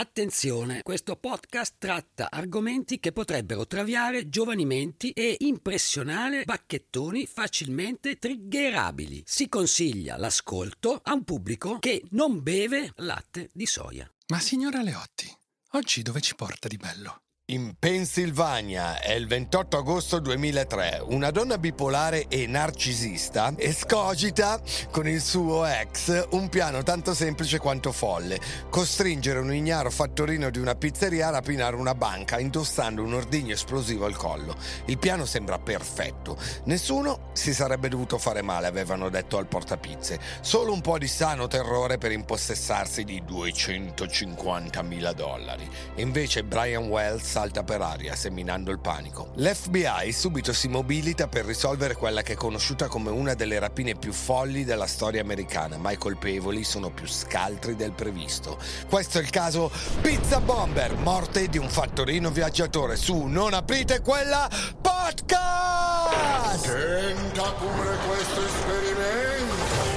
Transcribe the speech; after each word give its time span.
Attenzione, 0.00 0.80
questo 0.80 1.14
podcast 1.16 1.74
tratta 1.76 2.30
argomenti 2.30 2.98
che 2.98 3.12
potrebbero 3.12 3.66
traviare 3.66 4.30
giovani 4.30 4.64
menti 4.64 5.10
e 5.10 5.36
impressionare 5.40 6.44
bacchettoni 6.44 7.26
facilmente 7.26 8.16
triggerabili. 8.16 9.22
Si 9.26 9.50
consiglia 9.50 10.16
l'ascolto 10.16 10.98
a 11.02 11.12
un 11.12 11.24
pubblico 11.24 11.78
che 11.80 12.02
non 12.12 12.42
beve 12.42 12.92
latte 12.96 13.50
di 13.52 13.66
soia. 13.66 14.10
Ma 14.28 14.40
signora 14.40 14.80
Leotti, 14.80 15.30
oggi 15.72 16.00
dove 16.00 16.22
ci 16.22 16.34
porta 16.34 16.66
di 16.66 16.78
bello? 16.78 17.24
In 17.50 17.74
Pennsylvania 17.76 19.00
è 19.00 19.10
il 19.10 19.26
28 19.26 19.78
agosto 19.78 20.20
2003. 20.20 21.02
Una 21.08 21.32
donna 21.32 21.58
bipolare 21.58 22.26
e 22.28 22.46
narcisista 22.46 23.52
escogita 23.56 24.60
con 24.92 25.08
il 25.08 25.20
suo 25.20 25.66
ex 25.66 26.28
un 26.30 26.48
piano 26.48 26.84
tanto 26.84 27.12
semplice 27.12 27.58
quanto 27.58 27.90
folle: 27.90 28.38
costringere 28.68 29.40
un 29.40 29.52
ignaro 29.52 29.90
fattorino 29.90 30.48
di 30.48 30.60
una 30.60 30.76
pizzeria 30.76 31.26
a 31.26 31.30
rapinare 31.30 31.74
una 31.74 31.96
banca 31.96 32.38
indossando 32.38 33.02
un 33.02 33.14
ordigno 33.14 33.54
esplosivo 33.54 34.04
al 34.06 34.14
collo. 34.14 34.54
Il 34.84 34.98
piano 34.98 35.24
sembra 35.24 35.58
perfetto. 35.58 36.38
Nessuno 36.66 37.30
si 37.32 37.52
sarebbe 37.52 37.88
dovuto 37.88 38.16
fare 38.18 38.42
male, 38.42 38.68
avevano 38.68 39.08
detto 39.08 39.38
al 39.38 39.48
portapizze. 39.48 40.20
Solo 40.40 40.72
un 40.72 40.82
po' 40.82 40.98
di 40.98 41.08
sano 41.08 41.48
terrore 41.48 41.98
per 41.98 42.12
impossessarsi 42.12 43.02
di 43.02 43.24
250 43.24 44.82
mila 44.82 45.12
dollari. 45.12 45.68
Invece 45.96 46.44
Brian 46.44 46.86
Wells 46.86 47.38
salta 47.40 47.62
per 47.62 47.80
aria, 47.80 48.14
seminando 48.16 48.70
il 48.70 48.80
panico. 48.80 49.30
L'FBI 49.36 50.12
subito 50.12 50.52
si 50.52 50.68
mobilita 50.68 51.26
per 51.26 51.46
risolvere 51.46 51.94
quella 51.94 52.20
che 52.20 52.34
è 52.34 52.36
conosciuta 52.36 52.86
come 52.86 53.08
una 53.08 53.32
delle 53.32 53.58
rapine 53.58 53.94
più 53.94 54.12
folli 54.12 54.62
della 54.62 54.86
storia 54.86 55.22
americana, 55.22 55.78
ma 55.78 55.90
i 55.90 55.96
colpevoli 55.96 56.64
sono 56.64 56.90
più 56.90 57.06
scaltri 57.06 57.76
del 57.76 57.92
previsto. 57.92 58.58
Questo 58.90 59.16
è 59.16 59.22
il 59.22 59.30
caso 59.30 59.70
Pizza 60.02 60.38
Bomber, 60.40 60.96
morte 60.96 61.48
di 61.48 61.56
un 61.56 61.70
fattorino 61.70 62.30
viaggiatore 62.30 62.96
su 62.96 63.16
Non 63.22 63.54
aprite 63.54 64.02
quella 64.02 64.46
podcast! 64.78 66.66
Tenta 66.66 67.52
pure 67.52 67.96
questo 68.06 68.44
esperimento. 68.44 69.88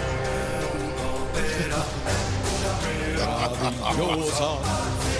Meravigliosa! 3.59 5.12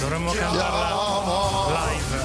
Dovremmo 0.00 0.32
cantarla 0.32 1.68
live. 1.68 2.18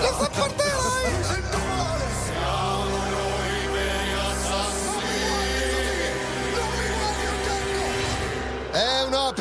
La 0.00 0.12
fa 0.14 0.30
partire! 0.30 0.77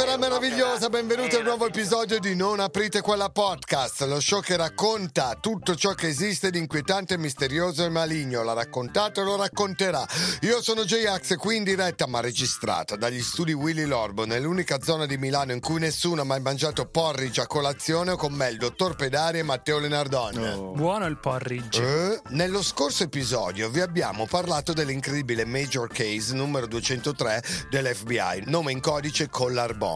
È 0.07 0.13
un'opera 0.13 0.39
meravigliosa, 0.39 0.87
benvenuti 0.87 1.35
a 1.35 1.39
un 1.39 1.43
nuovo 1.43 1.67
episodio 1.67 2.17
di 2.17 2.33
Non 2.33 2.61
aprite 2.61 3.01
quella 3.01 3.27
podcast, 3.27 4.03
lo 4.03 4.21
show 4.21 4.39
che 4.39 4.55
racconta 4.55 5.35
tutto 5.37 5.75
ciò 5.75 5.91
che 5.95 6.07
esiste 6.07 6.49
di 6.49 6.59
inquietante, 6.59 7.17
misterioso 7.17 7.83
e 7.83 7.89
maligno, 7.89 8.41
l'ha 8.41 8.53
raccontato 8.53 9.19
e 9.19 9.25
lo 9.25 9.35
racconterà. 9.35 10.07
Io 10.43 10.61
sono 10.61 10.85
J-Ax, 10.85 11.35
qui 11.35 11.57
in 11.57 11.65
diretta 11.65 12.07
ma 12.07 12.21
registrata 12.21 12.95
dagli 12.95 13.21
studi 13.21 13.51
Willy 13.51 13.83
Lorbo, 13.83 14.25
nell'unica 14.25 14.79
zona 14.81 15.05
di 15.05 15.17
Milano 15.17 15.51
in 15.51 15.59
cui 15.59 15.81
nessuno 15.81 16.21
ha 16.21 16.25
mai 16.25 16.39
mangiato 16.39 16.85
porridge 16.85 17.41
a 17.41 17.47
colazione 17.47 18.11
o 18.11 18.15
con 18.15 18.31
me 18.31 18.47
il 18.49 18.57
dottor 18.57 18.95
Pedari 18.95 19.39
e 19.39 19.43
Matteo 19.43 19.77
Lenardon. 19.79 20.71
Buono 20.73 21.05
il 21.05 21.17
porridge. 21.17 21.83
Eh? 21.83 22.21
Nello 22.29 22.63
scorso 22.63 23.03
episodio 23.03 23.69
vi 23.69 23.81
abbiamo 23.81 24.25
parlato 24.25 24.71
dell'incredibile 24.71 25.43
Major 25.43 25.89
Case 25.89 26.33
numero 26.33 26.65
203 26.65 27.43
dell'FBI, 27.69 28.43
nome 28.45 28.71
in 28.71 28.79
codice 28.79 29.27
Collar 29.29 29.75
Bomb. 29.75 29.95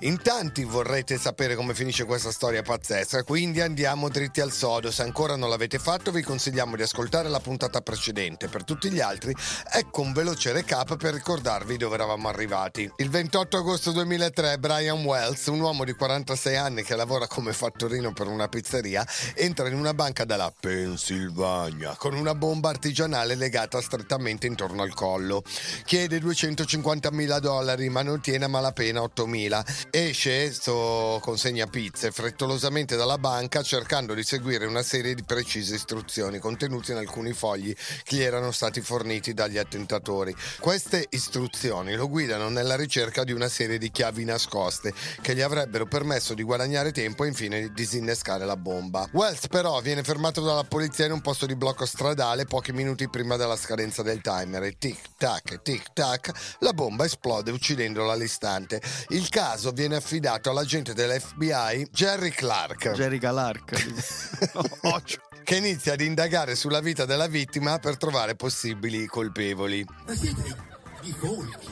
In 0.00 0.20
tanti 0.22 0.64
vorrete 0.64 1.18
sapere 1.18 1.54
come 1.54 1.74
finisce 1.74 2.04
questa 2.04 2.30
storia 2.30 2.62
pazzesca, 2.62 3.22
quindi 3.22 3.60
andiamo 3.60 4.08
dritti 4.08 4.40
al 4.40 4.52
sodo. 4.52 4.90
Se 4.90 5.02
ancora 5.02 5.36
non 5.36 5.48
l'avete 5.48 5.78
fatto 5.78 6.10
vi 6.10 6.22
consigliamo 6.22 6.76
di 6.76 6.82
ascoltare 6.82 7.28
la 7.28 7.40
puntata 7.40 7.80
precedente. 7.80 8.48
Per 8.48 8.64
tutti 8.64 8.90
gli 8.90 9.00
altri, 9.00 9.34
ecco 9.72 10.00
un 10.00 10.12
veloce 10.12 10.52
recap 10.52 10.96
per 10.96 11.14
ricordarvi 11.14 11.76
dove 11.76 11.94
eravamo 11.94 12.28
arrivati. 12.28 12.90
Il 12.96 13.10
28 13.10 13.56
agosto 13.58 13.92
2003 13.92 14.58
Brian 14.58 15.04
Wells, 15.04 15.46
un 15.46 15.60
uomo 15.60 15.84
di 15.84 15.92
46 15.92 16.56
anni 16.56 16.82
che 16.82 16.96
lavora 16.96 17.26
come 17.26 17.52
fattorino 17.52 18.12
per 18.12 18.26
una 18.26 18.48
pizzeria, 18.48 19.06
entra 19.34 19.68
in 19.68 19.74
una 19.74 19.94
banca 19.94 20.24
della 20.24 20.52
Pennsylvania 20.58 21.94
con 21.96 22.14
una 22.14 22.34
bomba 22.34 22.68
artigianale 22.68 23.34
legata 23.34 23.80
strettamente 23.80 24.46
intorno 24.46 24.82
al 24.82 24.94
collo. 24.94 25.42
Chiede 25.84 26.18
250 26.18 27.10
mila 27.12 27.38
dollari 27.38 27.88
ma 27.88 28.02
non 28.02 28.20
tiene 28.20 28.44
a 28.44 28.48
malapena 28.48 29.00
8.000. 29.00 29.41
Esce, 29.90 30.52
sto 30.52 31.18
consegna 31.22 31.66
pizze, 31.66 32.10
frettolosamente 32.10 32.96
dalla 32.96 33.18
banca 33.18 33.62
cercando 33.62 34.14
di 34.14 34.22
seguire 34.22 34.66
una 34.66 34.82
serie 34.82 35.14
di 35.14 35.24
precise 35.24 35.74
istruzioni 35.74 36.38
contenute 36.38 36.92
in 36.92 36.98
alcuni 36.98 37.32
fogli 37.32 37.74
che 38.04 38.16
gli 38.16 38.22
erano 38.22 38.52
stati 38.52 38.80
forniti 38.80 39.34
dagli 39.34 39.58
attentatori. 39.58 40.34
Queste 40.60 41.06
istruzioni 41.10 41.94
lo 41.94 42.08
guidano 42.08 42.48
nella 42.48 42.76
ricerca 42.76 43.24
di 43.24 43.32
una 43.32 43.48
serie 43.48 43.78
di 43.78 43.90
chiavi 43.90 44.24
nascoste 44.24 44.92
che 45.20 45.34
gli 45.34 45.40
avrebbero 45.40 45.86
permesso 45.86 46.34
di 46.34 46.42
guadagnare 46.42 46.92
tempo 46.92 47.24
e 47.24 47.28
infine 47.28 47.60
di 47.60 47.72
disinnescare 47.72 48.44
la 48.44 48.56
bomba. 48.56 49.08
Wells 49.12 49.48
però 49.48 49.80
viene 49.80 50.02
fermato 50.02 50.40
dalla 50.40 50.64
polizia 50.64 51.06
in 51.06 51.12
un 51.12 51.20
posto 51.20 51.46
di 51.46 51.56
blocco 51.56 51.86
stradale 51.86 52.44
pochi 52.44 52.72
minuti 52.72 53.08
prima 53.08 53.36
della 53.36 53.56
scadenza 53.56 54.02
del 54.02 54.20
timer 54.20 54.62
e 54.62 54.76
tic 54.78 54.98
tac 55.16 55.62
tic 55.62 55.92
tac 55.92 56.56
la 56.60 56.72
bomba 56.72 57.04
esplode 57.04 57.50
uccidendolo 57.50 58.10
all'istante. 58.10 58.80
Il 59.08 59.28
caso 59.32 59.70
viene 59.70 59.96
affidato 59.96 60.50
all'agente 60.50 60.92
dell'FBI 60.92 61.88
Jerry 61.90 62.28
Clark. 62.28 62.90
Jerry 62.90 63.16
Galark. 63.16 63.72
che 65.42 65.56
inizia 65.56 65.94
ad 65.94 66.02
indagare 66.02 66.54
sulla 66.54 66.80
vita 66.80 67.06
della 67.06 67.28
vittima 67.28 67.78
per 67.78 67.96
trovare 67.96 68.34
possibili 68.34 69.06
colpevoli. 69.06 69.86
Ma 70.06 70.14
siete 70.14 70.54
di 71.00 71.14
folchi. 71.18 71.66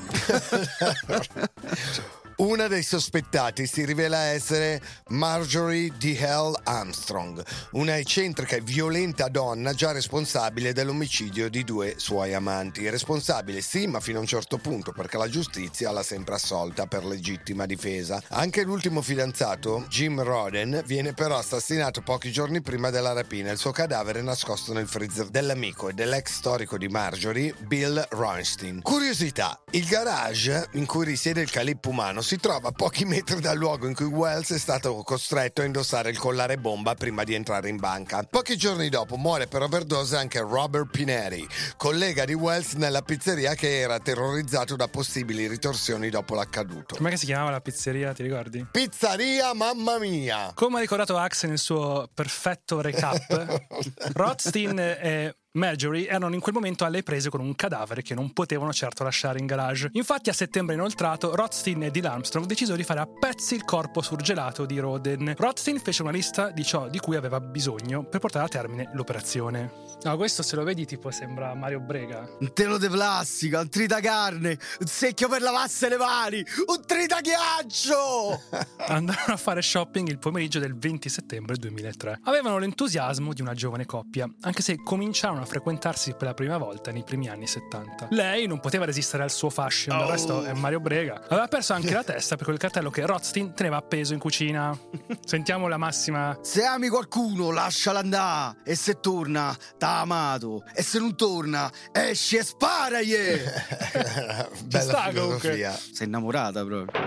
Una 2.41 2.69
dei 2.69 2.83
sospettati 2.83 3.67
si 3.67 3.85
rivela 3.85 4.23
essere 4.23 4.81
Marjorie 5.09 5.93
D. 5.99 6.17
Hell 6.19 6.59
Armstrong, 6.65 7.45
una 7.73 7.99
eccentrica 7.99 8.57
e 8.57 8.63
violenta 8.63 9.29
donna 9.29 9.75
già 9.75 9.93
responsabile 9.93 10.73
dell'omicidio 10.73 11.51
di 11.51 11.65
due 11.65 11.97
suoi 11.99 12.33
amanti. 12.33 12.89
Responsabile 12.89 13.61
sì, 13.61 13.87
ma 13.87 14.01
fino 14.01 14.17
a 14.17 14.21
un 14.23 14.27
certo 14.27 14.57
punto, 14.57 14.93
perché 14.93 15.19
la 15.19 15.29
giustizia 15.29 15.91
l'ha 15.91 16.03
sempre 16.03 16.37
assolta 16.37 16.87
per 16.87 17.05
legittima 17.05 17.67
difesa. 17.67 18.23
Anche 18.29 18.63
l'ultimo 18.63 19.03
fidanzato, 19.03 19.85
Jim 19.91 20.23
Roden, 20.23 20.83
viene 20.87 21.13
però 21.13 21.37
assassinato 21.37 22.01
pochi 22.01 22.33
giorni 22.33 22.63
prima 22.63 22.89
della 22.89 23.13
rapina. 23.13 23.51
Il 23.51 23.59
suo 23.59 23.73
cadavere 23.73 24.21
è 24.21 24.23
nascosto 24.23 24.73
nel 24.73 24.89
freezer 24.89 25.27
dell'amico 25.27 25.91
e 25.91 25.93
dell'ex 25.93 26.33
storico 26.37 26.79
di 26.79 26.89
Marjorie, 26.89 27.55
Bill 27.67 28.03
Ronstein. 28.13 28.81
Curiosità, 28.81 29.63
il 29.73 29.85
garage 29.85 30.71
in 30.73 30.87
cui 30.87 31.05
risiede 31.05 31.43
il 31.43 31.51
calippo 31.51 31.91
umano 31.91 32.29
si 32.31 32.39
trova 32.39 32.69
a 32.69 32.71
pochi 32.71 33.05
metri 33.05 33.41
dal 33.41 33.57
luogo 33.57 33.89
in 33.89 33.95
cui 33.97 34.05
Wells 34.05 34.53
è 34.53 34.59
stato 34.59 35.03
costretto 35.03 35.63
a 35.63 35.65
indossare 35.65 36.11
il 36.11 36.17
collare 36.17 36.59
bomba 36.59 36.95
prima 36.95 37.25
di 37.25 37.35
entrare 37.35 37.69
in 37.69 37.77
banca. 37.77 38.23
Pochi 38.23 38.57
giorni 38.57 38.89
dopo 38.89 39.17
muore 39.17 39.49
per 39.49 39.63
overdose 39.63 40.17
anche 40.17 40.39
Robert 40.39 40.91
Pineri, 40.93 41.45
collega 41.77 42.25
di 42.25 42.33
Wells 42.33 42.75
nella 42.75 43.03
pizzeria 43.03 43.55
che 43.55 43.81
era 43.81 43.99
terrorizzato 43.99 44.77
da 44.77 44.87
possibili 44.87 45.49
ritorsioni 45.49 46.09
dopo 46.09 46.37
l'accaduto. 46.37 46.95
Com'è 46.95 47.11
che 47.11 47.17
si 47.17 47.27
chiamava 47.27 47.51
la 47.51 47.61
pizzeria, 47.61 48.13
ti 48.13 48.23
ricordi? 48.23 48.65
Pizzeria 48.71 49.53
mamma 49.53 49.99
mia! 49.99 50.53
Come 50.55 50.77
ha 50.77 50.81
ricordato 50.83 51.17
Axe 51.17 51.49
nel 51.49 51.59
suo 51.59 52.09
perfetto 52.15 52.81
recap, 52.81 53.59
Rothstein 54.15 54.79
e 54.79 55.35
Marjorie 55.53 56.07
erano 56.07 56.33
in 56.33 56.41
quel 56.41 56.55
momento 56.55 56.85
alle 56.85 57.03
prese 57.03 57.29
con 57.29 57.41
un 57.41 57.57
cadavere 57.57 58.03
che 58.03 58.15
non 58.15 58.33
potevano 58.33 58.73
certo 58.73 59.03
lasciare 59.03 59.41
in 59.41 59.47
garage. 59.47 59.89
Infatti 59.95 60.31
a 60.31 60.33
settembre 60.33 60.77
inoltrato 60.77 61.35
Rothstein 61.35 61.83
e 61.83 61.91
Dylan 61.91 62.13
Armstrong 62.13 62.47
decisero 62.47 62.77
di 62.77 62.85
fare 62.85 63.01
a 63.01 63.09
pezzi 63.09 63.57
il 63.57 63.65
corpo 63.65 64.01
surgelato 64.01 64.65
di 64.65 64.79
Roden. 64.79 65.35
Rothstein 65.37 65.81
fece 65.81 66.03
una 66.03 66.13
lista 66.13 66.51
di 66.51 66.63
ciò 66.63 66.89
di 66.89 67.01
cui 67.01 67.17
aveva 67.17 67.41
bisogno 67.41 68.05
per 68.05 68.21
portare 68.21 68.45
a 68.45 68.49
termine 68.49 68.91
l'operazione. 68.93 69.89
No, 70.03 70.17
questo 70.17 70.45
se 70.45 70.55
lo 70.55 70.63
vedi 70.63 70.87
tipo 70.87 71.11
sembra 71.11 71.53
Mario 71.55 71.81
Brega. 71.81 72.29
Un 72.39 72.53
telo 72.53 72.79
di 72.79 72.89
plastica, 72.89 73.59
un 73.59 73.69
tritacarne, 73.69 74.51
un 74.79 74.87
secchio 74.87 75.29
per 75.29 75.43
lavasse 75.43 75.89
le 75.89 75.97
mani, 75.97 76.45
un 76.67 76.81
tritaghiaccio! 76.87 78.41
Andarono 78.87 79.35
a 79.35 79.37
fare 79.37 79.61
shopping 79.63 80.09
il 80.09 80.21
pomeriggio 80.21 80.61
del 80.61 80.79
20 80.79 81.09
settembre 81.09 81.57
2003. 81.57 82.21
Avevano 82.23 82.59
l'entusiasmo 82.59 83.33
di 83.33 83.43
una 83.43 83.53
giovane 83.53 83.85
coppia, 83.85 84.33
anche 84.43 84.63
se 84.63 84.77
cominciarono 84.77 85.40
iniziarono 85.41 85.43
a 85.43 85.47
frequentarsi 85.47 86.15
per 86.15 86.29
la 86.29 86.35
prima 86.35 86.59
volta 86.59 86.91
nei 86.93 87.03
primi 87.03 87.29
anni 87.29 87.47
70. 87.47 88.09
Lei 88.11 88.47
non 88.47 88.61
poteva 88.61 88.85
resistere 88.85 89.23
al 89.23 89.31
suo 89.31 89.51
fashion, 89.51 89.97
del 89.97 90.07
Oh. 90.07 90.11
resto 90.11 90.43
è 90.45 90.53
Mario 90.53 90.81
Brega. 90.81 91.23
Aveva 91.29 91.47
perso 91.49 91.73
anche 91.73 91.93
la 91.93 92.05
testa 92.05 92.37
per 92.37 92.45
quel 92.47 92.59
cartello 92.59 92.91
che 92.91 93.05
Rothstein 93.07 93.55
teneva 93.55 93.77
appeso 93.77 94.13
in 94.13 94.19
cucina. 94.19 94.77
Sentiamo 95.25 95.69
la 95.69 95.77
massima. 95.79 96.39
Se 96.43 96.65
ami 96.65 96.89
qualcuno, 96.89 97.51
lasciala 97.51 98.01
andare. 98.01 98.57
E 98.65 98.75
se 98.75 99.01
torna, 99.01 99.55
t'ha 99.79 100.01
amato. 100.01 100.65
E 100.75 100.83
se 100.83 100.99
non 100.99 101.17
torna, 101.17 101.71
esci 101.93 102.37
e 102.37 102.43
sparagli. 102.45 103.15
Bella 104.65 104.81
sta, 104.83 105.11
comunque. 105.13 105.39
filosofia. 105.39 105.71
Sei 105.73 106.07
innamorata 106.07 106.65
proprio. 106.65 107.01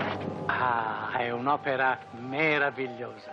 Ah, 0.46 1.16
è 1.18 1.30
un'opera 1.30 1.98
meravigliosa. 2.20 3.32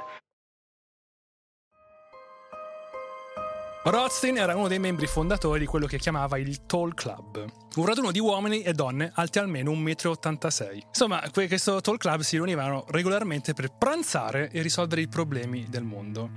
Rothstein 3.84 4.38
era 4.38 4.56
uno 4.56 4.68
dei 4.68 4.78
membri 4.78 5.08
fondatori 5.08 5.62
di 5.62 5.66
quello 5.66 5.88
che 5.88 5.98
chiamava 5.98 6.38
il 6.38 6.68
Tall 6.68 6.94
Club, 6.94 7.44
un 7.78 7.86
raduno 7.86 8.12
di 8.12 8.20
uomini 8.20 8.62
e 8.62 8.74
donne 8.74 9.12
alti 9.16 9.40
almeno 9.40 9.72
1,86 9.72 10.76
m. 10.76 10.80
Insomma, 10.88 11.24
que- 11.32 11.48
questo 11.48 11.82
Tall 11.82 11.98
Club 11.98 12.22
si 12.22 12.36
riunivano 12.36 12.86
regolarmente 12.90 13.54
per 13.54 13.72
pranzare 13.76 14.52
e 14.52 14.62
risolvere 14.62 15.02
i 15.02 15.08
problemi 15.08 15.66
del 15.68 15.84
mondo. 15.84 16.30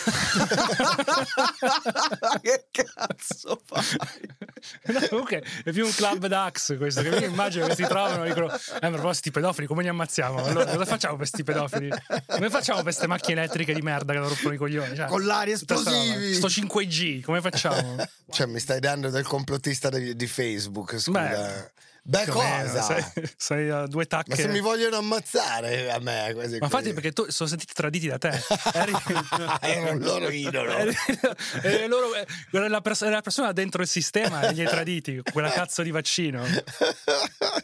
che 2.40 2.66
cazzo 2.70 3.60
fai? 3.64 3.84
No, 4.86 5.00
comunque 5.08 5.42
è 5.64 5.72
più 5.72 5.86
un 5.86 5.94
club 5.94 6.26
d'ax 6.26 6.76
questo, 6.76 7.00
che 7.00 7.08
mi 7.08 7.24
immagino 7.24 7.66
che 7.66 7.74
si 7.74 7.82
trovano 7.84 8.24
e 8.24 8.28
dicono 8.28 8.52
eh 8.52 8.58
ma 8.82 8.90
proprio 8.90 9.14
sti 9.14 9.30
pedofili 9.30 9.66
come 9.66 9.82
li 9.82 9.88
ammazziamo? 9.88 10.44
Allora 10.44 10.66
cosa 10.66 10.84
facciamo 10.84 11.16
per 11.16 11.26
sti 11.26 11.44
pedofili? 11.44 11.88
Come 12.26 12.50
facciamo 12.50 12.76
per 12.76 12.84
queste 12.84 13.06
macchine 13.06 13.40
elettriche 13.40 13.72
di 13.72 13.80
merda 13.80 14.12
che 14.12 14.18
rompono 14.18 14.52
i 14.52 14.58
coglioni? 14.58 14.96
Cioè, 14.96 15.06
Con 15.06 15.24
l'aria 15.24 15.54
esplosivi. 15.54 16.34
Sto 16.34 16.48
5G, 16.48 17.22
come 17.22 17.40
facciamo? 17.40 17.96
Cioè, 18.30 18.46
mi 18.46 18.58
stai 18.58 18.80
dando 18.80 19.08
del 19.08 19.24
complottista 19.24 19.88
di, 19.88 20.14
di 20.14 20.26
Facebook, 20.26 20.98
scusa. 20.98 21.20
Beh, 21.20 21.72
Beh, 22.10 22.26
cosa? 22.26 22.82
Sei, 22.82 23.04
sei 23.36 23.70
a 23.70 23.86
due 23.86 24.04
tacche. 24.06 24.30
Ma 24.30 24.34
se 24.34 24.48
mi 24.48 24.58
vogliono 24.58 24.96
ammazzare 24.96 25.92
a 25.92 26.00
me, 26.00 26.32
così 26.34 26.58
Ma 26.58 26.64
infatti 26.64 26.92
perché 26.92 27.12
tu 27.12 27.30
sono 27.30 27.48
sentiti 27.48 27.72
traditi 27.72 28.08
da 28.08 28.18
te. 28.18 28.30
Eri, 28.74 28.92
Era 29.60 29.92
un 29.92 29.98
loro 30.00 30.28
idolo. 30.28 30.72
eri 31.62 31.86
loro- 31.86 32.10
era 32.50 32.68
la, 32.68 32.80
pers- 32.80 33.02
era 33.02 33.12
la 33.14 33.20
persona 33.20 33.52
dentro 33.52 33.80
il 33.82 33.86
sistema 33.86 34.40
e 34.48 34.54
gli 34.54 34.60
hai 34.60 34.66
traditi, 34.66 35.20
quella 35.32 35.50
cazzo 35.50 35.82
di 35.82 35.92
vaccino. 35.92 36.42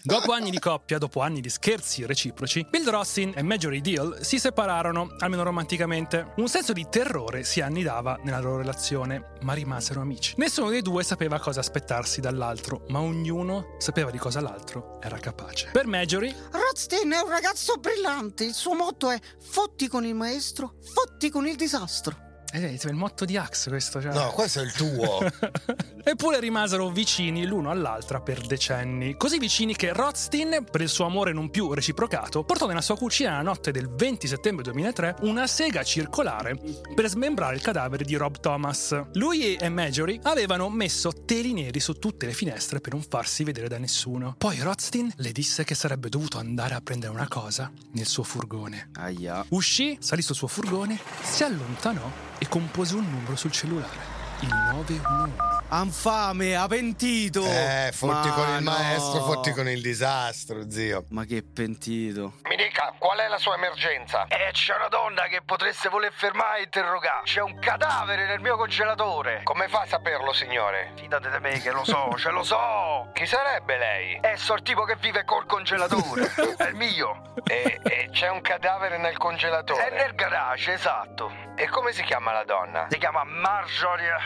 Dopo 0.03 0.31
anni 0.33 0.51
di 0.51 0.61
coppia, 0.61 0.99
dopo 0.99 1.21
anni 1.23 1.41
di 1.41 1.51
scherzi 1.51 2.07
reciproci, 2.07 2.65
Bill 2.71 2.89
Rothstein 2.89 3.33
e 3.35 3.43
Marjorie 3.43 3.81
Deal 3.81 4.19
si 4.21 4.39
separarono, 4.39 5.17
almeno 5.19 5.43
romanticamente. 5.43 6.35
Un 6.37 6.47
senso 6.49 6.73
di 6.73 6.87
terrore 6.89 7.43
si 7.43 7.61
annidava 7.61 8.17
nella 8.23 8.39
loro 8.39 8.59
relazione, 8.59 9.33
ma 9.43 9.55
rimasero 9.55 10.01
amici. 10.01 10.35
Nessuno 10.37 10.71
dei 10.71 10.83
due 10.83 11.03
sapeva 11.03 11.41
cosa 11.41 11.59
aspettarsi 11.59 12.21
dall'altro, 12.21 12.85
ma 12.91 13.01
ognuno 13.01 13.75
sapeva 13.79 14.13
di 14.13 14.19
cosa 14.19 14.35
l'altro 14.41 15.01
era 15.01 15.19
capace. 15.19 15.71
Per 15.73 15.87
Marjorie, 15.87 16.35
Rothstein 16.51 17.11
è 17.13 17.21
un 17.21 17.31
ragazzo 17.31 17.77
brillante. 17.77 18.45
Il 18.45 18.55
suo 18.55 18.75
motto 18.75 19.11
è 19.11 19.19
fotti 19.41 19.89
con 19.89 20.05
il 20.05 20.15
maestro, 20.15 20.75
fotti 20.83 21.31
con 21.31 21.47
il 21.47 21.57
disastro. 21.57 22.26
Eh, 22.63 22.79
è 22.79 22.89
il 22.89 22.95
motto 22.95 23.25
di 23.25 23.37
Axe 23.37 23.71
questo, 23.71 24.01
cioè. 24.01 24.13
No, 24.13 24.31
questo 24.31 24.61
è 24.61 24.65
il 24.65 24.73
tuo. 24.73 25.21
Eppure 26.03 26.39
rimasero 26.39 26.89
vicini 26.91 27.47
l'uno 27.47 27.71
all'altra 27.71 28.21
per 28.21 28.41
decenni. 28.41 29.17
Così 29.17 29.39
vicini 29.39 29.75
che 29.75 29.93
Rothstein, 29.93 30.65
per 30.71 30.81
il 30.81 30.89
suo 30.89 31.05
amore 31.05 31.33
non 31.33 31.51
più 31.51 31.73
reciprocato, 31.73 32.45
portò 32.45 32.67
nella 32.67 32.81
sua 32.81 32.97
cucina 32.97 33.33
la 33.33 33.43
notte 33.43 33.73
del 33.73 33.89
20 33.89 34.27
settembre 34.27 34.63
2003 34.65 35.17
una 35.23 35.47
sega 35.47 35.83
circolare 35.83 36.59
per 36.95 37.09
smembrare 37.09 37.57
il 37.57 37.61
cadavere 37.61 38.05
di 38.05 38.15
Rob 38.15 38.39
Thomas. 38.39 38.99
Lui 39.15 39.57
e 39.57 39.69
Marjorie 39.69 40.21
avevano 40.23 40.71
messo 40.71 41.13
teli 41.25 41.53
neri 41.53 41.81
su 41.81 41.95
tutte 41.95 42.27
le 42.27 42.33
finestre 42.33 42.81
per 42.81 42.93
non 42.93 43.03
farsi 43.03 43.43
vedere 43.43 43.69
da 43.69 43.79
nessuno. 43.79 44.35
Poi 44.39 44.61
Rothstein 44.61 45.13
le 45.17 45.33
disse 45.33 45.65
che 45.65 45.75
sarebbe 45.75 46.09
dovuto 46.09 46.39
andare 46.39 46.75
a 46.75 46.81
prendere 46.81 47.13
una 47.13 47.29
cosa 47.29 47.71
nel 47.93 48.07
suo 48.07 48.23
furgone. 48.23 48.91
Aia. 48.95 49.45
Uscì, 49.49 49.97
salì 50.01 50.23
sul 50.23 50.37
suo 50.37 50.47
furgone, 50.47 50.99
si 51.23 51.43
allontanò 51.43 52.27
e 52.39 52.49
compose 52.49 52.95
un 52.95 53.09
numero 53.11 53.37
sul 53.37 53.51
cellulare. 53.51 54.16
Il 54.41 54.49
911. 54.73 55.55
Anfame, 55.69 56.55
ha 56.55 56.67
pentito. 56.69 57.43
Eh, 57.45 57.91
fotti 57.93 58.29
Ma 58.29 58.35
con 58.35 58.49
il 58.57 58.63
no. 58.63 58.71
maestro, 58.71 59.21
fotti 59.25 59.51
con 59.53 59.69
il 59.69 59.83
disastro, 59.83 60.71
zio. 60.71 61.05
Ma 61.11 61.25
che 61.25 61.43
pentito. 61.43 62.35
Mi 62.49 62.55
dica, 62.55 62.95
qual 62.99 63.19
è 63.19 63.27
la 63.27 63.39
sua 63.39 63.57
emergenza? 63.57 64.27
Eh, 64.29 64.51
c'è 64.53 64.77
una 64.77 64.87
donna 64.87 65.23
che 65.23 65.43
potreste 65.45 65.89
voler 65.89 66.13
fermare 66.13 66.61
e 66.61 66.63
interrogare. 66.65 67.23
C'è 67.25 67.43
un 67.43 67.59
cadavere 67.59 68.27
nel 68.27 68.39
mio 68.41 68.57
congelatore. 68.57 69.41
Come 69.43 69.67
fa 69.67 69.81
a 69.81 69.87
saperlo, 69.87 70.33
signore? 70.33 70.93
Fidate 70.97 71.31
di 71.31 71.39
me 71.41 71.61
che 71.61 71.73
lo 71.73 71.83
so, 71.85 72.15
ce 72.17 72.31
lo 72.31 72.45
so. 72.45 73.11
Chi 73.13 73.27
sarebbe 73.27 73.77
lei? 73.77 74.19
È 74.21 74.37
so 74.37 74.55
il 74.55 74.63
tipo 74.63 74.85
che 74.85 74.95
vive 75.01 75.25
col 75.25 75.47
congelatore. 75.47 76.33
È 76.57 76.69
il 76.69 76.77
mio. 76.77 77.33
E, 77.45 77.81
e 77.83 78.09
c'è 78.13 78.29
un 78.29 78.41
cadavere 78.41 78.99
nel 78.99 79.17
congelatore. 79.17 79.89
È 79.89 79.95
nel 79.97 80.15
garage, 80.15 80.75
esatto. 80.75 81.33
E 81.57 81.67
come 81.69 81.93
si 81.93 82.03
chiama 82.05 82.33
la 82.33 82.45
donna? 82.45 82.87
Si 82.89 82.99
chiama 82.99 83.25
Marjorie. 83.25 84.26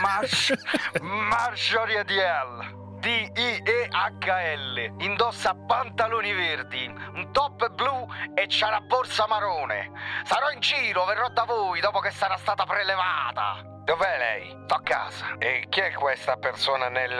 Marsh. 0.00 0.52
Marjorie 1.00 2.04
DL. 2.04 2.80
D-I-E-H-L. 3.02 4.94
Indossa 4.98 5.56
pantaloni 5.66 6.32
verdi, 6.32 6.86
un 6.86 7.32
top 7.32 7.70
blu 7.70 8.06
e 8.34 8.46
c'ha 8.48 8.70
la 8.70 8.80
borsa 8.80 9.26
marrone. 9.26 9.90
Sarò 10.22 10.50
in 10.50 10.60
giro, 10.60 11.04
verrò 11.04 11.28
da 11.30 11.42
voi 11.42 11.80
dopo 11.80 11.98
che 11.98 12.12
sarà 12.12 12.36
stata 12.36 12.64
prelevata. 12.64 13.70
Dov'è 13.82 14.18
lei? 14.18 14.56
Sto 14.64 14.74
a 14.74 14.82
casa. 14.82 15.34
E 15.38 15.66
chi 15.68 15.80
è 15.80 15.92
questa 15.92 16.36
persona 16.36 16.88
nel, 16.88 17.10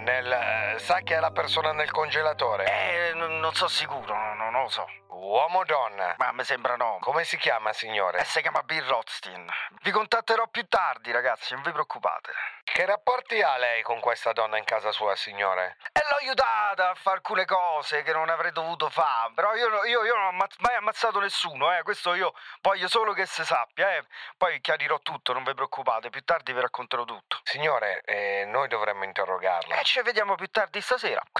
nel... 0.00 0.76
Sa 0.78 1.00
chi 1.00 1.12
è 1.12 1.20
la 1.20 1.30
persona 1.30 1.72
nel 1.72 1.90
congelatore? 1.90 2.64
Eh, 2.64 3.12
non 3.14 3.52
so 3.52 3.68
sicuro, 3.68 4.14
no- 4.14 4.34
no- 4.34 4.50
non 4.50 4.51
lo 4.62 4.68
so. 4.68 4.86
Uomo 5.08 5.58
o 5.60 5.64
donna? 5.64 6.14
Ma 6.18 6.32
mi 6.32 6.42
sembra 6.44 6.74
no. 6.76 6.98
Come 7.00 7.24
si 7.24 7.36
chiama, 7.36 7.70
Eh, 7.70 7.74
signore? 7.74 8.24
si 8.24 8.40
chiama 8.40 8.62
Bill 8.62 8.86
Rothstein. 8.86 9.46
Vi 9.82 9.90
contatterò 9.90 10.46
più 10.48 10.66
tardi, 10.68 11.10
ragazzi, 11.12 11.52
non 11.54 11.62
vi 11.62 11.70
preoccupate. 11.72 12.32
Che 12.64 12.84
rapporti 12.86 13.40
ha 13.42 13.56
lei 13.58 13.82
con 13.82 14.00
questa 14.00 14.32
donna 14.32 14.56
in 14.56 14.64
casa 14.64 14.90
sua, 14.92 15.14
signore? 15.14 15.76
E 15.92 16.00
l'ho 16.08 16.16
aiutata 16.16 16.90
a 16.90 16.94
fare 16.94 17.16
alcune 17.16 17.44
cose 17.44 18.02
che 18.02 18.12
non 18.12 18.30
avrei 18.30 18.52
dovuto 18.52 18.88
fare. 18.88 19.32
Però 19.34 19.54
io, 19.54 19.84
io- 19.84 20.04
io 20.04 20.14
non 20.14 20.24
ho 20.24 20.28
ammazz- 20.28 20.58
mai 20.60 20.74
ammazzato 20.76 21.20
nessuno, 21.20 21.76
eh. 21.76 21.82
Questo 21.82 22.14
io 22.14 22.32
voglio 22.62 22.88
solo 22.88 23.12
che 23.12 23.26
si 23.26 23.44
sappia, 23.44 23.94
eh. 23.96 24.04
Poi 24.36 24.60
chiarirò 24.60 24.98
tutto, 25.00 25.32
non 25.34 25.44
vi 25.44 25.54
preoccupate. 25.54 26.08
Più 26.10 26.24
tardi 26.24 26.52
vi 26.52 26.60
racconterò 26.60 27.04
tutto. 27.04 27.40
Signore, 27.44 28.00
eh, 28.06 28.44
noi 28.46 28.68
dovremmo 28.68 29.04
interrogarla. 29.04 29.76
E 29.78 29.84
ci 29.84 30.00
vediamo 30.02 30.34
più 30.36 30.48
tardi 30.50 30.80
stasera. 30.80 31.22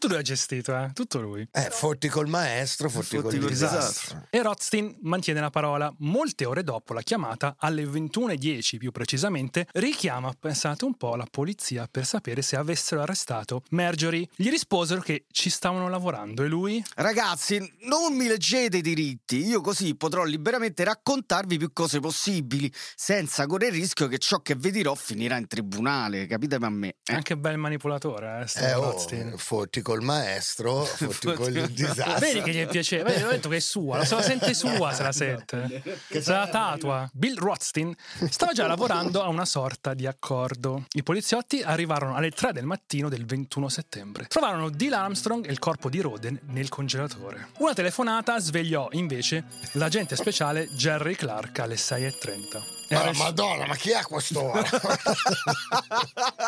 Tutto 0.04 0.16
lui 0.16 0.22
ha 0.22 0.26
gestito, 0.26 0.76
eh? 0.76 0.90
Tutto 0.92 1.18
lui. 1.18 1.48
Eh, 1.50 1.68
fotti 1.70 2.08
col 2.08 2.28
maestro, 2.28 2.90
fotti, 2.90 3.16
Fotti 3.16 3.38
col 3.38 3.40
col 3.40 3.48
disastro. 3.48 4.26
E 4.28 4.42
Rothstein 4.42 4.98
mantiene 5.00 5.40
la 5.40 5.48
parola. 5.48 5.90
Molte 6.00 6.44
ore 6.44 6.62
dopo 6.62 6.92
la 6.92 7.00
chiamata, 7.00 7.56
alle 7.58 7.84
21.10 7.84 8.76
più 8.76 8.90
precisamente, 8.92 9.66
richiama, 9.72 10.30
pensate 10.38 10.84
un 10.84 10.94
po', 10.98 11.16
la 11.16 11.26
polizia 11.30 11.88
per 11.90 12.04
sapere 12.04 12.42
se 12.42 12.56
avessero 12.56 13.00
arrestato 13.00 13.62
Marjorie. 13.70 14.28
Gli 14.36 14.50
risposero 14.50 15.00
che 15.00 15.24
ci 15.30 15.48
stavano 15.48 15.88
lavorando 15.88 16.42
e 16.42 16.48
lui... 16.48 16.84
Ragazzi, 16.96 17.56
non 17.84 18.14
mi 18.14 18.26
leggete 18.26 18.76
i 18.76 18.82
diritti. 18.82 19.46
Io 19.46 19.62
così 19.62 19.94
potrò 19.94 20.24
liberamente 20.24 20.84
raccontarvi 20.84 21.56
più 21.56 21.72
cose 21.72 22.00
possibili, 22.00 22.70
senza 22.94 23.46
correre 23.46 23.74
il 23.74 23.80
rischio 23.80 24.06
che 24.08 24.18
ciò 24.18 24.40
che 24.42 24.54
vi 24.54 24.70
dirò 24.70 24.94
finirà 24.94 25.38
in 25.38 25.46
tribunale. 25.46 26.26
Capite 26.26 26.56
a 26.56 26.68
me? 26.68 26.96
È 27.02 27.14
anche 27.14 27.38
bel 27.38 27.56
manipolatore, 27.56 28.42
eh, 28.42 28.46
sto 28.46 28.58
Eh, 28.60 28.74
oh, 28.74 28.90
Rothstein. 28.90 29.38
fotti 29.38 29.80
col 29.94 30.02
maestro, 30.02 30.82
fotti 30.84 31.32
col 31.34 31.52
disastro. 31.70 32.18
Vedi 32.18 32.42
che 32.42 32.52
gli 32.52 32.66
piaceva, 32.66 33.10
Vedi, 33.10 33.22
ho 33.22 33.28
detto 33.30 33.48
che 33.48 33.56
è 33.56 33.60
sua, 33.60 34.04
se 34.04 34.14
la 34.16 34.22
sente 34.22 34.52
sua 34.54 34.92
se 34.92 35.02
la 35.02 35.12
sente, 35.12 35.82
se 36.08 36.32
la 36.32 36.48
tatua. 36.48 37.08
Bill 37.12 37.38
Rothstein 37.38 37.94
stava 38.28 38.52
già 38.52 38.66
lavorando 38.66 39.22
a 39.22 39.28
una 39.28 39.44
sorta 39.44 39.94
di 39.94 40.06
accordo. 40.06 40.86
I 40.92 41.02
poliziotti 41.04 41.62
arrivarono 41.62 42.16
alle 42.16 42.30
3 42.30 42.52
del 42.52 42.64
mattino 42.64 43.08
del 43.08 43.24
21 43.24 43.68
settembre. 43.68 44.26
Trovarono 44.26 44.68
Dylan 44.68 45.02
Armstrong 45.04 45.46
e 45.46 45.52
il 45.52 45.58
corpo 45.60 45.88
di 45.88 46.00
Roden 46.00 46.38
nel 46.46 46.68
congelatore. 46.68 47.48
Una 47.58 47.72
telefonata 47.72 48.38
svegliò 48.40 48.88
invece 48.92 49.44
l'agente 49.72 50.16
speciale 50.16 50.68
Jerry 50.70 51.14
Clark 51.14 51.60
alle 51.60 51.76
6.30. 51.76 52.62
Era 52.88 53.10
il- 53.10 53.16
Madonna, 53.16 53.66
ma 53.66 53.76
chi 53.76 53.90
è 53.90 53.94
a 53.96 54.04
quest'ora? 54.04 54.62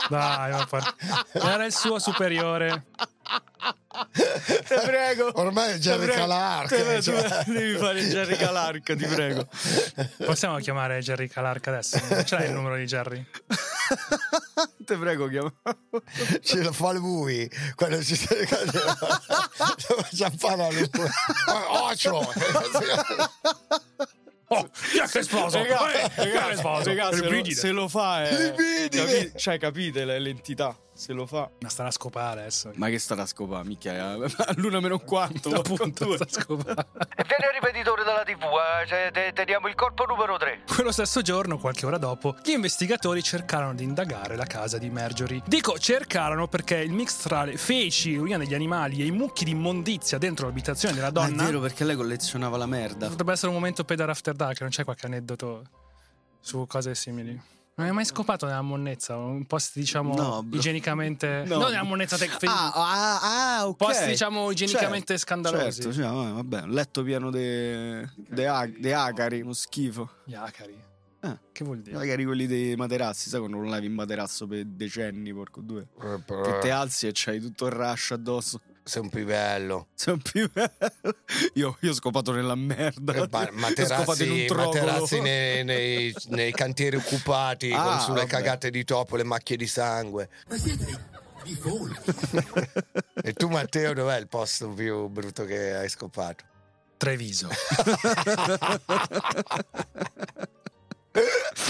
Dai, 0.08 0.50
ma 0.50 1.52
era 1.54 1.64
il 1.64 1.72
suo 1.72 1.98
superiore. 1.98 2.84
Te 4.68 4.80
prego. 4.84 5.30
Ormai 5.34 5.72
è 5.74 5.78
Jerry. 5.78 6.06
Calarca, 6.12 6.76
Te- 6.76 7.02
cioè. 7.02 7.44
Devi 7.46 7.76
fare 7.78 8.02
Jerry 8.02 8.36
Calarca, 8.36 8.94
ti 8.94 9.06
prego. 9.06 9.48
Possiamo 10.24 10.58
chiamare 10.58 11.00
Jerry 11.00 11.28
Clark 11.28 11.66
adesso? 11.68 11.98
Non 12.08 12.24
ce 12.24 12.36
l'hai 12.36 12.46
il 12.46 12.52
numero 12.52 12.76
di 12.76 12.84
Jerry? 12.84 13.24
Te 14.84 14.96
prego, 14.96 15.28
chiama. 15.28 15.52
Ce 16.42 16.62
lo 16.62 16.72
fa 16.72 16.92
lui 16.92 17.50
quando 17.74 18.02
ci 18.02 18.16
quando 18.46 18.72
lo 19.88 20.02
facciamo 20.02 20.36
fare 20.36 20.72
lui. 20.72 20.90
Oh, 21.46 21.82
Ocio! 21.84 22.32
Oh, 24.48 24.68
chi 24.92 24.98
è 24.98 25.08
che 25.08 25.18
Eh, 25.18 25.20
esploso? 25.22 25.58
regà, 26.84 27.10
se, 27.12 27.28
lo, 27.28 27.44
se 27.52 27.70
lo 27.72 27.88
fa 27.88 28.22
è... 28.22 28.54
Capi- 28.88 29.32
cioè, 29.34 29.58
capite 29.58 30.04
le- 30.04 30.20
l'entità? 30.20 30.76
Se 30.96 31.12
lo 31.12 31.26
fa... 31.26 31.50
Ma 31.60 31.68
starà 31.68 31.88
a 31.88 31.92
scopare 31.92 32.40
adesso. 32.40 32.72
Ma 32.76 32.88
che 32.88 32.98
starà 32.98 33.22
a 33.22 33.26
scopare, 33.26 33.66
minchia? 33.66 34.12
A 34.12 34.54
luna 34.56 34.80
meno 34.80 34.94
un 34.94 35.04
quarto. 35.04 35.50
Appunto, 35.50 36.14
sta 36.14 36.24
a 36.24 36.28
scopare. 36.42 36.86
E 37.16 37.24
vieni 37.24 37.44
al 37.44 37.52
ripetitore 37.60 38.02
della 38.02 38.22
TV, 38.24 38.42
eh, 38.42 38.86
cioè, 38.86 39.10
te- 39.12 39.32
teniamo 39.34 39.68
il 39.68 39.74
corpo 39.74 40.06
numero 40.06 40.38
3. 40.38 40.62
Quello 40.66 40.92
stesso 40.92 41.20
giorno, 41.20 41.58
qualche 41.58 41.84
ora 41.84 41.98
dopo, 41.98 42.34
gli 42.42 42.52
investigatori 42.52 43.22
cercarono 43.22 43.74
di 43.74 43.84
indagare 43.84 44.36
la 44.36 44.46
casa 44.46 44.78
di 44.78 44.88
Marjorie. 44.88 45.42
Dico 45.46 45.78
cercarono 45.78 46.48
perché 46.48 46.76
il 46.76 46.92
mix 46.92 47.18
tra 47.22 47.44
le 47.44 47.58
feci, 47.58 48.14
l'urina 48.14 48.38
degli 48.38 48.54
animali 48.54 49.02
e 49.02 49.04
i 49.04 49.10
mucchi 49.10 49.44
di 49.44 49.50
immondizia 49.50 50.16
dentro 50.16 50.46
l'abitazione 50.46 50.94
della 50.94 51.10
donna 51.10 51.42
è 51.42 51.46
vero 51.46 51.60
perché 51.60 51.84
lei 51.84 51.96
collezionava 51.96 52.56
la 52.56 52.66
merda. 52.66 53.08
potrebbe 53.08 53.32
essere 53.32 53.48
un 53.48 53.54
momento 53.54 53.84
pedar 53.84 54.08
after 54.08 54.34
dark, 54.34 54.60
non 54.62 54.70
c'è 54.70 54.84
qualche 54.84 55.04
aneddoto 55.04 55.62
su 56.40 56.64
cose 56.66 56.94
simili. 56.94 57.54
Non 57.78 57.88
hai 57.88 57.92
mai 57.92 58.06
scopato 58.06 58.46
nella 58.46 58.62
monnezza? 58.62 59.16
Un 59.16 59.44
post, 59.44 59.72
diciamo, 59.74 60.14
No, 60.14 60.48
igienicamente. 60.50 61.44
No. 61.46 61.58
Non 61.58 61.70
nella 61.72 61.82
monnezza 61.82 62.16
tec- 62.16 62.42
Ah, 62.44 62.72
ah, 62.72 63.58
ah, 63.58 63.66
ok. 63.68 63.76
Posti, 63.76 64.06
diciamo, 64.06 64.50
igienicamente 64.50 65.18
Certo, 65.18 65.22
scandalosi. 65.26 65.82
Certo, 65.82 65.92
cioè, 65.92 66.06
vabbè, 66.10 66.62
un 66.62 66.70
letto 66.70 67.02
pieno 67.02 67.30
di 67.30 68.90
acari, 68.92 69.42
uno 69.42 69.52
schifo. 69.52 70.08
Gli 70.24 70.32
acari. 70.34 70.82
Eh. 71.20 71.38
Che 71.52 71.64
vuol 71.64 71.80
dire? 71.80 71.96
Magari 71.96 72.24
quelli 72.24 72.46
dei 72.46 72.76
materassi, 72.76 73.28
sai 73.28 73.40
quando 73.40 73.58
non 73.58 73.68
lavi 73.68 73.84
in 73.84 73.92
materasso 73.92 74.46
per 74.46 74.64
decenni, 74.64 75.34
porco 75.34 75.60
due. 75.60 75.88
Che 75.98 76.58
te 76.60 76.70
alzi 76.70 77.08
e 77.08 77.10
c'hai 77.12 77.40
tutto 77.40 77.66
il 77.66 77.72
rush 77.72 78.12
addosso. 78.12 78.58
Sei 78.88 79.02
un 79.02 79.08
pivello. 79.10 79.88
Sei 79.94 80.12
un 80.14 80.20
più 80.22 80.48
io, 81.54 81.76
io 81.80 81.90
ho 81.90 81.94
scopato 81.94 82.30
nella 82.30 82.54
merda. 82.54 83.14
Eh, 83.14 83.26
ma- 83.28 83.48
Materassi, 83.52 84.46
materassi 84.48 85.18
nei, 85.26 85.64
nei- 85.64 86.14
nei 86.28 86.52
cantieri 86.52 86.94
occupati 86.94 87.72
Ah, 87.72 87.82
con 87.82 87.98
sulle 88.00 88.20
vabbè. 88.20 88.28
cagate 88.30 88.70
di 88.70 88.84
topo, 88.84 89.16
le 89.16 89.24
macchie 89.24 89.56
di 89.56 89.66
sangue. 89.66 90.28
Ma 90.48 90.56
siete 90.56 90.86
di 91.42 91.54
folchi. 91.56 92.12
E 93.24 93.32
tu, 93.32 93.48
Matteo, 93.48 93.92
dov'è 93.92 94.18
il 94.18 94.28
posto 94.28 94.68
più 94.68 95.08
brutto 95.08 95.44
che 95.44 95.74
hai 95.74 95.88
scopato? 95.88 96.44
Treviso. 96.96 97.48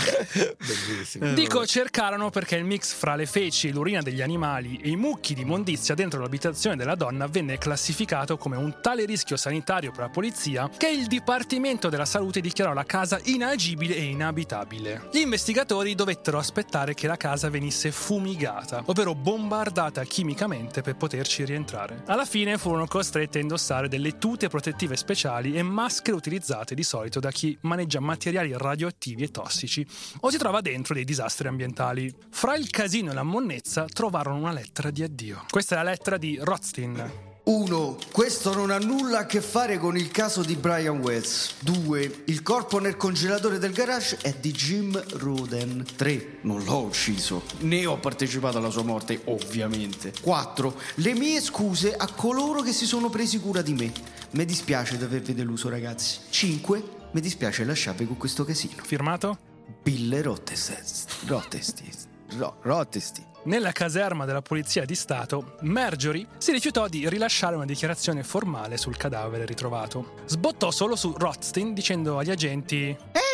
Bellissimo. 0.58 1.32
Dico 1.32 1.66
cercarono 1.66 2.30
perché 2.30 2.56
il 2.56 2.64
mix 2.64 2.92
fra 2.92 3.14
le 3.14 3.26
feci, 3.26 3.72
l'urina 3.72 4.02
degli 4.02 4.22
animali 4.22 4.78
e 4.82 4.90
i 4.90 4.96
mucchi 4.96 5.34
di 5.34 5.42
immondizia 5.42 5.94
dentro 5.94 6.20
l'abitazione 6.20 6.76
della 6.76 6.94
donna 6.94 7.26
venne 7.26 7.58
classificato 7.58 8.36
come 8.36 8.56
un 8.56 8.78
tale 8.80 9.04
rischio 9.04 9.36
sanitario 9.36 9.90
per 9.90 10.00
la 10.00 10.08
polizia 10.08 10.70
che 10.76 10.88
il 10.88 11.06
Dipartimento 11.06 11.88
della 11.88 12.04
Salute 12.04 12.40
dichiarò 12.40 12.72
la 12.72 12.84
casa 12.84 13.20
inagibile 13.24 13.96
e 13.96 14.04
inabitabile. 14.04 15.08
Gli 15.12 15.18
investigatori 15.18 15.94
dovettero 15.94 16.38
aspettare 16.38 16.94
che 16.94 17.06
la 17.06 17.16
casa 17.16 17.50
venisse 17.50 17.90
fumigata, 17.90 18.82
ovvero 18.86 19.14
bombardata 19.14 20.04
chimicamente 20.04 20.82
per 20.82 20.96
poterci 20.96 21.44
rientrare. 21.44 22.02
Alla 22.06 22.24
fine 22.24 22.58
furono 22.58 22.86
costretti 22.86 23.38
a 23.38 23.40
indossare 23.40 23.88
delle 23.88 24.18
tute 24.18 24.48
protettive 24.48 24.96
speciali 24.96 25.54
e 25.54 25.62
maschere 25.62 26.16
utilizzate 26.16 26.74
di 26.74 26.82
solito 26.82 27.20
da 27.20 27.30
chi 27.30 27.56
maneggia 27.62 28.00
materiali 28.00 28.52
radioattivi 28.56 29.22
e 29.22 29.30
tossici 29.30 29.86
o 30.20 30.30
si 30.30 30.38
trova 30.38 30.60
dentro 30.60 30.94
dei 30.94 31.04
disastri 31.04 31.48
ambientali. 31.48 32.14
Fra 32.30 32.56
il 32.56 32.70
casino 32.70 33.10
e 33.10 33.14
la 33.14 33.22
monnezza 33.22 33.84
trovarono 33.84 34.38
una 34.38 34.52
lettera 34.52 34.90
di 34.90 35.02
addio. 35.02 35.44
Questa 35.48 35.74
è 35.74 35.82
la 35.82 35.90
lettera 35.90 36.16
di 36.16 36.38
Rothstein. 36.40 37.34
1. 37.46 37.98
Questo 38.10 38.52
non 38.54 38.72
ha 38.72 38.78
nulla 38.78 39.20
a 39.20 39.26
che 39.26 39.40
fare 39.40 39.78
con 39.78 39.96
il 39.96 40.10
caso 40.10 40.42
di 40.42 40.56
Brian 40.56 40.98
Wells. 40.98 41.54
2. 41.60 42.24
Il 42.24 42.42
corpo 42.42 42.80
nel 42.80 42.96
congelatore 42.96 43.58
del 43.58 43.72
garage 43.72 44.18
è 44.20 44.34
di 44.34 44.50
Jim 44.50 45.00
Roden. 45.18 45.86
3. 45.94 46.38
Non 46.40 46.64
l'ho 46.64 46.80
ucciso, 46.80 47.44
né 47.60 47.86
ho 47.86 47.98
partecipato 47.98 48.58
alla 48.58 48.70
sua 48.70 48.82
morte, 48.82 49.20
ovviamente. 49.26 50.12
4. 50.20 50.76
Le 50.96 51.14
mie 51.14 51.40
scuse 51.40 51.94
a 51.94 52.08
coloro 52.08 52.62
che 52.62 52.72
si 52.72 52.84
sono 52.84 53.10
presi 53.10 53.38
cura 53.38 53.62
di 53.62 53.74
me. 53.74 53.92
Mi 54.32 54.44
dispiace 54.44 54.96
di 54.96 55.04
avervi 55.04 55.32
deluso, 55.32 55.68
ragazzi. 55.68 56.18
5. 56.28 56.82
Mi 57.12 57.20
dispiace 57.20 57.64
lasciarvi 57.64 58.08
con 58.08 58.16
questo 58.16 58.44
casino. 58.44 58.82
Firmato? 58.82 59.55
Bill 59.82 60.22
Rottesest. 60.22 61.24
Rottesti. 61.26 61.90
Ro- 62.38 62.58
Rottesti. 62.62 63.24
Nella 63.44 63.70
caserma 63.70 64.24
della 64.24 64.42
Polizia 64.42 64.84
di 64.84 64.96
Stato, 64.96 65.56
Marjorie 65.60 66.26
si 66.38 66.50
rifiutò 66.50 66.88
di 66.88 67.08
rilasciare 67.08 67.54
una 67.54 67.64
dichiarazione 67.64 68.24
formale 68.24 68.76
sul 68.76 68.96
cadavere 68.96 69.44
ritrovato. 69.44 70.14
Sbottò 70.24 70.72
solo 70.72 70.96
su 70.96 71.14
Rothstein 71.16 71.72
dicendo 71.72 72.18
agli 72.18 72.30
agenti 72.30 72.86
Ehi, 72.86 73.25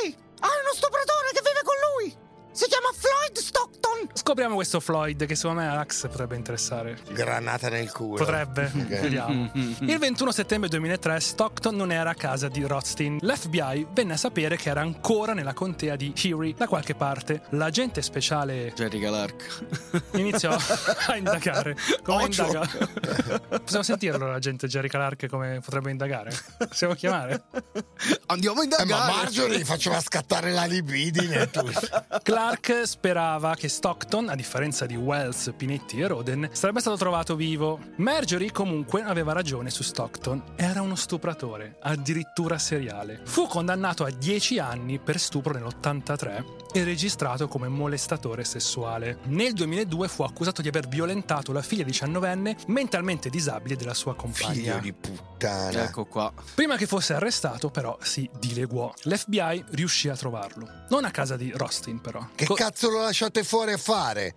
Scopriamo 4.24 4.54
questo 4.54 4.78
Floyd 4.78 5.26
che 5.26 5.34
secondo 5.34 5.62
me 5.62 5.68
a 5.68 5.74
Rax 5.74 6.02
potrebbe 6.06 6.36
interessare. 6.36 6.96
Granata 7.10 7.68
nel 7.68 7.90
culo. 7.90 8.18
Potrebbe, 8.18 8.70
Ok. 8.72 9.00
vediamo. 9.00 9.50
Il 9.52 9.98
21 9.98 10.30
settembre 10.30 10.68
2003 10.68 11.18
Stockton 11.18 11.74
non 11.74 11.90
era 11.90 12.10
a 12.10 12.14
casa 12.14 12.46
di 12.46 12.62
Rothstein. 12.62 13.18
L'FBI 13.20 13.88
venne 13.92 14.12
a 14.12 14.16
sapere 14.16 14.56
che 14.56 14.68
era 14.70 14.80
ancora 14.80 15.32
nella 15.32 15.54
contea 15.54 15.96
di 15.96 16.14
Erie 16.22 16.54
da 16.56 16.68
qualche 16.68 16.94
parte. 16.94 17.42
L'agente 17.50 18.00
speciale 18.00 18.72
Jerry 18.76 19.00
Clark. 19.00 19.64
iniziò 20.12 20.54
a 21.08 21.16
indagare. 21.16 21.76
Come 22.04 22.22
Ocio. 22.22 22.44
indaga? 22.46 22.68
Possiamo 23.58 23.82
sentirlo 23.82 24.28
l'agente 24.30 24.68
Jerry 24.68 24.88
Clark 24.88 25.26
come 25.26 25.58
potrebbe 25.64 25.90
indagare? 25.90 26.30
Possiamo 26.58 26.94
chiamare? 26.94 27.42
Andiamo 28.26 28.60
a 28.60 28.62
Eh, 28.62 28.64
indagare. 28.66 28.86
ma 29.12 29.16
Marjorie 29.16 29.64
faceva 29.64 29.98
scattare 30.00 30.52
la 30.52 30.64
libidine. 30.64 31.50
Clark 32.22 32.82
sperava 32.84 33.56
che 33.56 33.68
Stockton, 33.68 34.10
a 34.19 34.35
differenza 34.35 34.85
di 34.85 34.95
Wells, 34.95 35.52
Pinetti 35.57 35.99
e 36.00 36.07
Roden, 36.07 36.49
sarebbe 36.52 36.81
stato 36.81 36.97
trovato 36.97 37.35
vivo. 37.35 37.78
Marjorie 37.97 38.52
comunque 38.52 39.02
aveva 39.02 39.33
ragione 39.33 39.71
su 39.71 39.83
Stockton. 39.83 40.42
Era 40.54 40.83
uno 40.83 40.97
stupratore, 40.97 41.78
addirittura 41.81 42.59
seriale. 42.59 43.23
Fu 43.25 43.47
condannato 43.47 44.04
a 44.04 44.11
10 44.11 44.59
anni 44.59 44.99
per 44.99 45.19
stupro 45.19 45.54
nell'83 45.54 46.62
e 46.72 46.84
registrato 46.84 47.48
come 47.48 47.68
molestatore 47.68 48.44
sessuale. 48.44 49.18
Nel 49.24 49.52
2002 49.52 50.08
fu 50.08 50.22
accusato 50.22 50.62
di 50.62 50.68
aver 50.68 50.88
violentato 50.88 51.52
la 51.52 51.62
figlia 51.62 51.84
19enne 51.84 52.56
mentalmente 52.68 53.28
disabile 53.28 53.76
della 53.76 53.94
sua 53.94 54.14
compagna. 54.14 54.52
Figlio 54.52 54.78
di 54.78 54.92
puttana. 54.92 55.84
Ecco 55.84 56.06
qua. 56.06 56.32
Prima 56.54 56.76
che 56.76 56.86
fosse 56.86 57.14
arrestato, 57.14 57.70
però, 57.70 57.96
si 58.00 58.28
dileguò. 58.38 58.92
L'FBI 59.02 59.64
riuscì 59.70 60.08
a 60.08 60.16
trovarlo. 60.16 60.68
Non 60.88 61.04
a 61.04 61.10
casa 61.10 61.36
di 61.36 61.52
Rostin, 61.54 62.00
però. 62.00 62.26
Che 62.34 62.46
Co- 62.46 62.54
cazzo 62.54 62.90
lo 62.90 63.02
lasciate 63.02 63.44
fuori 63.44 63.72
a 63.72 63.78
fare? 63.78 64.34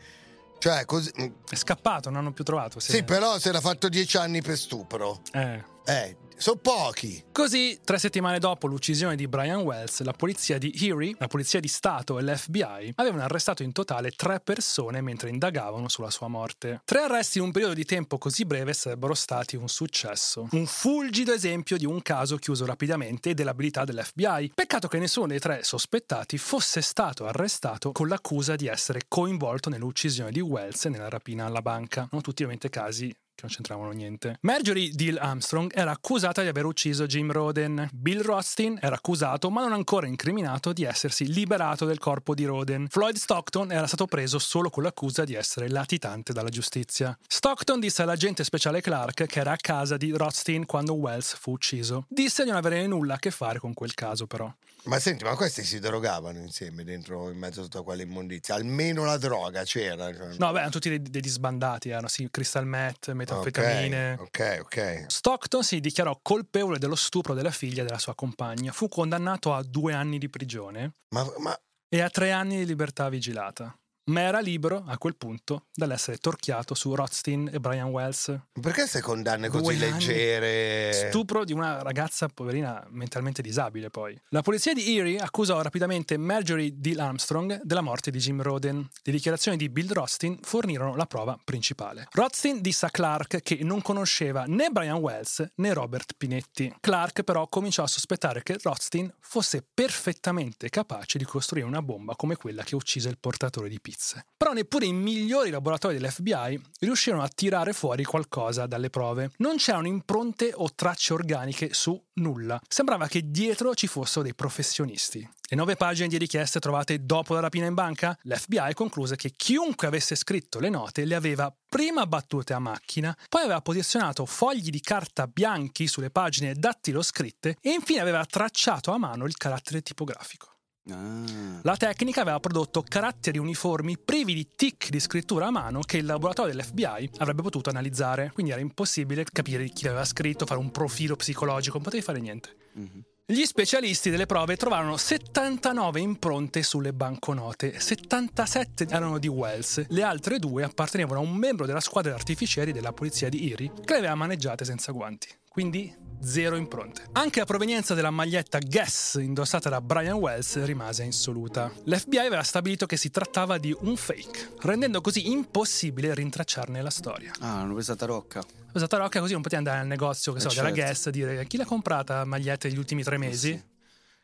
Cioè, 0.59 0.85
così. 0.85 1.11
È 1.49 1.55
scappato, 1.55 2.09
non 2.09 2.19
hanno 2.19 2.33
più 2.33 2.43
trovato. 2.43 2.79
Sì, 2.79 3.03
però 3.03 3.37
si 3.39 3.47
era 3.47 3.61
fatto 3.61 3.87
dieci 3.87 4.17
anni 4.17 4.41
per 4.41 4.57
stupro. 4.57 5.21
Eh. 5.31 5.63
Eh, 5.85 6.17
sono 6.37 6.57
pochi. 6.57 7.23
Così, 7.31 7.79
tre 7.83 7.97
settimane 7.97 8.39
dopo 8.39 8.67
l'uccisione 8.67 9.15
di 9.15 9.27
Brian 9.27 9.61
Wells, 9.61 10.01
la 10.01 10.13
polizia 10.13 10.57
di 10.57 10.73
Erie, 10.75 11.15
la 11.17 11.27
polizia 11.27 11.59
di 11.59 11.67
Stato 11.67 12.19
e 12.19 12.23
l'FBI 12.23 12.93
avevano 12.95 13.23
arrestato 13.23 13.63
in 13.63 13.71
totale 13.71 14.11
tre 14.11 14.39
persone 14.39 15.01
mentre 15.01 15.29
indagavano 15.29 15.87
sulla 15.87 16.09
sua 16.09 16.27
morte. 16.27 16.81
Tre 16.85 16.99
arresti 16.99 17.37
in 17.37 17.45
un 17.45 17.51
periodo 17.51 17.73
di 17.73 17.85
tempo 17.85 18.17
così 18.17 18.45
breve 18.45 18.73
sarebbero 18.73 19.13
stati 19.13 19.55
un 19.55 19.67
successo. 19.67 20.47
Un 20.51 20.65
fulgido 20.65 21.33
esempio 21.33 21.77
di 21.77 21.85
un 21.85 22.01
caso 22.01 22.37
chiuso 22.37 22.65
rapidamente 22.65 23.31
e 23.31 23.33
dell'abilità 23.33 23.83
dell'FBI. 23.83 24.51
Peccato 24.55 24.87
che 24.87 24.99
nessuno 24.99 25.27
dei 25.27 25.39
tre 25.39 25.63
sospettati 25.63 26.37
fosse 26.37 26.81
stato 26.81 27.25
arrestato 27.25 27.91
con 27.91 28.07
l'accusa 28.07 28.55
di 28.55 28.67
essere 28.67 29.01
coinvolto 29.07 29.69
nell'uccisione 29.69 30.31
di 30.31 30.39
Wells 30.39 30.85
e 30.85 30.89
nella 30.89 31.09
rapina 31.09 31.45
alla 31.45 31.61
banca. 31.61 32.07
Non 32.11 32.21
tutti 32.21 32.43
ovviamente 32.43 32.69
casi 32.69 33.13
che 33.35 33.41
non 33.43 33.51
c'entravano 33.51 33.91
niente. 33.91 34.37
Marjorie 34.41 34.91
Deal 34.93 35.17
Armstrong 35.17 35.71
era 35.75 35.91
accusata 35.91 36.41
di 36.41 36.47
aver 36.47 36.65
ucciso 36.65 37.05
Jim 37.05 37.31
Roden. 37.31 37.89
Bill 37.93 38.21
Rothstein 38.21 38.79
era 38.81 38.95
accusato, 38.95 39.49
ma 39.49 39.61
non 39.61 39.73
ancora 39.73 40.07
incriminato, 40.07 40.73
di 40.73 40.83
essersi 40.83 41.31
liberato 41.31 41.85
del 41.85 41.99
corpo 41.99 42.33
di 42.33 42.45
Roden. 42.45 42.87
Floyd 42.89 43.15
Stockton 43.15 43.71
era 43.71 43.87
stato 43.87 44.05
preso 44.05 44.39
solo 44.39 44.69
con 44.69 44.83
l'accusa 44.83 45.25
di 45.25 45.33
essere 45.33 45.69
latitante 45.69 46.33
dalla 46.33 46.49
giustizia. 46.49 47.17
Stockton 47.27 47.79
disse 47.79 48.01
all'agente 48.01 48.43
speciale 48.43 48.81
Clark 48.81 49.25
che 49.25 49.39
era 49.39 49.51
a 49.51 49.57
casa 49.57 49.97
di 49.97 50.11
Rothstein 50.11 50.65
quando 50.65 50.93
Wells 50.93 51.35
fu 51.35 51.51
ucciso. 51.51 52.05
Disse 52.07 52.43
di 52.43 52.49
non 52.49 52.57
avere 52.57 52.87
nulla 52.87 53.15
a 53.15 53.19
che 53.19 53.31
fare 53.31 53.59
con 53.59 53.73
quel 53.73 53.93
caso, 53.93 54.25
però. 54.25 54.51
Ma 54.85 54.99
senti, 54.99 55.23
ma 55.23 55.35
questi 55.35 55.63
si 55.63 55.79
drogavano 55.79 56.39
insieme 56.39 56.83
dentro 56.83 57.29
in 57.29 57.37
mezzo 57.37 57.61
a 57.61 57.63
tutta 57.63 57.81
quella 57.81 58.03
immondizia. 58.03 58.55
Almeno 58.55 59.03
la 59.03 59.17
droga 59.17 59.63
c'era. 59.63 60.13
cioè. 60.13 60.35
No, 60.37 60.51
beh, 60.51 60.57
erano 60.57 60.69
tutti 60.69 60.89
dei- 60.89 61.01
degli 61.01 61.27
sbandati, 61.27 61.89
erano 61.89 62.07
sì, 62.07 62.27
crystal 62.29 62.65
meth, 62.65 63.11
metanfetamine. 63.11 64.17
Ok, 64.19 64.59
ok. 64.61 65.05
Stockton 65.07 65.63
si 65.63 65.79
dichiarò 65.79 66.17
colpevole 66.21 66.77
dello 66.77 66.95
stupro 66.95 67.33
della 67.33 67.51
figlia 67.51 67.83
della 67.83 67.99
sua 67.99 68.15
compagna. 68.15 68.71
Fu 68.71 68.87
condannato 68.87 69.53
a 69.53 69.63
due 69.63 69.93
anni 69.93 70.17
di 70.17 70.29
prigione 70.29 70.93
Ma, 71.09 71.25
ma 71.39 71.59
e 71.87 72.01
a 72.01 72.09
tre 72.09 72.31
anni 72.31 72.57
di 72.57 72.65
libertà 72.65 73.09
vigilata. 73.09 73.73
Ma 74.05 74.21
era 74.21 74.39
libero 74.39 74.83
a 74.85 74.97
quel 74.97 75.15
punto 75.15 75.65
dall'essere 75.73 76.17
torchiato 76.17 76.73
su 76.75 76.93
Rothstein 76.93 77.49
e 77.51 77.59
Brian 77.59 77.89
Wells. 77.89 78.37
Perché 78.53 78.81
queste 78.81 79.01
condanne 79.01 79.47
così 79.47 79.77
leggere? 79.77 80.91
Stupro 81.09 81.43
di 81.43 81.53
una 81.53 81.81
ragazza 81.81 82.27
poverina 82.27 82.85
mentalmente 82.89 83.41
disabile 83.41 83.89
poi. 83.89 84.19
La 84.29 84.41
polizia 84.41 84.73
di 84.73 84.97
Erie 84.97 85.17
accusò 85.17 85.61
rapidamente 85.61 86.17
Marjorie 86.17 86.73
D. 86.75 86.95
Armstrong 86.97 87.61
della 87.63 87.81
morte 87.81 88.11
di 88.11 88.19
Jim 88.19 88.41
Roden. 88.41 88.87
Le 89.01 89.11
dichiarazioni 89.11 89.57
di 89.57 89.69
Bill 89.69 89.91
Rothstein 89.91 90.37
fornirono 90.41 90.95
la 90.95 91.05
prova 91.05 91.37
principale. 91.43 92.07
Rothstein 92.11 92.61
disse 92.61 92.85
a 92.85 92.89
Clark 92.89 93.41
che 93.41 93.59
non 93.63 93.81
conosceva 93.81 94.45
né 94.47 94.69
Brian 94.69 94.97
Wells 94.97 95.43
né 95.55 95.73
Robert 95.73 96.13
Pinetti. 96.17 96.73
Clark 96.79 97.23
però 97.23 97.47
cominciò 97.47 97.83
a 97.83 97.87
sospettare 97.87 98.43
che 98.43 98.57
Rothstein 98.61 99.11
fosse 99.19 99.65
perfettamente 99.73 100.69
capace 100.69 101.17
di 101.17 101.25
costruire 101.25 101.67
una 101.67 101.81
bomba 101.81 102.15
come 102.15 102.35
quella 102.35 102.63
che 102.63 102.75
uccise 102.75 103.09
il 103.09 103.17
portatore 103.19 103.69
di 103.69 103.79
pizze. 103.95 104.25
Però 104.35 104.51
neppure 104.51 104.85
i 104.85 104.93
migliori 104.93 105.49
laboratori 105.49 105.97
dell'FBI 105.97 106.61
riuscirono 106.81 107.23
a 107.23 107.29
tirare 107.33 107.71
fuori 107.71 108.03
qualcosa 108.03 108.67
dalle 108.67 108.89
prove. 108.89 109.31
Non 109.37 109.55
c'erano 109.55 109.87
impronte 109.87 110.51
o 110.53 110.73
tracce 110.75 111.13
organiche 111.13 111.73
su 111.73 111.99
nulla. 112.15 112.59
Sembrava 112.67 113.07
che 113.07 113.31
dietro 113.31 113.73
ci 113.73 113.87
fossero 113.87 114.23
dei 114.23 114.35
professionisti. 114.35 115.27
Le 115.47 115.55
nove 115.55 115.75
pagine 115.75 116.07
di 116.07 116.17
richieste 116.17 116.59
trovate 116.59 117.05
dopo 117.05 117.33
la 117.33 117.39
rapina 117.39 117.67
in 117.67 117.75
banca? 117.75 118.17
L'FBI 118.23 118.73
concluse 118.73 119.15
che 119.15 119.31
chiunque 119.31 119.87
avesse 119.87 120.15
scritto 120.15 120.59
le 120.59 120.69
note 120.69 121.05
le 121.05 121.15
aveva 121.15 121.53
prima 121.67 122.07
battute 122.07 122.53
a 122.53 122.59
macchina, 122.59 123.15
poi 123.29 123.43
aveva 123.43 123.61
posizionato 123.61 124.25
fogli 124.25 124.69
di 124.69 124.81
carta 124.81 125.27
bianchi 125.27 125.87
sulle 125.87 126.09
pagine 126.09 126.55
dattiloscritte 126.55 127.57
e 127.61 127.71
infine 127.71 127.99
aveva 127.99 128.25
tracciato 128.25 128.91
a 128.91 128.97
mano 128.97 129.25
il 129.25 129.37
carattere 129.37 129.81
tipografico. 129.81 130.54
Ah. 130.89 131.59
La 131.63 131.75
tecnica 131.77 132.21
aveva 132.21 132.39
prodotto 132.39 132.83
caratteri 132.87 133.39
uniformi 133.39 133.97
privi 133.97 134.33
di 134.35 134.49
tic 134.55 134.89
di 134.89 134.99
scrittura 134.99 135.47
a 135.47 135.51
mano 135.51 135.79
che 135.79 135.97
il 135.97 136.05
laboratorio 136.05 136.53
dell'FBI 136.53 137.11
avrebbe 137.17 137.41
potuto 137.41 137.69
analizzare, 137.69 138.31
quindi 138.33 138.51
era 138.51 138.61
impossibile 138.61 139.23
capire 139.23 139.67
chi 139.69 139.87
aveva 139.87 140.05
scritto, 140.05 140.45
fare 140.45 140.59
un 140.59 140.71
profilo 140.71 141.15
psicologico, 141.15 141.75
non 141.75 141.83
potevi 141.83 142.03
fare 142.03 142.19
niente. 142.19 142.55
Mhm. 142.73 143.03
Gli 143.27 143.43
specialisti 143.45 144.11
delle 144.11 144.27
prove 144.27 144.55
trovarono 144.55 144.97
79 144.97 145.99
impronte 145.99 146.61
sulle 146.61 146.93
banconote, 146.93 147.79
77 147.79 148.85
erano 148.87 149.17
di 149.17 149.27
Wells, 149.27 149.87
le 149.87 150.03
altre 150.03 150.37
due 150.37 150.63
appartenevano 150.63 151.19
a 151.19 151.23
un 151.23 151.33
membro 151.33 151.65
della 151.65 151.79
squadra 151.79 152.13
artificieri 152.13 152.71
della 152.71 152.93
polizia 152.93 153.27
di 153.27 153.51
Erie 153.51 153.71
che 153.83 153.93
le 153.93 153.97
aveva 153.97 154.13
maneggiate 154.13 154.63
senza 154.63 154.91
guanti. 154.91 155.27
Quindi 155.49 155.91
zero 156.21 156.55
impronte. 156.55 157.03
Anche 157.13 157.39
la 157.39 157.45
provenienza 157.45 157.93
della 157.93 158.09
maglietta 158.11 158.59
Guess 158.59 159.15
indossata 159.19 159.69
da 159.69 159.81
Brian 159.81 160.15
Wells 160.17 160.63
rimase 160.63 161.03
insoluta. 161.03 161.71
L'FBI 161.83 162.17
aveva 162.17 162.43
stabilito 162.43 162.85
che 162.85 162.97
si 162.97 163.09
trattava 163.11 163.57
di 163.57 163.75
un 163.81 163.95
fake, 163.95 164.53
rendendo 164.61 165.01
così 165.01 165.29
impossibile 165.31 166.13
rintracciarne 166.13 166.81
la 166.81 166.89
storia. 166.89 167.31
Ah, 167.39 167.59
hanno 167.61 167.73
preso 167.73 167.91
a 167.93 168.05
rocca. 168.05 168.43
Usata 168.73 168.97
rocca 168.97 169.19
così 169.19 169.33
non 169.33 169.41
potevi 169.41 169.61
andare 169.63 169.81
al 169.81 169.87
negozio 169.87 170.31
che 170.33 170.39
Eh, 170.39 170.41
so, 170.41 170.49
della 170.49 170.63
certo. 170.63 170.81
Guess 170.81 171.05
e 171.07 171.11
dire 171.11 171.45
chi 171.47 171.57
l'ha 171.57 171.65
comprata 171.65 172.15
la 172.17 172.25
maglietta 172.25 172.67
degli 172.67 172.77
ultimi 172.77 173.03
tre 173.03 173.17
mesi. 173.17 173.51
sì. 173.51 173.73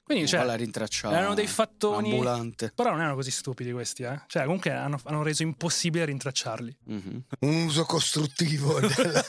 Quindi 0.04 0.28
cioè, 0.28 0.44
la 0.44 0.56
rintracciava 0.56 1.18
erano 1.18 1.34
dei 1.34 1.48
fattoni 1.48 2.12
ambulante. 2.12 2.72
Però 2.76 2.90
non 2.90 3.00
erano 3.00 3.16
così 3.16 3.32
stupidi 3.32 3.72
questi, 3.72 4.04
eh. 4.04 4.22
Cioè, 4.28 4.44
comunque 4.44 4.72
hanno, 4.72 5.00
hanno 5.06 5.24
reso 5.24 5.44
impossibile 5.44 6.04
rintracciarli. 6.06 6.78
Mhm. 6.86 7.24
Un 7.40 7.64
uso 7.66 7.84
costruttivo 7.86 8.80
della... 8.82 9.26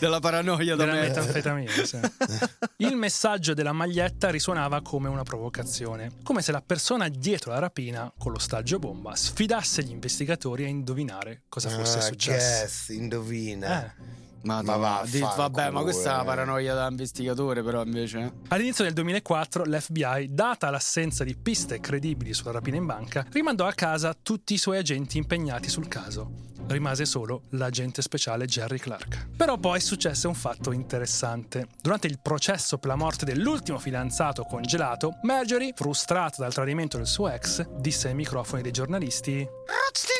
Della 0.00 0.18
paranoia 0.20 0.74
da 0.74 0.84
Della 0.84 0.96
me. 0.96 1.06
metanfetamina, 1.08 1.70
sì. 1.84 1.98
Il 2.78 2.96
messaggio 2.96 3.54
della 3.54 3.72
maglietta 3.72 4.30
risuonava 4.30 4.82
come 4.82 5.08
una 5.08 5.22
provocazione, 5.22 6.10
come 6.22 6.42
se 6.42 6.50
la 6.52 6.62
persona 6.62 7.08
dietro 7.08 7.52
la 7.52 7.58
rapina 7.60 8.12
con 8.18 8.32
lo 8.32 8.38
stagio 8.38 8.78
bomba 8.78 9.14
sfidasse 9.14 9.84
gli 9.84 9.90
investigatori 9.90 10.64
a 10.64 10.68
indovinare 10.68 11.42
cosa 11.48 11.68
fosse 11.70 11.98
Ah, 11.98 12.02
successo. 12.02 12.58
guess, 12.60 12.88
indovina. 12.88 13.84
Eh. 13.84 14.26
Ma, 14.42 14.62
Ma 14.62 14.76
vaffanculo, 14.76 15.10
di- 15.10 15.36
vabbè, 15.36 15.70
ma 15.70 15.82
questa 15.82 16.12
è 16.12 16.16
la 16.16 16.24
paranoia 16.24 16.74
da 16.74 16.86
investigatore, 16.88 17.62
però 17.62 17.82
invece. 17.82 18.32
All'inizio 18.48 18.84
del 18.84 18.92
2004 18.92 19.64
l'FBI, 19.64 20.28
data 20.30 20.70
l'assenza 20.70 21.24
di 21.24 21.36
piste 21.36 21.80
credibili 21.80 22.32
sulla 22.32 22.52
rapina 22.52 22.76
in 22.76 22.86
banca, 22.86 23.26
rimandò 23.32 23.66
a 23.66 23.72
casa 23.72 24.14
tutti 24.20 24.54
i 24.54 24.58
suoi 24.58 24.78
agenti 24.78 25.18
impegnati 25.18 25.68
sul 25.68 25.88
caso. 25.88 26.46
Rimase 26.68 27.06
solo 27.06 27.44
l'agente 27.52 28.02
speciale 28.02 28.44
Jerry 28.44 28.76
Clark. 28.78 29.28
Però 29.36 29.56
poi 29.56 29.80
successe 29.80 30.26
un 30.26 30.34
fatto 30.34 30.70
interessante. 30.72 31.66
Durante 31.80 32.06
il 32.08 32.18
processo 32.20 32.76
per 32.76 32.90
la 32.90 32.96
morte 32.96 33.24
dell'ultimo 33.24 33.78
fidanzato 33.78 34.44
congelato, 34.44 35.14
Marjorie, 35.22 35.72
frustrata 35.74 36.42
dal 36.42 36.52
tradimento 36.52 36.98
del 36.98 37.06
suo 37.06 37.30
ex, 37.30 37.66
disse 37.78 38.08
ai 38.08 38.14
microfoni 38.14 38.60
dei 38.60 38.72
giornalisti 38.72 39.38
Rothstein 39.38 40.17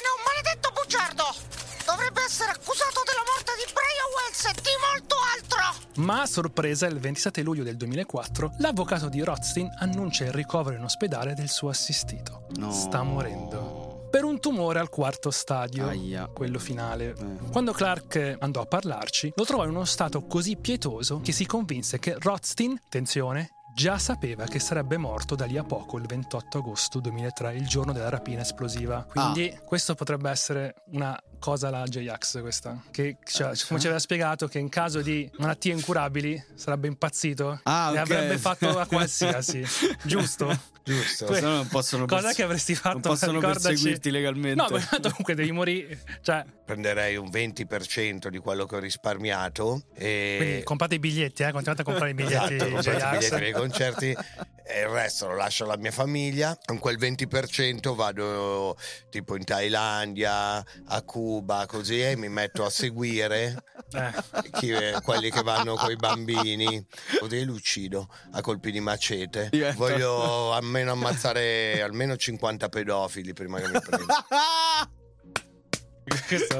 E 4.47 4.53
di 4.55 4.71
molto 4.93 5.17
altro! 5.37 5.87
Ma 5.97 6.23
a 6.23 6.27
sorpresa, 6.27 6.87
il 6.87 6.99
27 7.01 7.43
luglio 7.43 7.65
del 7.65 7.77
2004, 7.77 8.55
l'avvocato 8.59 9.09
di 9.09 9.21
Rothstein 9.23 9.69
annuncia 9.79 10.25
il 10.25 10.33
ricovero 10.33 10.77
in 10.77 10.85
ospedale 10.85 11.35
del 11.35 11.49
suo 11.49 11.71
assistito. 11.71 12.47
No. 12.57 12.71
Sta 12.71 13.03
morendo. 13.03 14.07
Per 14.11 14.25
un 14.25 14.39
tumore 14.41 14.79
al 14.79 14.89
quarto 14.89 15.31
stadio, 15.31 15.87
Aia. 15.89 16.29
quello 16.29 16.59
finale. 16.59 17.15
Eh. 17.19 17.51
Quando 17.51 17.73
Clark 17.73 18.37
andò 18.39 18.61
a 18.63 18.67
parlarci, 18.67 19.33
lo 19.35 19.45
trovò 19.45 19.65
in 19.65 19.71
uno 19.71 19.85
stato 19.85 20.25
così 20.27 20.57
pietoso 20.57 21.21
che 21.21 21.33
si 21.33 21.45
convinse 21.45 21.99
che 21.99 22.17
Rothstein, 22.19 22.81
attenzione, 22.87 23.51
già 23.75 23.99
sapeva 23.99 24.45
che 24.45 24.61
sarebbe 24.61 24.97
morto 24.97 25.35
da 25.35 25.45
lì 25.45 25.59
a 25.59 25.63
poco 25.65 25.99
il 25.99 26.07
28 26.07 26.59
agosto 26.59 27.01
2003, 27.01 27.55
il 27.57 27.67
giorno 27.67 27.93
della 27.93 28.09
rapina 28.09 28.41
esplosiva. 28.43 29.05
Quindi 29.09 29.51
Ah. 29.55 29.61
questo 29.61 29.95
potrebbe 29.95 30.31
essere 30.31 30.77
una 30.93 31.17
cosa 31.39 31.71
la 31.71 31.85
J-Ax 31.85 32.41
questa, 32.41 32.83
che 32.91 33.17
cioè, 33.25 33.53
Eh, 33.53 33.59
come 33.67 33.79
ci 33.81 33.87
aveva 33.87 33.99
spiegato 34.01 34.49
che 34.49 34.59
in 34.59 34.69
caso 34.69 35.01
di 35.03 35.31
malattie 35.39 35.73
incurabili 35.73 36.43
sarebbe 36.55 36.87
impazzito 36.89 37.61
Ah, 37.65 37.89
e 37.89 37.93
ok. 37.93 37.99
avrebbe 37.99 38.39
fatto 38.39 38.79
a 38.79 38.87
qualsiasi, 38.87 39.63
giusto? 40.05 40.77
Giusto. 40.83 41.29
No 41.41 41.51
non 41.57 41.67
possono 41.69 42.07
Cosa 42.07 42.23
perse- 42.23 42.37
che 42.37 42.43
avresti 42.45 42.75
fatto? 42.75 42.93
Non 42.95 43.03
possono 43.03 43.33
Ricordaci- 43.33 43.67
perseguirti 43.69 44.11
legalmente. 44.11 44.55
No, 44.63 44.69
ma 44.71 44.81
comunque 45.03 45.35
devi 45.35 45.53
morire. 45.53 46.01
Cioè, 46.23 46.45
Prenderei 46.65 47.17
un 47.17 47.29
20% 47.29 48.29
di 48.29 48.39
quello 48.39 48.65
che 48.65 48.77
ho 48.77 48.79
risparmiato 48.79 49.83
e... 49.95 50.35
quindi 50.39 50.63
comprate 50.65 50.95
i 50.95 50.99
biglietti, 50.99 51.43
eh? 51.43 51.51
Continuate 51.53 51.83
a 51.83 51.85
comprare 51.85 52.11
i 52.11 52.15
biglietti 52.15 52.55
Esatto, 52.55 52.71
comprate 52.71 53.05
i 53.05 53.11
biglietti 53.19 53.39
dei 53.41 53.53
concerti 53.53 54.17
e 54.69 54.81
il 54.81 54.89
resto 54.89 55.27
lo 55.29 55.35
lascio 55.37 55.65
alla 55.65 55.77
mia 55.77 55.91
famiglia. 55.91 56.57
Con 56.65 56.79
quel 56.79 56.99
20% 56.99 57.95
vado 57.95 58.77
tipo 59.11 59.35
in 59.37 59.45
Thailandia, 59.45 60.57
a 60.87 61.03
Cuba, 61.03 61.65
così 61.67 62.01
e 62.03 62.17
mi 62.17 62.29
metto 62.29 62.65
a 62.65 62.71
seguire 62.71 63.65
Eh. 63.93 64.13
chi- 64.53 65.01
quelli 65.03 65.31
che 65.31 65.43
vanno 65.43 65.75
con 65.77 65.91
i 65.91 65.97
bambini. 65.97 66.87
Così 67.19 67.45
li 67.45 67.51
uccido 67.51 68.09
a 68.33 68.41
colpi 68.43 68.71
di 68.71 68.81
macete. 68.81 69.49
Diventa- 69.51 69.77
Voglio 69.79 70.53
almeno 70.53 70.93
ammazzare 70.93 71.81
almeno 71.83 72.17
50 72.17 72.69
pedofili 72.69 73.33
prima 73.33 73.59
che 73.61 73.69
mi 73.69 73.81
prendano. 73.81 74.27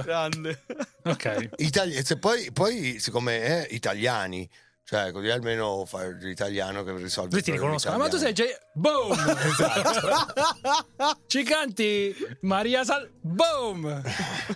Grande. 0.05 0.63
Ok. 1.05 1.49
Itali- 1.57 2.05
se 2.05 2.19
poi, 2.19 2.51
poi, 2.53 2.99
siccome 2.99 3.41
è 3.41 3.67
italiani, 3.71 4.49
cioè 4.89 5.13
così 5.13 5.29
almeno 5.29 5.85
fa 5.85 6.09
l'italiano 6.09 6.83
che 6.83 6.97
risolve 6.97 7.29
Così 7.29 7.43
ti 7.43 7.51
riconoscono. 7.51 7.99
Ma 7.99 8.09
tu 8.09 8.17
sei. 8.17 8.33
J. 8.33 8.45
Boom! 8.73 9.13
Esatto. 9.13 10.33
Ci 11.29 11.43
canti 11.43 12.17
Maria 12.41 12.83
Sal. 12.85 13.07
Boom! 13.21 14.03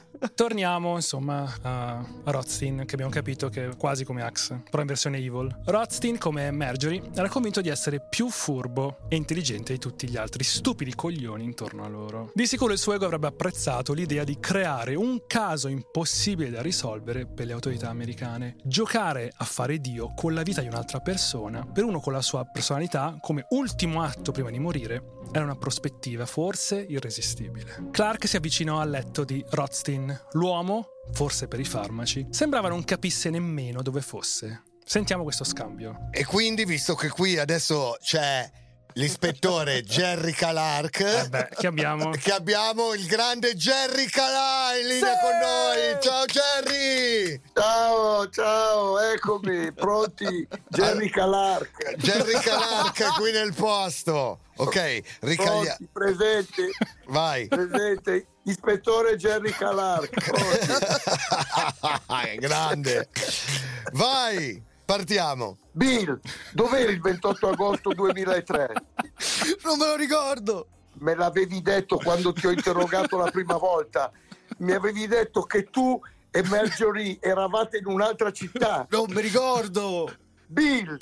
Torniamo 0.35 0.95
insomma 0.95 1.53
a 1.63 2.05
Rothstein, 2.25 2.85
che 2.87 2.95
abbiamo 2.95 3.11
capito 3.11 3.49
che 3.49 3.69
è 3.69 3.77
quasi 3.77 4.05
come 4.05 4.23
Axe, 4.23 4.63
però 4.71 4.83
in 4.83 4.89
versione 4.89 5.19
evil. 5.19 5.61
Rothstein, 5.65 6.19
come 6.19 6.51
Marjorie, 6.51 7.03
era 7.15 7.29
convinto 7.29 7.61
di 7.61 7.69
essere 7.69 8.07
più 8.09 8.29
furbo 8.29 8.99
e 9.09 9.17
intelligente 9.17 9.73
di 9.73 9.79
tutti 9.79 10.09
gli 10.09 10.17
altri 10.17 10.45
stupidi 10.45 10.95
coglioni 10.95 11.45
intorno 11.45 11.85
a 11.85 11.89
loro. 11.89 12.31
Di 12.35 12.47
sicuro 12.47 12.73
il 12.73 12.79
suo 12.79 12.95
ego 12.95 13.07
avrebbe 13.07 13.27
apprezzato 13.27 13.93
l'idea 13.93 14.25
di 14.25 14.39
creare 14.39 14.95
un 14.95 15.23
caso 15.27 15.69
impossibile 15.69 16.51
da 16.51 16.63
risolvere 16.63 17.27
per 17.27 17.47
le 17.47 17.53
autorità 17.53 17.89
americane. 17.89 18.57
Giocare 18.63 19.33
a 19.35 19.45
fare 19.45 19.79
Dio 19.79 20.13
con 20.15 20.35
la 20.35 20.43
vita 20.43 20.61
di 20.61 20.69
un'altra 20.69 21.01
persona, 21.01 21.67
per 21.67 21.85
uno 21.85 22.01
con 22.01 22.13
la 22.13 22.23
sua 22.23 22.45
personalità, 22.45 23.17
come 23.21 23.47
ultimo 23.51 24.03
atto 24.03 24.33
prima 24.33 24.51
di 24.51 24.59
morire, 24.59 25.21
era 25.31 25.45
una 25.45 25.57
prospettiva 25.57 26.27
forse 26.27 26.85
irresistibile. 26.89 27.89
Clark 27.91 28.27
si 28.27 28.37
avvicinò 28.37 28.81
al 28.81 28.91
letto 28.91 29.25
di 29.25 29.45
Rothstein. 29.51 30.29
L'uomo, 30.33 30.87
forse 31.13 31.49
per 31.49 31.61
i 31.61 31.65
farmaci, 31.65 32.27
sembrava 32.31 32.69
non 32.69 32.85
capisse 32.85 33.31
nemmeno 33.31 33.83
dove 33.83 34.01
fosse. 34.01 34.63
Sentiamo 34.85 35.23
questo 35.23 35.45
scambio. 35.45 36.09
E 36.11 36.25
quindi, 36.25 36.65
visto 36.65 36.95
che 36.95 37.09
qui 37.09 37.39
adesso 37.39 37.97
c'è 38.01 38.51
l'ispettore 38.95 39.83
Jerry 39.87 40.33
Calark, 40.33 41.01
Eh 41.01 41.29
beh, 41.29 41.49
che 41.59 41.67
abbiamo? 41.67 42.11
che 42.11 42.33
abbiamo 42.33 42.95
il 42.95 43.07
grande 43.07 43.55
Jerry 43.55 44.07
Calà 44.07 44.77
in 44.81 44.87
linea 44.89 45.15
Sì! 45.15 45.21
con 45.21 45.39
noi. 45.39 45.99
Ciao 46.01 46.25
Jerry! 46.27 47.41
Ciao, 47.55 48.29
Ciao, 48.31 48.99
eccomi, 49.01 49.73
pronti? 49.75 50.47
Jerry 50.69 51.09
Calarca. 51.11 51.93
Jerry 51.97 52.39
Calarca 52.41 53.11
qui 53.19 53.33
nel 53.33 53.53
posto. 53.55 54.41
Ok, 54.57 55.01
ricaglia. 55.21 55.77
Pronti, 55.77 55.89
presente, 55.93 56.69
Vai. 57.07 57.47
presente, 57.49 58.27
ispettore 58.45 59.17
Jerry 59.17 59.51
pronti? 59.53 60.11
Grande. 62.39 63.09
Vai, 63.93 64.63
partiamo. 64.93 65.57
Bill, 65.73 66.21
dov'eri 66.53 66.93
il 66.93 67.01
28 67.01 67.49
agosto 67.49 67.95
2003? 67.95 68.73
Non 69.65 69.79
me 69.79 69.87
lo 69.87 69.97
ricordo. 69.97 70.67
Me 70.99 71.15
l'avevi 71.15 71.63
detto 71.63 71.97
quando 71.97 72.33
ti 72.35 72.47
ho 72.47 72.51
interrogato 72.51 73.17
la 73.17 73.31
prima 73.31 73.57
volta. 73.57 74.13
Mi 74.59 74.73
avevi 74.73 75.07
detto 75.07 75.45
che 75.45 75.71
tu 75.71 75.99
e 76.31 76.43
Marjorie 76.45 77.17
eravate 77.21 77.79
in 77.79 77.87
un'altra 77.87 78.31
città. 78.33 78.87
Non 78.91 79.07
mi 79.09 79.23
ricordo. 79.23 80.15
Bill, 80.47 80.99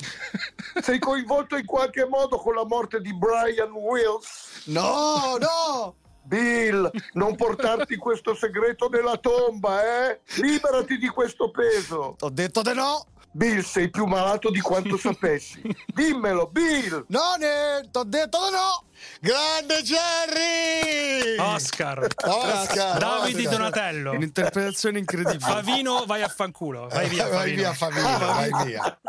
sei 0.81 0.97
coinvolto 0.97 1.57
in 1.57 1.65
qualche 1.65 2.05
modo 2.05 2.37
con 2.37 2.55
la 2.55 2.65
morte 2.65 3.01
di 3.01 3.13
Brian 3.13 3.71
Wills? 3.71 4.63
No, 4.67 5.35
no. 5.37 5.95
Bill, 6.23 6.89
non 7.13 7.35
portarti 7.35 7.97
questo 7.97 8.35
segreto 8.35 8.87
nella 8.87 9.17
tomba, 9.17 9.83
eh? 9.83 10.21
Liberati 10.35 10.97
di 10.97 11.09
questo 11.09 11.51
peso. 11.51 12.15
Ho 12.17 12.29
detto 12.29 12.61
di 12.61 12.73
no. 12.73 13.05
Bill, 13.33 13.61
sei 13.63 13.89
più 13.89 14.05
malato 14.05 14.49
di 14.49 14.59
quanto 14.59 14.97
sapessi. 14.99 15.61
Dimmelo, 15.93 16.47
Bill. 16.47 17.05
No, 17.07 17.35
ne, 17.39 17.87
t'ho 17.91 18.03
detto 18.03 18.37
no. 18.49 18.83
Grande 19.19 19.81
Jerry! 19.83 21.37
Oscar. 21.39 22.07
Oscar! 22.25 22.97
Davide 22.99 23.37
Oscar. 23.45 23.57
Donatello. 23.57 24.11
Un'interpretazione 24.11 24.99
incredibile. 24.99 25.39
Favino, 25.51 26.05
vai 26.05 26.21
a 26.23 26.27
fanculo. 26.27 26.87
Vai 26.89 27.07
via, 27.07 27.23
vai 27.29 27.37
Favino. 27.37 27.55
via 27.55 27.73
Favino, 27.73 28.17
vai 28.17 28.49
via. 28.65 28.99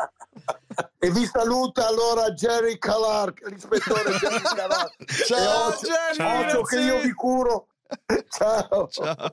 E 0.99 1.11
vi 1.11 1.27
saluta 1.27 1.87
allora 1.87 2.31
Jerry 2.31 2.79
Calark, 2.79 3.41
l'ispettore 3.51 4.13
Jerry 4.19 4.41
Calark. 4.55 5.05
Ciao, 5.27 5.73
E 5.73 5.77
Jerry, 6.17 6.47
occhio 6.53 6.63
che 6.63 6.81
io 6.81 7.01
vi 7.01 7.13
curo. 7.13 7.67
Ciao. 8.31 8.89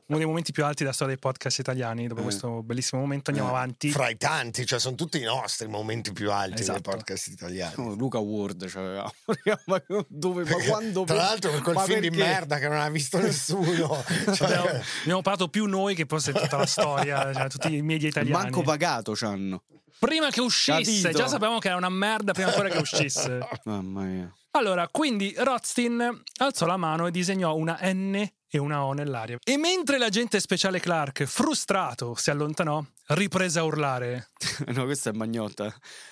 Uno 0.08 0.18
dei 0.18 0.26
momenti 0.26 0.52
più 0.52 0.64
alti 0.66 0.84
della 0.84 0.94
storia 0.94 1.14
dei 1.14 1.22
podcast 1.22 1.60
italiani. 1.60 2.08
Dopo 2.08 2.22
questo 2.24 2.62
bellissimo 2.64 3.02
momento 3.02 3.30
andiamo 3.30 3.50
avanti. 3.50 3.90
Fra 3.92 4.10
i 4.10 4.18
tanti, 4.18 4.66
cioè 4.66 4.80
sono 4.80 4.96
tutti 4.96 5.18
i 5.20 5.24
nostri 5.24 5.68
momenti 5.68 6.12
più 6.12 6.32
alti 6.32 6.62
Esatto. 6.62 6.80
dei 6.82 6.92
podcast 6.94 7.28
italiani. 7.28 7.74
Oh, 7.78 7.94
Luca 7.96 8.20
Ward 8.20 8.70
c'avevamo. 8.70 9.12
ma 9.68 9.84
dove, 10.08 10.44
ma 10.44 10.56
quando 10.68 11.04
Tra 11.06 11.16
l'altro 11.16 11.52
per 11.52 11.62
quel 11.62 11.76
ma 11.76 11.84
film 11.84 12.00
di 12.02 12.10
perché? 12.10 12.24
merda 12.26 12.58
che 12.60 12.68
non 12.68 12.78
ha 12.80 12.90
visto 12.90 13.18
nessuno. 13.22 14.04
Cioè, 14.34 14.48
Abbiamo, 14.48 14.70
abbiamo 15.02 15.22
parlato 15.22 15.48
più 15.50 15.66
noi 15.66 15.96
che 15.96 16.06
forse 16.08 16.34
tutta 16.34 16.58
la 16.58 16.66
storia, 16.66 17.34
cioè, 17.34 17.48
tutti 17.48 17.74
i 17.74 17.82
media 17.82 18.08
italiani. 18.10 18.44
Manco 18.44 18.62
pagato 18.62 19.14
c'hanno. 19.14 19.64
prima 20.00 20.30
che 20.30 20.42
uscisse, 20.42 21.02
Capito. 21.02 21.18
già 21.18 21.28
sapevamo 21.28 21.60
che 21.60 21.68
era 21.68 21.78
una 21.78 21.90
merda 21.90 22.34
prima 22.34 22.50
ancora 22.50 22.70
che 22.70 22.78
uscisse. 22.78 23.40
Mamma 23.64 24.02
mia. 24.04 24.34
Allora, 24.52 24.88
quindi 24.90 25.34
Rothstein 25.38 26.24
alzò 26.40 26.66
la 26.66 26.76
mano 26.78 27.06
e 27.08 27.12
disegnò 27.12 27.56
una 27.56 27.78
N 27.84 28.28
e 28.50 28.58
una 28.58 28.84
O 28.86 28.94
nell'aria. 28.94 29.38
E 29.44 29.58
mentre 29.58 29.98
l'agente 29.98 30.40
speciale 30.40 30.80
Clark, 30.80 31.26
frustrato, 31.26 32.16
si 32.16 32.30
allontanò, 32.30 32.84
riprese 33.08 33.60
a 33.60 33.64
urlare. 33.64 34.30
No, 34.74 34.86
questa 34.86 35.10
è 35.10 35.14
Magnotta. 35.14 35.66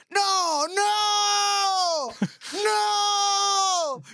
No, 0.10 0.66
no! 0.74 2.16
No! 2.64 3.07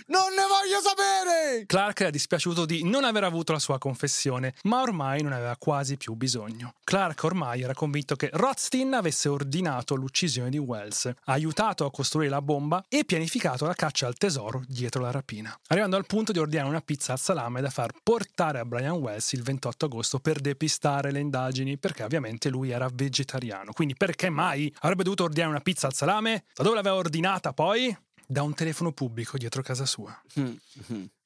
Non 0.06 0.32
ne 0.34 0.42
voglio 0.42 0.80
sapere! 0.80 1.64
Clark 1.66 2.00
era 2.00 2.10
dispiaciuto 2.10 2.64
di 2.64 2.84
non 2.84 3.04
aver 3.04 3.24
avuto 3.24 3.52
la 3.52 3.58
sua 3.58 3.78
confessione, 3.78 4.54
ma 4.64 4.82
ormai 4.82 5.22
non 5.22 5.32
aveva 5.32 5.56
quasi 5.56 5.96
più 5.96 6.14
bisogno. 6.14 6.74
Clark 6.84 7.22
ormai 7.24 7.62
era 7.62 7.74
convinto 7.74 8.16
che 8.16 8.30
Rothstein 8.32 8.94
avesse 8.94 9.28
ordinato 9.28 9.94
l'uccisione 9.94 10.50
di 10.50 10.58
Wells, 10.58 11.10
aiutato 11.24 11.84
a 11.84 11.90
costruire 11.90 12.30
la 12.30 12.42
bomba 12.42 12.84
e 12.88 13.04
pianificato 13.04 13.66
la 13.66 13.74
caccia 13.74 14.06
al 14.06 14.16
tesoro 14.16 14.62
dietro 14.66 15.00
la 15.00 15.10
rapina, 15.10 15.58
arrivando 15.68 15.96
al 15.96 16.06
punto 16.06 16.32
di 16.32 16.38
ordinare 16.38 16.68
una 16.68 16.80
pizza 16.80 17.12
al 17.12 17.20
salame 17.20 17.60
da 17.60 17.70
far 17.70 17.92
portare 18.02 18.58
a 18.58 18.64
Brian 18.64 18.96
Wells 18.96 19.32
il 19.32 19.42
28 19.42 19.86
agosto 19.86 20.18
per 20.18 20.40
depistare 20.40 21.10
le 21.10 21.20
indagini, 21.20 21.78
perché 21.78 22.02
ovviamente 22.02 22.48
lui 22.48 22.70
era 22.70 22.88
vegetariano. 22.92 23.72
Quindi 23.72 23.94
perché 23.94 24.28
mai 24.30 24.72
avrebbe 24.80 25.02
dovuto 25.02 25.24
ordinare 25.24 25.50
una 25.50 25.60
pizza 25.60 25.86
al 25.86 25.94
salame? 25.94 26.44
Da 26.54 26.62
dove 26.62 26.76
l'aveva 26.76 26.96
ordinata 26.96 27.52
poi? 27.52 27.96
Da 28.26 28.42
un 28.42 28.54
telefono 28.54 28.92
pubblico 28.92 29.36
dietro 29.36 29.62
casa 29.62 29.86
sua. 29.86 30.18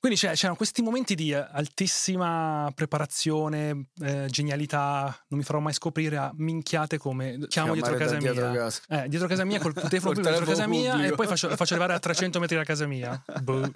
Quindi 0.00 0.16
c'erano 0.18 0.54
questi 0.54 0.80
momenti 0.80 1.16
di 1.16 1.32
eh, 1.32 1.44
altissima 1.50 2.70
preparazione, 2.72 3.86
eh, 4.00 4.26
genialità, 4.28 5.24
non 5.28 5.40
mi 5.40 5.44
farò 5.44 5.58
mai 5.58 5.72
scoprire 5.72 6.16
a 6.16 6.30
minchiate 6.36 6.98
come 6.98 7.38
chiamo 7.48 7.72
dietro 7.72 7.96
Chiamare 7.96 8.16
casa 8.16 8.16
dietro 8.16 8.50
mia. 8.50 8.60
casa. 8.60 8.82
Eh, 8.88 9.08
dietro 9.08 9.26
casa 9.26 9.44
mia 9.44 9.58
col 9.58 9.72
telefono 9.88 10.12
pubblico 10.12 10.28
dietro 10.28 10.46
casa 10.46 10.62
telefono 10.62 10.82
mia 10.82 10.90
pubblico. 10.92 11.12
e 11.12 11.16
poi 11.16 11.26
faccio, 11.26 11.48
faccio 11.56 11.74
arrivare 11.74 11.94
a 11.94 11.98
300 11.98 12.38
metri 12.38 12.56
da 12.56 12.64
casa 12.64 12.86
mia. 12.86 13.22
Boh. 13.42 13.72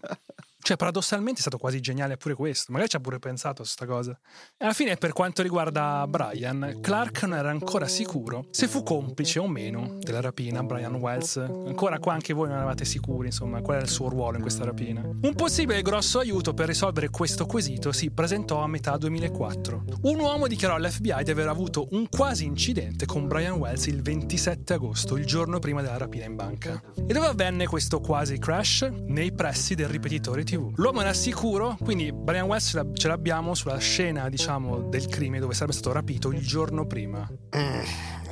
Cioè, 0.65 0.77
paradossalmente 0.77 1.39
è 1.39 1.41
stato 1.41 1.59
quasi 1.59 1.81
geniale 1.81 2.17
pure 2.17 2.35
questo. 2.35 2.71
Magari 2.71 2.89
ci 2.89 2.97
ha 2.97 3.01
pure 3.01 3.19
pensato 3.19 3.63
a 3.63 3.65
sta 3.65 3.85
cosa. 3.85 4.13
E 4.57 4.65
alla 4.65 4.73
fine, 4.73 4.95
per 4.95 5.13
quanto 5.13 5.43
riguarda 5.43 6.07
Brian, 6.07 6.79
Clark 6.81 7.25
non 7.25 7.37
era 7.37 7.51
ancora 7.51 7.89
sicuro 7.89 8.47
se 8.51 8.69
fu 8.69 8.85
complice 8.85 9.41
o 9.41 9.49
meno 9.49 9.97
della 9.99 10.21
rapina 10.21 10.63
Brian 10.63 10.95
Wells. 10.95 11.37
Ancora 11.39 11.99
qua 11.99 12.13
anche 12.13 12.33
voi 12.33 12.47
non 12.47 12.59
eravate 12.59 12.85
sicuri, 12.85 13.27
insomma, 13.27 13.61
qual 13.61 13.79
era 13.79 13.85
il 13.85 13.91
suo 13.91 14.09
ruolo 14.09 14.37
in 14.37 14.43
questa 14.43 14.65
rapina. 14.65 15.01
Un 15.03 15.35
possibile 15.35 15.83
grosso 15.83 16.12
aiuto 16.19 16.55
per 16.55 16.67
risolvere 16.69 17.11
questo 17.11 17.47
quesito 17.47 17.93
si 17.93 18.11
presentò 18.11 18.63
a 18.63 18.67
metà 18.67 18.97
2004. 18.97 19.85
Un 20.03 20.19
uomo 20.21 20.47
dichiarò 20.47 20.75
all'FBI 20.75 21.25
di 21.25 21.31
aver 21.31 21.49
avuto 21.49 21.89
un 21.93 22.09
quasi 22.09 22.45
incidente 22.45 23.07
con 23.07 23.29
Brian 23.29 23.59
Wells 23.59 23.87
il 23.87 24.03
27 24.03 24.75
agosto, 24.75 25.17
il 25.17 25.25
giorno 25.27 25.59
prima 25.59 25.83
della 25.83 25.97
rapina 25.97 26.25
in 26.25 26.35
banca. 26.37 26.81
E 26.95 27.13
dove 27.13 27.27
avvenne 27.27 27.67
questo 27.67 28.01
quasi 28.01 28.39
crash? 28.39 28.83
Nei 29.07 29.33
pressi 29.33 29.75
del 29.75 29.89
ripetitore 29.89 30.45
TV. 30.45 30.73
L'uomo 30.77 31.01
era 31.01 31.13
sicuro, 31.13 31.77
quindi 31.83 32.13
Brian 32.13 32.47
Wells 32.47 32.69
ce 32.69 32.77
l'ab- 32.77 32.97
ce 32.97 33.09
l'abbiamo 33.09 33.55
sulla 33.55 33.79
scena, 33.79 34.29
diciamo, 34.29 34.89
del 34.89 35.07
crimine 35.07 35.41
dove 35.41 35.55
sarebbe 35.55 35.73
stato 35.73 35.93
rapito 35.93 36.31
il 36.31 36.41
giorno 36.47 36.87
prima. 36.87 37.29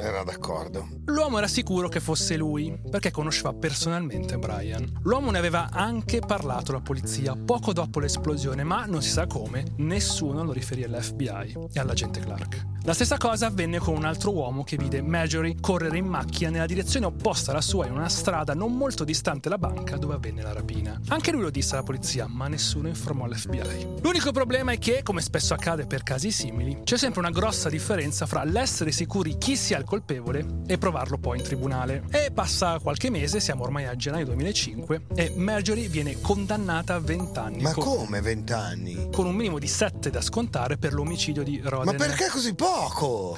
Era 0.00 0.24
d'accordo. 0.24 0.88
L'uomo 1.04 1.36
era 1.36 1.46
sicuro 1.46 1.88
che 1.88 2.00
fosse 2.00 2.38
lui, 2.38 2.74
perché 2.90 3.10
conosceva 3.10 3.52
personalmente 3.52 4.38
Brian. 4.38 5.00
L'uomo 5.02 5.30
ne 5.30 5.36
aveva 5.36 5.68
anche 5.70 6.20
parlato 6.20 6.70
alla 6.70 6.80
polizia 6.80 7.36
poco 7.36 7.74
dopo 7.74 8.00
l'esplosione, 8.00 8.64
ma 8.64 8.86
non 8.86 9.02
si 9.02 9.10
sa 9.10 9.26
come, 9.26 9.74
nessuno 9.76 10.42
lo 10.42 10.52
riferì 10.52 10.84
all'FBI 10.84 11.68
e 11.74 11.78
all'agente 11.78 12.20
Clark. 12.20 12.68
La 12.84 12.94
stessa 12.94 13.18
cosa 13.18 13.46
avvenne 13.46 13.78
con 13.78 13.94
un 13.94 14.06
altro 14.06 14.32
uomo 14.32 14.64
che 14.64 14.78
vide 14.78 15.02
Marjorie 15.02 15.56
correre 15.60 15.98
in 15.98 16.06
macchina 16.06 16.48
nella 16.48 16.64
direzione 16.64 17.04
opposta 17.04 17.50
alla 17.50 17.60
sua 17.60 17.86
in 17.86 17.92
una 17.92 18.08
strada 18.08 18.54
non 18.54 18.74
molto 18.74 19.04
distante 19.04 19.50
dalla 19.50 19.60
banca 19.60 19.98
dove 19.98 20.14
avvenne 20.14 20.40
la 20.40 20.54
rapina. 20.54 20.98
Anche 21.08 21.30
lui 21.30 21.42
lo 21.42 21.50
disse 21.50 21.74
alla 21.74 21.82
polizia, 21.82 22.26
ma 22.26 22.48
nessuno 22.48 22.88
informò 22.88 23.26
l'FBI. 23.26 24.00
L'unico 24.00 24.32
problema 24.32 24.72
è 24.72 24.78
che, 24.78 25.02
come 25.02 25.20
spesso 25.20 25.52
accade 25.52 25.84
per 25.86 26.02
casi 26.02 26.30
simili, 26.30 26.80
c'è 26.82 26.96
sempre 26.96 27.20
una 27.20 27.28
grossa 27.28 27.68
differenza 27.68 28.24
fra 28.24 28.44
l'essere 28.44 28.92
sicuri 28.92 29.36
chi 29.36 29.56
sia 29.56 29.76
il 29.76 29.84
colpevole 29.90 30.62
e 30.68 30.78
provarlo 30.78 31.18
poi 31.18 31.38
in 31.38 31.42
tribunale. 31.42 32.04
E 32.12 32.30
passa 32.32 32.78
qualche 32.78 33.10
mese, 33.10 33.40
siamo 33.40 33.64
ormai 33.64 33.86
a 33.86 33.96
gennaio 33.96 34.26
2005, 34.26 35.06
e 35.16 35.32
Marjorie 35.34 35.88
viene 35.88 36.20
condannata 36.20 36.94
a 36.94 37.00
20 37.00 37.38
anni. 37.40 37.62
Ma 37.62 37.72
con, 37.72 37.82
come 37.82 38.20
vent'anni? 38.20 39.08
con 39.10 39.26
un 39.26 39.34
minimo 39.34 39.58
di 39.58 39.66
7 39.66 40.10
da 40.10 40.20
scontare 40.20 40.76
per 40.76 40.92
l'omicidio 40.92 41.42
di 41.42 41.60
Roden. 41.62 41.96
Ma 41.96 42.04
perché 42.04 42.28
così 42.28 42.54
poco? 42.54 43.36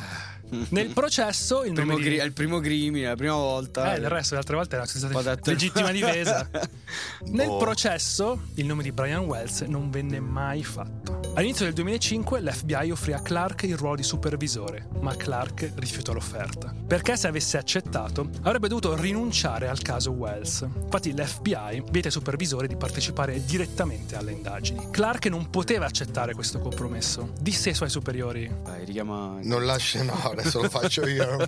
Nel 0.70 0.88
processo 0.92 1.64
il 1.64 1.72
primo, 1.72 1.92
nome 1.92 2.02
di... 2.02 2.08
gri- 2.10 2.18
è 2.18 2.24
il 2.24 2.32
primo 2.32 2.60
crimine, 2.60 3.08
la 3.08 3.16
prima 3.16 3.34
volta. 3.34 3.94
Eh, 3.94 3.98
il 3.98 4.08
resto 4.08 4.34
le 4.34 4.40
altre 4.40 4.56
volte 4.56 4.76
era 4.76 4.86
stata 4.86 5.38
legittima 5.44 5.90
difesa. 5.90 6.48
Nel 7.26 7.46
Boh. 7.46 7.56
processo 7.56 8.42
il 8.54 8.66
nome 8.66 8.82
di 8.82 8.92
Brian 8.92 9.24
Wells 9.24 9.62
non 9.62 9.90
venne 9.90 10.20
mai 10.20 10.62
fatto. 10.62 11.20
All'inizio 11.34 11.64
del 11.64 11.74
2005 11.74 12.42
l'FBI 12.42 12.90
offrì 12.90 13.14
a 13.14 13.20
Clark 13.20 13.62
il 13.62 13.76
ruolo 13.78 13.96
di 13.96 14.02
supervisore, 14.02 14.88
ma 15.00 15.16
Clark 15.16 15.72
rifiutò 15.76 16.12
l'offerta. 16.12 16.74
Perché 16.86 17.16
se 17.16 17.26
avesse 17.26 17.56
accettato 17.56 18.28
avrebbe 18.42 18.68
dovuto 18.68 18.94
rinunciare 18.94 19.68
al 19.68 19.80
caso 19.80 20.10
Wells. 20.10 20.60
Infatti 20.60 21.12
l'FBI 21.14 21.84
vieta 21.90 22.08
ai 22.08 22.12
supervisori 22.12 22.68
di 22.68 22.76
partecipare 22.76 23.42
direttamente 23.46 24.14
alle 24.16 24.32
indagini. 24.32 24.90
Clark 24.90 25.26
non 25.26 25.48
poteva 25.48 25.86
accettare 25.86 26.34
questo 26.34 26.58
compromesso. 26.58 27.32
Disse 27.40 27.70
ai 27.70 27.74
suoi 27.74 27.88
superiori 27.88 28.50
Dai, 28.62 28.84
richiama. 28.84 29.38
Non 29.42 29.64
lascio, 29.64 30.02
no, 30.02 30.34
adesso 30.42 30.60
lo 30.62 30.68
faccio 30.68 31.06
io. 31.06 31.46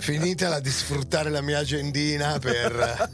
Finitela 0.00 0.60
di 0.60 0.70
sfruttare 0.70 1.30
la 1.30 1.40
mia 1.40 1.58
agendina 1.58 2.38
per, 2.38 3.10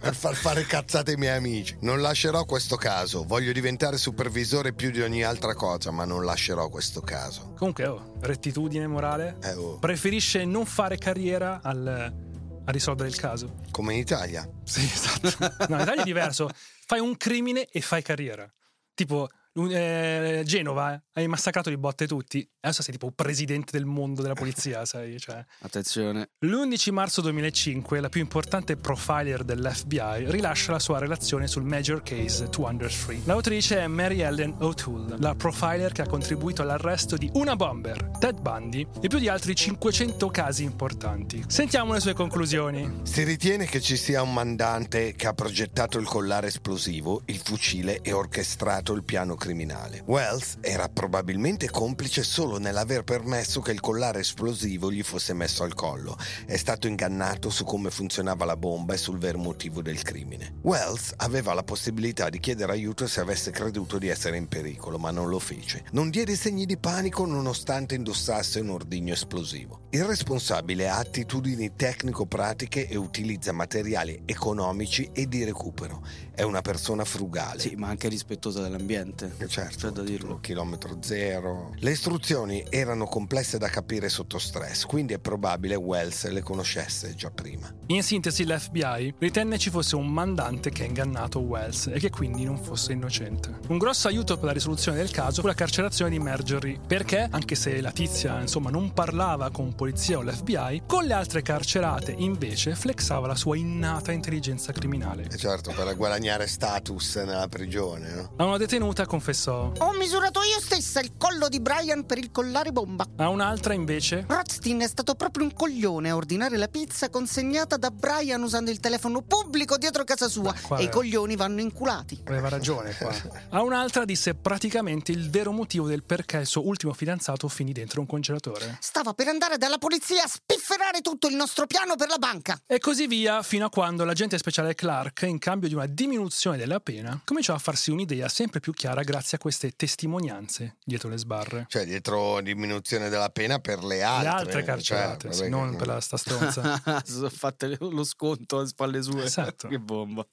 per 0.00 0.14
far 0.14 0.34
fare 0.34 0.64
cazzate 0.64 1.12
ai 1.12 1.16
miei 1.16 1.36
amici. 1.36 1.76
Non 1.80 2.00
lascerò 2.00 2.44
questo 2.44 2.76
caso. 2.76 3.24
Voglio 3.24 3.52
diventare 3.52 3.96
supervisore 3.98 4.72
più 4.72 4.90
di 4.90 5.00
ogni 5.00 5.22
altra 5.22 5.54
cosa, 5.54 5.90
ma 5.90 6.04
non 6.04 6.24
lascerò 6.24 6.68
questo 6.68 7.00
caso. 7.00 7.52
Comunque, 7.56 7.86
oh, 7.86 8.14
rettitudine 8.20 8.86
morale. 8.86 9.36
Eh, 9.42 9.52
oh, 9.54 9.78
Preferisce 9.78 10.44
non 10.44 10.66
fare 10.66 10.98
carriera 10.98 11.60
al- 11.62 12.24
a 12.68 12.70
risolvere 12.72 13.08
il 13.08 13.16
caso. 13.16 13.54
come 13.70 13.92
in 13.94 14.00
Italia. 14.00 14.48
Sì, 14.64 14.80
esatto. 14.82 15.30
No, 15.68 15.76
in 15.76 15.82
Italia 15.82 16.00
è 16.02 16.04
diverso. 16.04 16.50
Fai 16.86 16.98
un 17.00 17.16
crimine 17.16 17.66
e 17.70 17.80
fai 17.80 18.02
carriera. 18.02 18.50
Tipo, 18.94 19.28
eh, 19.70 20.42
Genova, 20.44 21.00
hai 21.12 21.26
massacrato 21.28 21.70
di 21.70 21.76
botte 21.76 22.06
tutti. 22.06 22.46
Adesso 22.60 22.82
sei 22.82 22.92
tipo 22.92 23.10
presidente 23.10 23.72
del 23.72 23.86
mondo 23.86 24.20
della 24.22 24.34
polizia, 24.34 24.84
sai? 24.86 25.18
Cioè. 25.18 25.42
Attenzione. 25.60 26.30
L'11 26.40 26.92
marzo 26.92 27.20
2005, 27.22 28.00
la 28.00 28.08
più 28.08 28.20
importante 28.20 28.76
profiler 28.76 29.44
dell'FBI 29.44 30.30
rilascia 30.30 30.72
la 30.72 30.78
sua 30.78 30.98
relazione 30.98 31.46
sul 31.46 31.62
Major 31.62 32.02
Case 32.02 32.48
203. 32.48 33.20
L'autrice 33.24 33.78
è 33.78 33.86
Mary 33.86 34.20
Ellen 34.20 34.56
O'Toole, 34.58 35.16
la 35.18 35.34
profiler 35.34 35.92
che 35.92 36.02
ha 36.02 36.06
contribuito 36.06 36.62
all'arresto 36.62 37.16
di 37.16 37.30
una 37.34 37.56
bomber, 37.56 38.10
Ted 38.18 38.40
Bundy, 38.40 38.86
e 39.00 39.08
più 39.08 39.18
di 39.18 39.28
altri 39.28 39.54
500 39.54 40.28
casi 40.28 40.64
importanti. 40.64 41.44
Sentiamo 41.46 41.92
le 41.92 42.00
sue 42.00 42.14
conclusioni. 42.14 43.00
Si 43.04 43.22
ritiene 43.22 43.64
che 43.66 43.80
ci 43.80 43.96
sia 43.96 44.22
un 44.22 44.32
mandante 44.32 45.14
che 45.14 45.26
ha 45.26 45.32
progettato 45.32 45.98
il 45.98 46.06
collare 46.06 46.48
esplosivo, 46.48 47.22
il 47.26 47.38
fucile 47.38 48.00
e 48.02 48.12
orchestrato 48.12 48.92
il 48.92 49.04
piano 49.04 49.34
criminale. 49.46 50.02
Wells 50.06 50.56
era 50.60 50.88
probabilmente 50.88 51.70
complice 51.70 52.24
solo 52.24 52.58
nell'aver 52.58 53.04
permesso 53.04 53.60
che 53.60 53.70
il 53.70 53.78
collare 53.78 54.20
esplosivo 54.20 54.90
gli 54.90 55.04
fosse 55.04 55.34
messo 55.34 55.62
al 55.62 55.72
collo. 55.72 56.18
È 56.44 56.56
stato 56.56 56.88
ingannato 56.88 57.48
su 57.48 57.62
come 57.62 57.90
funzionava 57.90 58.44
la 58.44 58.56
bomba 58.56 58.94
e 58.94 58.96
sul 58.96 59.18
vero 59.18 59.38
motivo 59.38 59.82
del 59.82 60.02
crimine. 60.02 60.56
Wells 60.62 61.12
aveva 61.18 61.54
la 61.54 61.62
possibilità 61.62 62.28
di 62.28 62.40
chiedere 62.40 62.72
aiuto 62.72 63.06
se 63.06 63.20
avesse 63.20 63.52
creduto 63.52 63.98
di 63.98 64.08
essere 64.08 64.36
in 64.36 64.48
pericolo, 64.48 64.98
ma 64.98 65.12
non 65.12 65.28
lo 65.28 65.38
fece. 65.38 65.84
Non 65.92 66.10
diede 66.10 66.34
segni 66.34 66.66
di 66.66 66.76
panico 66.76 67.24
nonostante 67.24 67.94
indossasse 67.94 68.58
un 68.58 68.70
ordigno 68.70 69.12
esplosivo. 69.12 69.82
Il 69.90 70.04
responsabile 70.04 70.88
ha 70.88 70.98
attitudini 70.98 71.76
tecnico-pratiche 71.76 72.88
e 72.88 72.96
utilizza 72.96 73.52
materiali 73.52 74.22
economici 74.24 75.08
e 75.12 75.28
di 75.28 75.44
recupero. 75.44 76.02
È 76.34 76.42
una 76.42 76.62
persona 76.62 77.04
frugale. 77.04 77.60
Sì, 77.60 77.76
ma 77.76 77.88
anche 77.88 78.08
rispettosa 78.08 78.60
dell'ambiente. 78.60 79.34
Certo, 79.46 79.88
C'è 79.88 79.92
da 79.92 80.02
dirlo. 80.02 80.38
chilometro 80.40 80.98
zero. 81.00 81.72
Le 81.78 81.90
istruzioni 81.90 82.64
erano 82.70 83.06
complesse 83.06 83.58
da 83.58 83.68
capire 83.68 84.08
sotto 84.08 84.38
stress, 84.38 84.84
quindi 84.84 85.12
è 85.14 85.18
probabile 85.18 85.74
Wells 85.74 86.28
le 86.28 86.42
conoscesse 86.42 87.14
già 87.14 87.30
prima. 87.30 87.72
In 87.88 88.02
sintesi, 88.02 88.44
l'FBI 88.44 89.14
ritenne 89.18 89.58
ci 89.58 89.70
fosse 89.70 89.96
un 89.96 90.08
mandante 90.08 90.70
che 90.70 90.82
ha 90.82 90.86
ingannato 90.86 91.40
Wells 91.40 91.88
e 91.88 91.98
che 91.98 92.10
quindi 92.10 92.44
non 92.44 92.58
fosse 92.58 92.92
innocente. 92.92 93.58
Un 93.68 93.78
grosso 93.78 94.08
aiuto 94.08 94.36
per 94.36 94.44
la 94.46 94.52
risoluzione 94.52 94.98
del 94.98 95.10
caso 95.10 95.40
fu 95.40 95.46
la 95.46 95.54
carcerazione 95.54 96.10
di 96.10 96.18
Marjorie, 96.18 96.78
perché, 96.86 97.26
anche 97.30 97.54
se 97.54 97.80
la 97.80 97.92
tizia 97.92 98.40
insomma 98.40 98.70
non 98.70 98.92
parlava 98.92 99.50
con 99.50 99.74
polizia 99.74 100.18
o 100.18 100.22
l'FBI, 100.22 100.82
con 100.86 101.04
le 101.04 101.12
altre 101.12 101.42
carcerate 101.42 102.14
invece 102.16 102.74
flexava 102.74 103.26
la 103.26 103.34
sua 103.34 103.56
innata 103.56 104.12
intelligenza 104.12 104.72
criminale. 104.72 105.28
E 105.30 105.36
certo, 105.36 105.72
per 105.72 105.94
guadagnare 105.96 106.46
status 106.46 107.16
nella 107.16 107.48
prigione, 107.48 108.12
no? 108.14 108.32
A 108.36 108.44
una 108.44 108.56
detenuta 108.56 109.06
confessò, 109.30 109.72
Ho 109.78 109.92
misurato 109.94 110.40
io 110.42 110.60
stessa 110.60 111.00
il 111.00 111.12
collo 111.16 111.48
di 111.48 111.58
Brian 111.60 112.06
per 112.06 112.18
il 112.18 112.30
collare 112.30 112.70
bomba. 112.70 113.04
a 113.16 113.28
un'altra 113.28 113.74
invece 113.74 114.24
Rothstein 114.28 114.80
è 114.80 114.86
stato 114.88 115.14
proprio 115.16 115.44
un 115.44 115.52
coglione 115.52 116.10
a 116.10 116.14
ordinare 116.16 116.56
la 116.56 116.68
pizza 116.68 117.10
consegnata 117.10 117.76
da 117.76 117.90
Brian 117.90 118.40
usando 118.42 118.70
il 118.70 118.78
telefono 118.78 119.22
pubblico 119.22 119.76
dietro 119.78 120.04
casa 120.04 120.28
sua. 120.28 120.54
Qua 120.62 120.78
E 120.78 120.82
è- 120.82 120.84
i 120.84 120.88
coglioni 120.90 121.34
vanno 121.34 121.60
inculati. 121.60 122.20
aveva 122.26 122.48
ragione 122.48 122.94
qua. 122.96 123.12
A 123.50 123.62
un'altra 123.62 124.04
disse 124.04 124.34
praticamente 124.34 125.10
il 125.10 125.28
vero 125.28 125.50
motivo 125.50 125.88
del 125.88 126.04
perché 126.04 126.36
il 126.38 126.46
suo 126.46 126.64
ultimo 126.66 126.92
fidanzato 126.92 127.48
finì 127.48 127.72
dentro 127.72 128.00
un 128.00 128.06
congelatore. 128.06 128.78
Stava 128.80 129.12
per 129.12 129.26
andare 129.28 129.58
dalla 129.58 129.78
polizia 129.78 130.22
a 130.22 130.28
spifferare 130.28 131.00
tutto 131.00 131.26
il 131.26 131.34
nostro 131.34 131.66
piano 131.66 131.96
per 131.96 132.08
la 132.08 132.18
banca. 132.18 132.60
E 132.66 132.78
così 132.78 133.06
via 133.08 133.42
fino 133.42 133.66
a 133.66 133.70
quando 133.70 134.04
l'agente 134.04 134.38
speciale 134.38 134.74
Clark, 134.74 135.22
in 135.22 135.38
cambio 135.38 135.68
di 135.68 135.74
una 135.74 135.86
diminuzione 135.86 136.56
della 136.56 136.78
pena, 136.80 137.20
cominciò 137.24 137.54
a 137.54 137.58
farsi 137.58 137.90
un'idea 137.90 138.28
sempre 138.28 138.60
più 138.60 138.72
chiara 138.72 139.02
grazie 139.02 139.14
a 139.16 139.38
queste 139.38 139.72
testimonianze 139.72 140.76
dietro 140.84 141.08
le 141.08 141.18
sbarre. 141.18 141.66
Cioè, 141.68 141.84
dietro 141.84 142.40
diminuzione 142.40 143.08
della 143.08 143.28
pena 143.30 143.58
per 143.58 143.82
le 143.84 144.02
altre. 144.02 144.22
Le 144.30 144.36
altre 144.36 144.62
carcerate, 144.62 145.32
cioè, 145.32 145.44
sì, 145.44 145.48
non 145.48 145.70
che- 145.70 145.76
per 145.76 145.86
la 145.86 146.00
sta 146.00 146.16
stronza. 146.16 146.82
sono 147.04 147.28
fatte 147.30 147.76
lo 147.80 148.04
sconto 148.04 148.58
alle 148.58 148.66
spalle 148.66 149.02
sue. 149.02 149.24
Esatto. 149.24 149.68
che 149.68 149.78
bomba. 149.78 150.26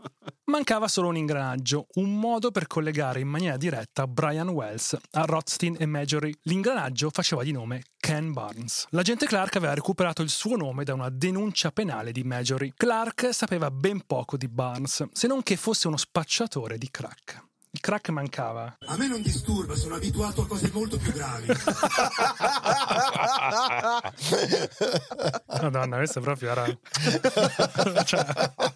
Mancava 0.46 0.88
solo 0.88 1.08
un 1.08 1.18
ingranaggio, 1.18 1.88
un 1.96 2.20
modo 2.20 2.52
per 2.52 2.68
collegare 2.68 3.20
in 3.20 3.28
maniera 3.28 3.58
diretta 3.58 4.08
Brian 4.08 4.50
Wells 4.50 4.98
a 5.12 5.22
Rothstein 5.26 5.78
e 5.80 5.86
Majory. 5.86 6.34
L'ingranaggio 6.44 7.10
faceva 7.12 7.44
di 7.44 7.52
nome 7.52 7.84
Ken 7.98 8.34
Barnes. 8.34 8.88
L'agente 8.90 9.26
Clark 9.26 9.56
aveva 9.56 9.74
recuperato 9.74 10.22
il 10.22 10.30
suo 10.30 10.56
nome 10.56 10.84
da 10.84 10.94
una 10.94 11.10
denuncia 11.10 11.72
penale 11.72 12.12
di 12.12 12.24
Majory. 12.24 12.74
Clark 12.76 13.34
sapeva 13.34 13.72
ben 13.72 14.06
poco 14.06 14.36
di 14.38 14.48
Barnes, 14.48 15.06
se 15.12 15.28
non 15.28 15.42
che 15.42 15.56
fosse 15.56 15.88
uno 15.88 15.98
spacciatore 15.98 16.78
di 16.78 16.90
crack. 16.92 17.52
Il 17.76 17.80
crack 17.80 18.10
mancava. 18.10 18.78
A 18.86 18.96
me 18.98 19.08
non 19.08 19.24
disturba, 19.24 19.76
sono 19.76 19.96
abituato 19.96 20.44
a 20.44 20.48
cose 20.48 20.70
molto 20.72 20.98
più 20.98 21.12
gravi. 21.12 21.48
Madonna, 25.60 25.98
questo 25.98 26.22
proprio 26.22 26.52
era. 26.52 26.66
Cioè, 28.06 28.26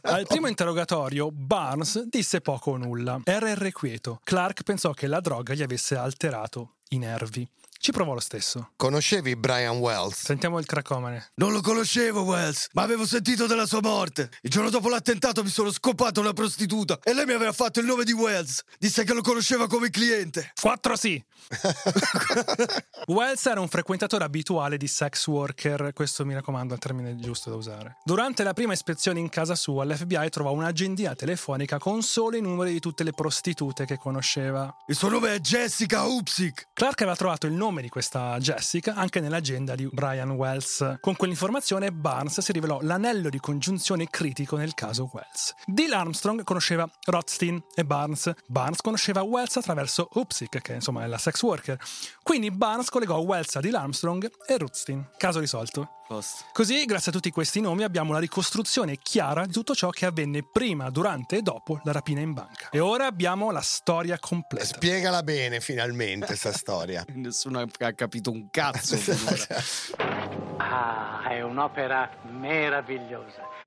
al 0.01 0.25
primo 0.25 0.47
interrogatorio, 0.47 1.29
Barnes 1.31 2.07
disse 2.07 2.41
poco 2.41 2.71
o 2.71 2.77
nulla. 2.77 3.21
Era 3.23 3.51
irrequieto. 3.51 4.19
Clark 4.23 4.63
pensò 4.63 4.93
che 4.93 5.05
la 5.05 5.19
droga 5.19 5.53
gli 5.53 5.61
avesse 5.61 5.95
alterato 5.95 6.77
i 6.89 6.97
nervi. 6.97 7.47
Ci 7.79 7.91
provò 7.91 8.13
lo 8.13 8.19
stesso. 8.19 8.71
Conoscevi 8.75 9.35
Brian 9.35 9.77
Wells? 9.77 10.23
Sentiamo 10.23 10.59
il 10.59 10.65
cracomane. 10.65 11.31
Non 11.35 11.51
lo 11.51 11.61
conoscevo 11.61 12.21
Wells, 12.23 12.69
ma 12.73 12.81
avevo 12.81 13.05
sentito 13.05 13.45
della 13.45 13.65
sua 13.65 13.81
morte. 13.81 14.29
Il 14.41 14.49
giorno 14.49 14.69
dopo 14.69 14.89
l'attentato 14.89 15.43
mi 15.43 15.49
sono 15.49 15.71
scopato 15.71 16.19
una 16.19 16.33
prostituta 16.33 16.99
e 17.03 17.13
lei 17.13 17.25
mi 17.25 17.33
aveva 17.33 17.53
fatto 17.53 17.79
il 17.79 17.85
nome 17.85 18.03
di 18.03 18.13
Wells. 18.13 18.63
Disse 18.79 19.03
che 19.03 19.13
lo 19.13 19.21
conosceva 19.21 19.67
come 19.67 19.89
cliente. 19.89 20.51
4 20.59 20.95
sì. 20.95 21.23
Wells 23.07 23.45
era 23.45 23.61
un 23.61 23.67
frequentatore 23.67 24.23
abituale 24.23 24.77
di 24.77 24.87
sex 24.87 25.27
worker, 25.27 25.91
questo 25.93 26.25
mi 26.25 26.33
raccomando 26.33 26.73
è 26.73 26.75
il 26.75 26.81
termine 26.81 27.15
giusto 27.15 27.49
da 27.49 27.55
usare. 27.55 27.97
Durante 28.03 28.43
la 28.43 28.53
prima 28.53 28.73
ispezione 28.73 29.19
in 29.19 29.29
casa 29.29 29.55
sua, 29.55 29.85
l'FBI 29.85 30.29
trovò 30.29 30.51
un'agendina 30.51 31.15
telefonica 31.15 31.77
con 31.77 32.01
solo 32.01 32.35
i 32.35 32.41
numeri 32.41 32.73
di 32.73 32.79
tutte 32.79 33.03
le 33.03 33.11
prostitute 33.11 33.85
che 33.85 33.97
conosceva. 33.97 34.75
Il 34.87 34.95
suo 34.95 35.09
nome 35.09 35.35
è 35.35 35.39
Jessica 35.39 36.03
Upsick. 36.03 36.69
Clark 36.73 37.01
aveva 37.01 37.15
trovato 37.15 37.47
il 37.47 37.53
nome 37.53 37.66
di 37.67 37.89
questa 37.89 38.37
Jessica 38.39 38.95
anche 38.95 39.19
nell'agenda 39.19 39.75
di 39.75 39.87
Brian 39.91 40.31
Wells. 40.31 40.97
Con 41.01 41.17
quell'informazione 41.17 41.91
Barnes 41.91 42.39
si 42.39 42.51
rivelò 42.53 42.79
l'anello 42.81 43.27
di 43.27 43.39
congiunzione 43.39 44.07
critico 44.09 44.55
nel 44.55 44.73
caso 44.73 45.09
Wells. 45.11 45.53
Dill 45.65 45.91
Armstrong 45.91 46.43
conosceva 46.43 46.89
Rothstein 47.05 47.61
e 47.75 47.83
Barnes. 47.83 48.31
Barnes 48.47 48.81
conosceva 48.81 49.21
Wells 49.21 49.57
attraverso 49.57 50.07
Upsick, 50.13 50.61
che 50.61 50.73
insomma 50.73 51.03
è 51.03 51.07
la 51.07 51.17
sex 51.17 51.41
worker. 51.43 51.77
Quindi 52.23 52.49
Barnes 52.51 52.89
collegò 52.89 53.17
Wells 53.17 53.55
a 53.57 53.59
Dill 53.59 53.75
Armstrong 53.75 54.31
e 54.47 54.57
Rothstein. 54.57 55.09
Caso 55.17 55.39
risolto. 55.39 55.96
Così, 56.53 56.85
grazie 56.85 57.11
a 57.11 57.13
tutti 57.13 57.31
questi 57.31 57.59
nomi, 57.59 57.83
abbiamo 57.83 58.13
la 58.13 58.19
ricostruzione 58.19 58.97
chiara 58.97 59.45
di 59.45 59.51
tutto 59.51 59.75
ciò 59.75 59.89
che 59.89 60.05
avvenne 60.05 60.43
prima, 60.43 60.89
durante 60.89 61.37
e 61.37 61.41
dopo 61.41 61.81
la 61.83 61.91
rapina 61.91 62.21
in 62.21 62.33
banca. 62.33 62.69
E 62.71 62.79
ora 62.79 63.05
abbiamo 63.05 63.51
la 63.51 63.61
storia 63.61 64.17
completa. 64.19 64.65
Spiegala 64.65 65.21
bene 65.23 65.59
finalmente 65.59 66.35
sta 66.35 66.51
storia. 66.51 67.03
Nessuno 67.13 67.65
ha 67.79 67.91
capito 67.93 68.31
un 68.31 68.49
cazzo. 68.49 68.95
Ah, 70.59 71.29
è 71.29 71.41
un'opera 71.41 72.09
meravigliosa. 72.23 73.66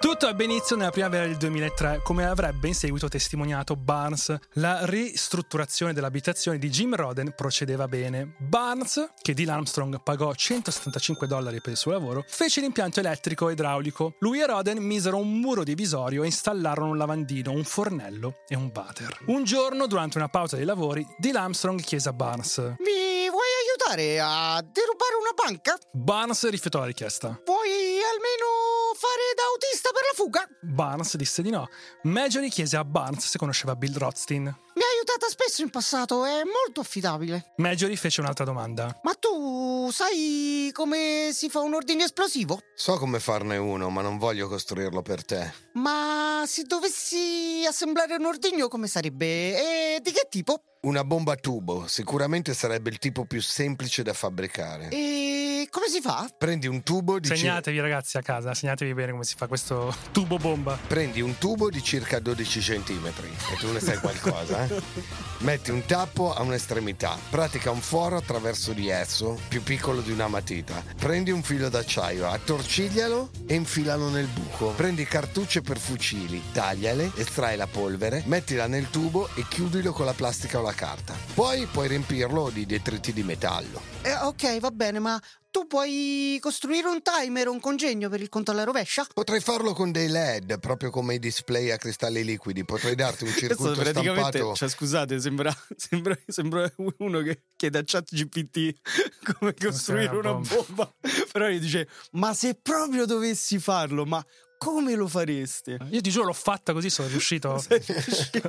Tutto 0.00 0.28
ebbe 0.28 0.44
inizio 0.44 0.76
nella 0.76 0.88
primavera 0.88 1.26
del 1.26 1.36
2003, 1.36 2.00
come 2.02 2.24
avrebbe 2.24 2.68
in 2.68 2.74
seguito 2.74 3.08
testimoniato 3.08 3.76
Barnes. 3.76 4.34
La 4.54 4.86
ristrutturazione 4.86 5.92
dell'abitazione 5.92 6.56
di 6.56 6.70
Jim 6.70 6.94
Roden 6.94 7.34
procedeva 7.36 7.86
bene. 7.86 8.34
Barnes, 8.38 9.10
che 9.20 9.34
Dean 9.34 9.50
Armstrong 9.50 10.02
pagò 10.02 10.34
175 10.34 11.26
dollari 11.26 11.60
per 11.60 11.72
il 11.72 11.76
suo 11.76 11.92
lavoro, 11.92 12.24
fece 12.26 12.62
l'impianto 12.62 13.00
elettrico 13.00 13.50
e 13.50 13.52
idraulico. 13.52 14.14
Lui 14.20 14.40
e 14.40 14.46
Roden 14.46 14.78
misero 14.78 15.18
un 15.18 15.38
muro 15.38 15.64
divisorio 15.64 16.22
e 16.22 16.26
installarono 16.26 16.92
un 16.92 16.96
lavandino, 16.96 17.52
un 17.52 17.64
fornello 17.64 18.36
e 18.48 18.56
un 18.56 18.70
water. 18.74 19.18
Un 19.26 19.44
giorno, 19.44 19.86
durante 19.86 20.16
una 20.16 20.28
pausa 20.28 20.56
dei 20.56 20.64
lavori, 20.64 21.06
Dean 21.18 21.36
Armstrong 21.36 21.78
chiese 21.78 22.08
a 22.08 22.14
Barnes. 22.14 22.56
Mi 22.56 23.28
vuoi 23.28 23.48
aiutare 23.68 24.18
a 24.18 24.64
derubare 24.64 25.14
una 25.20 25.32
banca? 25.34 25.76
Barnes 25.92 26.48
rifiutò 26.48 26.78
la 26.78 26.86
richiesta. 26.86 27.38
Vuoi 27.44 28.00
almeno 28.00 28.70
fare 28.96 29.32
da 29.36 29.44
autista 29.52 29.89
per 29.92 30.02
la 30.02 30.14
fuga? 30.14 30.46
Barnes 30.62 31.16
disse 31.16 31.42
di 31.42 31.50
no. 31.50 31.68
Marjorie 32.02 32.48
chiese 32.48 32.76
a 32.76 32.84
Barnes 32.84 33.26
se 33.26 33.38
conosceva 33.38 33.76
Bill 33.76 33.96
Rothstein. 33.96 34.42
Mi 34.42 34.82
ha 34.82 34.86
aiutata 34.94 35.28
spesso 35.28 35.62
in 35.62 35.70
passato, 35.70 36.24
è 36.24 36.42
molto 36.44 36.80
affidabile. 36.80 37.52
Marjorie 37.56 37.96
fece 37.96 38.20
un'altra 38.20 38.44
domanda. 38.44 38.98
Ma 39.02 39.14
tu 39.14 39.90
sai 39.90 40.70
come 40.72 41.30
si 41.32 41.48
fa 41.48 41.60
un 41.60 41.74
ordine 41.74 42.04
esplosivo? 42.04 42.60
So 42.74 42.96
come 42.96 43.20
farne 43.20 43.56
uno, 43.56 43.90
ma 43.90 44.00
non 44.00 44.18
voglio 44.18 44.48
costruirlo 44.48 45.02
per 45.02 45.24
te. 45.24 45.52
Ma 45.74 46.44
se 46.46 46.62
dovessi 46.62 47.64
assemblare 47.66 48.14
un 48.16 48.26
ordigno 48.26 48.68
come 48.68 48.86
sarebbe? 48.86 49.96
E 49.96 50.00
di 50.00 50.12
che 50.12 50.26
tipo? 50.30 50.62
Una 50.82 51.04
bomba 51.04 51.32
a 51.32 51.36
tubo 51.36 51.86
sicuramente 51.86 52.54
sarebbe 52.54 52.88
il 52.88 52.96
tipo 52.96 53.26
più 53.26 53.42
semplice 53.42 54.02
da 54.02 54.14
fabbricare. 54.14 54.88
E 54.88 55.68
come 55.68 55.88
si 55.88 56.00
fa? 56.00 56.26
Prendi 56.38 56.66
un 56.66 56.82
tubo 56.82 57.18
di 57.18 57.26
circa 57.26 57.42
Segnatevi 57.42 57.80
ragazzi 57.80 58.16
a 58.16 58.22
casa, 58.22 58.54
segnatevi 58.54 58.94
bene 58.94 59.12
come 59.12 59.24
si 59.24 59.34
fa 59.36 59.46
questo 59.46 59.94
tubo 60.10 60.38
bomba. 60.38 60.78
Prendi 60.86 61.20
un 61.20 61.36
tubo 61.36 61.68
di 61.68 61.82
circa 61.82 62.18
12 62.18 62.60
cm 62.60 63.06
e 63.06 63.56
tu 63.58 63.70
ne 63.70 63.78
sai 63.78 63.98
qualcosa, 63.98 64.64
eh? 64.64 64.80
Metti 65.40 65.70
un 65.70 65.84
tappo 65.84 66.32
a 66.32 66.40
un'estremità, 66.40 67.18
pratica 67.28 67.70
un 67.70 67.80
foro 67.80 68.16
attraverso 68.16 68.72
di 68.72 68.88
esso, 68.88 69.38
più 69.48 69.62
piccolo 69.62 70.00
di 70.00 70.12
una 70.12 70.28
matita. 70.28 70.82
Prendi 70.96 71.30
un 71.30 71.42
filo 71.42 71.68
d'acciaio, 71.68 72.26
attorciglialo 72.26 73.30
e 73.46 73.54
infilalo 73.54 74.08
nel 74.08 74.28
buco. 74.28 74.70
Prendi 74.70 75.04
cartucce 75.04 75.60
per 75.60 75.78
fucili, 75.78 76.42
tagliale, 76.52 77.12
estrai 77.16 77.58
la 77.58 77.66
polvere, 77.66 78.22
mettila 78.24 78.66
nel 78.66 78.88
tubo 78.88 79.28
e 79.34 79.44
chiudilo 79.46 79.92
con 79.92 80.06
la 80.06 80.14
plastica 80.14 80.58
o 80.58 80.62
la 80.62 80.69
carta. 80.72 81.14
Poi 81.34 81.66
puoi 81.66 81.88
riempirlo 81.88 82.50
di 82.50 82.66
detriti 82.66 83.12
di 83.12 83.22
metallo. 83.22 83.80
Eh, 84.02 84.14
ok, 84.14 84.58
va 84.60 84.70
bene, 84.70 84.98
ma 84.98 85.20
tu 85.50 85.66
puoi 85.66 86.38
costruire 86.40 86.86
un 86.88 87.02
timer 87.02 87.48
o 87.48 87.52
un 87.52 87.60
congegno 87.60 88.08
per 88.08 88.20
il 88.20 88.28
conto 88.28 88.52
alla 88.52 88.64
rovescia? 88.64 89.04
Potrei 89.12 89.40
farlo 89.40 89.72
con 89.72 89.90
dei 89.90 90.08
LED, 90.08 90.58
proprio 90.60 90.90
come 90.90 91.14
i 91.14 91.18
display 91.18 91.70
a 91.70 91.76
cristalli 91.76 92.24
liquidi. 92.24 92.64
Potrei 92.64 92.94
darti 92.94 93.24
un 93.24 93.30
circuito 93.30 93.56
Questo 93.56 93.80
praticamente, 93.82 94.38
stampato. 94.38 94.54
cioè, 94.54 94.68
scusate, 94.68 95.20
sembra, 95.20 95.54
sembra, 95.76 96.16
sembra 96.26 96.72
uno 96.98 97.20
che 97.20 97.42
chiede 97.56 97.78
a 97.78 97.82
chat 97.84 98.14
GPT 98.14 98.74
come 99.34 99.54
costruire 99.54 100.16
una 100.16 100.30
una 100.32 100.48
bomba. 100.48 100.92
Però 101.32 101.48
gli 101.48 101.58
dice, 101.58 101.88
ma 102.12 102.32
se 102.32 102.54
proprio 102.54 103.04
dovessi 103.04 103.58
farlo, 103.58 104.04
ma 104.04 104.24
come 104.60 104.94
lo 104.94 105.08
faresti? 105.08 105.74
Io 105.88 106.02
ti 106.02 106.10
giuro 106.10 106.26
l'ho 106.26 106.32
fatta 106.34 106.74
così, 106.74 106.90
sono 106.90 107.08
riuscito. 107.08 107.64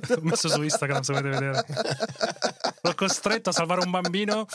L'ho 0.10 0.20
messo 0.24 0.50
su 0.50 0.62
Instagram 0.62 1.00
se 1.04 1.14
volete 1.14 1.30
vedere. 1.30 1.66
L'ho 2.82 2.96
costretto 2.96 3.52
a 3.52 3.54
salvare 3.54 3.80
un 3.86 3.92
bambino 3.92 4.46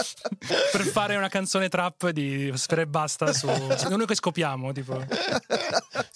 per 0.70 0.82
fare 0.82 1.16
una 1.16 1.30
canzone 1.30 1.70
trap 1.70 2.10
di 2.10 2.52
Sfere 2.54 2.82
e 2.82 2.86
Basta 2.86 3.32
su 3.32 3.46
noi 3.88 4.04
che 4.04 4.14
scopiamo, 4.14 4.72
tipo. 4.72 5.02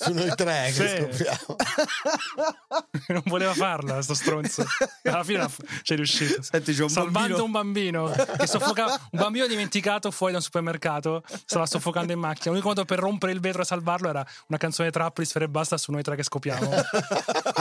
Su 0.02 0.12
noi 0.14 0.32
tre 0.34 0.72
che 0.72 0.72
Sì. 0.72 0.96
scopriamo. 0.96 1.56
Non 3.08 3.22
voleva 3.26 3.52
farla, 3.54 4.00
sto 4.02 4.14
stronzo. 4.14 4.64
Alla 5.04 5.24
fine 5.24 5.46
ci 5.82 5.92
è 5.92 5.96
riuscito. 5.96 6.40
Senti, 6.42 6.72
c'è 6.72 6.82
un 6.82 6.88
Salvando 6.88 7.36
bambino- 7.36 7.44
un 7.44 7.50
bambino 7.50 8.36
che 8.38 8.46
soffocava, 8.46 8.92
un 9.10 9.18
bambino 9.20 9.46
dimenticato 9.46 10.10
fuori 10.10 10.32
da 10.32 10.38
un 10.38 10.44
supermercato, 10.44 11.22
stava 11.44 11.66
soffocando 11.66 12.12
in 12.12 12.18
macchina. 12.18 12.50
L'unico 12.50 12.68
modo 12.68 12.84
per 12.84 12.98
rompere 13.00 13.32
il 13.32 13.40
vetro 13.40 13.62
e 13.62 13.64
salvarlo 13.64 14.08
era 14.08 14.24
una 14.48 14.58
canzone 14.58 14.90
trap 14.90 15.18
di 15.18 15.24
Sfere 15.24 15.44
e 15.46 15.48
Basta 15.48 15.76
su 15.76 15.90
noi 15.92 16.02
tre 16.02 16.16
che 16.16 16.22
scopiamo. 16.22 16.70
E 16.72 16.82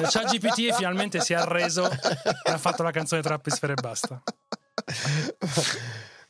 ChatGPT 0.10 0.74
finalmente 0.76 1.20
si 1.22 1.34
è 1.34 1.36
arreso 1.36 1.90
e 1.90 2.52
ha 2.52 2.58
fatto 2.58 2.84
la 2.84 2.92
canzone 2.92 3.22
trap 3.22 3.44
di 3.44 3.52
Sfere 3.52 3.74
e 3.74 3.82
Basta. 3.82 4.22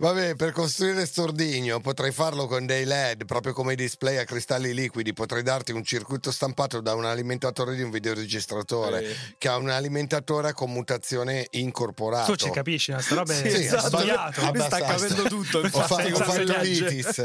Vabbè, 0.01 0.35
per 0.37 0.53
costruire 0.53 1.05
stordigno 1.05 1.81
potrei 1.81 2.13
farlo 2.13 2.47
con 2.47 2.65
dei 2.65 2.85
LED, 2.85 3.25
proprio 3.25 3.51
come 3.51 3.73
i 3.73 3.75
display 3.75 4.15
a 4.15 4.23
cristalli 4.23 4.73
liquidi. 4.73 5.11
Potrei 5.11 5.43
darti 5.43 5.73
un 5.73 5.83
circuito 5.83 6.31
stampato 6.31 6.79
da 6.79 6.93
un 6.95 7.03
alimentatore 7.03 7.75
di 7.75 7.81
un 7.81 7.89
videoregistratore 7.89 9.05
che 9.37 9.49
ha 9.49 9.57
un 9.57 9.69
alimentatore 9.69 10.47
a 10.47 10.53
commutazione 10.53 11.47
incorporato. 11.51 12.31
Tu 12.31 12.45
ci 12.45 12.49
capisci, 12.49 12.93
no? 12.93 13.01
sta 13.01 13.15
roba 13.15 13.33
è 13.33 13.49
Sì, 13.49 13.63
sbagliato. 13.67 14.39
abbastanza. 14.39 14.51
Mi 14.51 14.61
sta 14.61 14.79
capendo 14.79 15.23
tutto, 15.23 15.57
Ho, 15.59 15.67
fa- 15.81 15.95
ho 16.05 16.15
fatto 16.15 16.61
l'ITIS. 16.61 17.17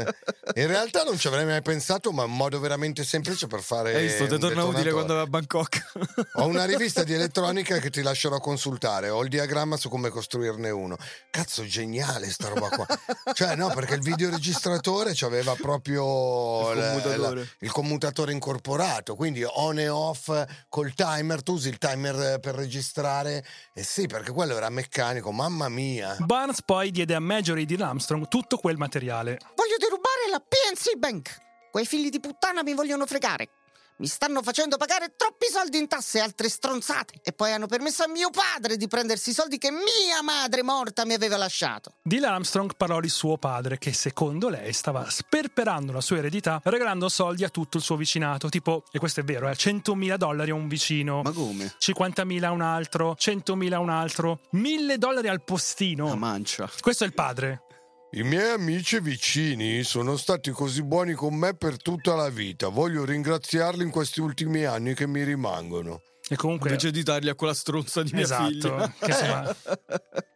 In 0.55 0.67
realtà 0.67 1.03
non 1.03 1.17
ci 1.17 1.27
avrei 1.27 1.45
mai 1.45 1.61
pensato, 1.61 2.11
ma 2.11 2.23
è 2.23 2.25
un 2.25 2.35
modo 2.35 2.59
veramente 2.59 3.05
semplice 3.05 3.47
per 3.47 3.61
fare. 3.61 3.95
Hai 3.95 4.07
visto, 4.07 4.27
ti 4.27 4.37
torna 4.37 4.65
utile 4.65 4.91
quando 4.91 5.13
vai 5.13 5.23
a 5.23 5.27
Bangkok. 5.27 5.91
Ho 6.33 6.45
una 6.47 6.65
rivista 6.67 7.05
di 7.05 7.13
elettronica 7.13 7.77
che 7.77 7.89
ti 7.89 8.01
lascerò 8.01 8.37
consultare. 8.39 9.07
Ho 9.07 9.23
il 9.23 9.29
diagramma 9.29 9.77
su 9.77 9.87
come 9.87 10.09
costruirne 10.09 10.69
uno. 10.71 10.97
Cazzo, 11.29 11.65
geniale 11.65 12.29
sta 12.29 12.49
roba 12.49 12.63
qua. 12.69 12.85
Cioè, 13.33 13.55
no, 13.55 13.69
perché 13.69 13.95
il 13.95 14.01
videoregistratore 14.01 15.13
aveva 15.21 15.53
proprio 15.55 16.71
Il 16.73 16.79
commutatore. 16.81 17.17
la- 17.17 17.45
il 17.59 17.71
commutatore 17.71 18.31
incorporato. 18.31 19.15
Quindi 19.15 19.43
on 19.43 19.79
e 19.79 19.89
off 19.89 20.31
col 20.69 20.93
timer. 20.93 21.41
Tu 21.43 21.53
usi 21.53 21.69
il 21.69 21.77
timer 21.77 22.39
per 22.39 22.55
registrare. 22.55 23.45
E 23.73 23.83
sì, 23.83 24.07
perché 24.07 24.31
quello 24.31 24.55
era 24.55 24.69
meccanico. 24.69 25.31
Mamma 25.31 25.69
mia. 25.69 26.15
Barnes 26.19 26.61
poi 26.63 26.91
diede 26.91 27.15
a 27.15 27.19
Marjorie 27.19 27.65
di 27.65 27.75
Armstrong 27.75 28.27
tutto 28.27 28.57
quel 28.57 28.77
materiale. 28.77 29.37
Voglio 29.55 29.75
derubare 29.77 30.29
la 30.31 30.39
PNC 30.39 30.97
Bank. 30.97 31.37
Quei 31.71 31.85
figli 31.85 32.09
di 32.09 32.19
puttana 32.19 32.63
mi 32.63 32.73
vogliono 32.73 33.05
fregare. 33.05 33.49
Mi 33.97 34.07
stanno 34.07 34.41
facendo 34.41 34.75
pagare 34.75 35.13
troppi 35.15 35.45
soldi 35.49 35.77
in 35.77 35.87
tasse 35.87 36.17
e 36.17 36.21
altre 36.21 36.49
stronzate. 36.49 37.21
E 37.23 37.31
poi 37.31 37.53
hanno 37.53 37.67
permesso 37.67 38.03
a 38.03 38.07
mio 38.07 38.29
padre 38.29 38.75
di 38.75 38.87
prendersi 38.87 39.29
i 39.29 39.33
soldi 39.33 39.57
che 39.57 39.71
mia 39.71 40.21
madre 40.21 40.63
morta 40.63 41.05
mi 41.05 41.13
aveva 41.13 41.37
lasciato. 41.37 41.93
Dylan 42.03 42.33
Armstrong 42.33 42.75
parlò 42.75 42.99
di 42.99 43.07
suo 43.07 43.37
padre 43.37 43.77
che 43.77 43.93
secondo 43.93 44.49
lei 44.49 44.73
stava 44.73 45.09
sperperando 45.09 45.93
la 45.93 46.01
sua 46.01 46.17
eredità 46.17 46.59
regalando 46.63 47.07
soldi 47.07 47.45
a 47.45 47.49
tutto 47.49 47.77
il 47.77 47.83
suo 47.83 47.95
vicinato, 47.95 48.49
tipo, 48.49 48.83
e 48.91 48.99
questo 48.99 49.21
è 49.21 49.23
vero, 49.23 49.47
eh, 49.47 49.53
100.000 49.53 50.17
dollari 50.17 50.51
a 50.51 50.55
un 50.55 50.67
vicino, 50.67 51.21
Ma 51.21 51.31
come? 51.31 51.73
50.000 51.79 52.43
a 52.43 52.51
un 52.51 52.61
altro, 52.61 53.15
100.000 53.17 53.73
a 53.73 53.79
un 53.79 53.89
altro, 53.89 54.39
1.000 54.53 54.95
dollari 54.95 55.29
al 55.29 55.41
postino. 55.43 56.07
La 56.09 56.15
mancia. 56.15 56.69
Questo 56.81 57.05
è 57.05 57.07
il 57.07 57.13
padre. 57.13 57.64
I 58.11 58.23
miei 58.23 58.51
amici 58.51 58.95
e 58.97 59.01
vicini 59.01 59.83
sono 59.83 60.15
stati 60.15 60.51
così 60.51 60.83
buoni 60.83 61.13
con 61.13 61.35
me 61.35 61.53
per 61.53 61.81
tutta 61.81 62.15
la 62.15 62.29
vita. 62.29 62.69
Voglio 62.69 63.03
ringraziarli 63.03 63.83
in 63.83 63.89
questi 63.89 64.21
ultimi 64.21 64.63
anni 64.63 64.93
che 64.93 65.05
mi 65.05 65.23
rimangono. 65.23 66.01
E 66.27 66.35
comunque... 66.37 66.69
Invece 66.69 66.89
di 66.91 67.03
dargli 67.03 67.29
a 67.29 67.35
quella 67.35 67.53
stronza 67.53 68.01
di 68.01 68.11
mia 68.13 68.23
esatto, 68.23 68.47
figlia. 68.47 68.93
che 68.99 69.05
insomma, 69.11 69.55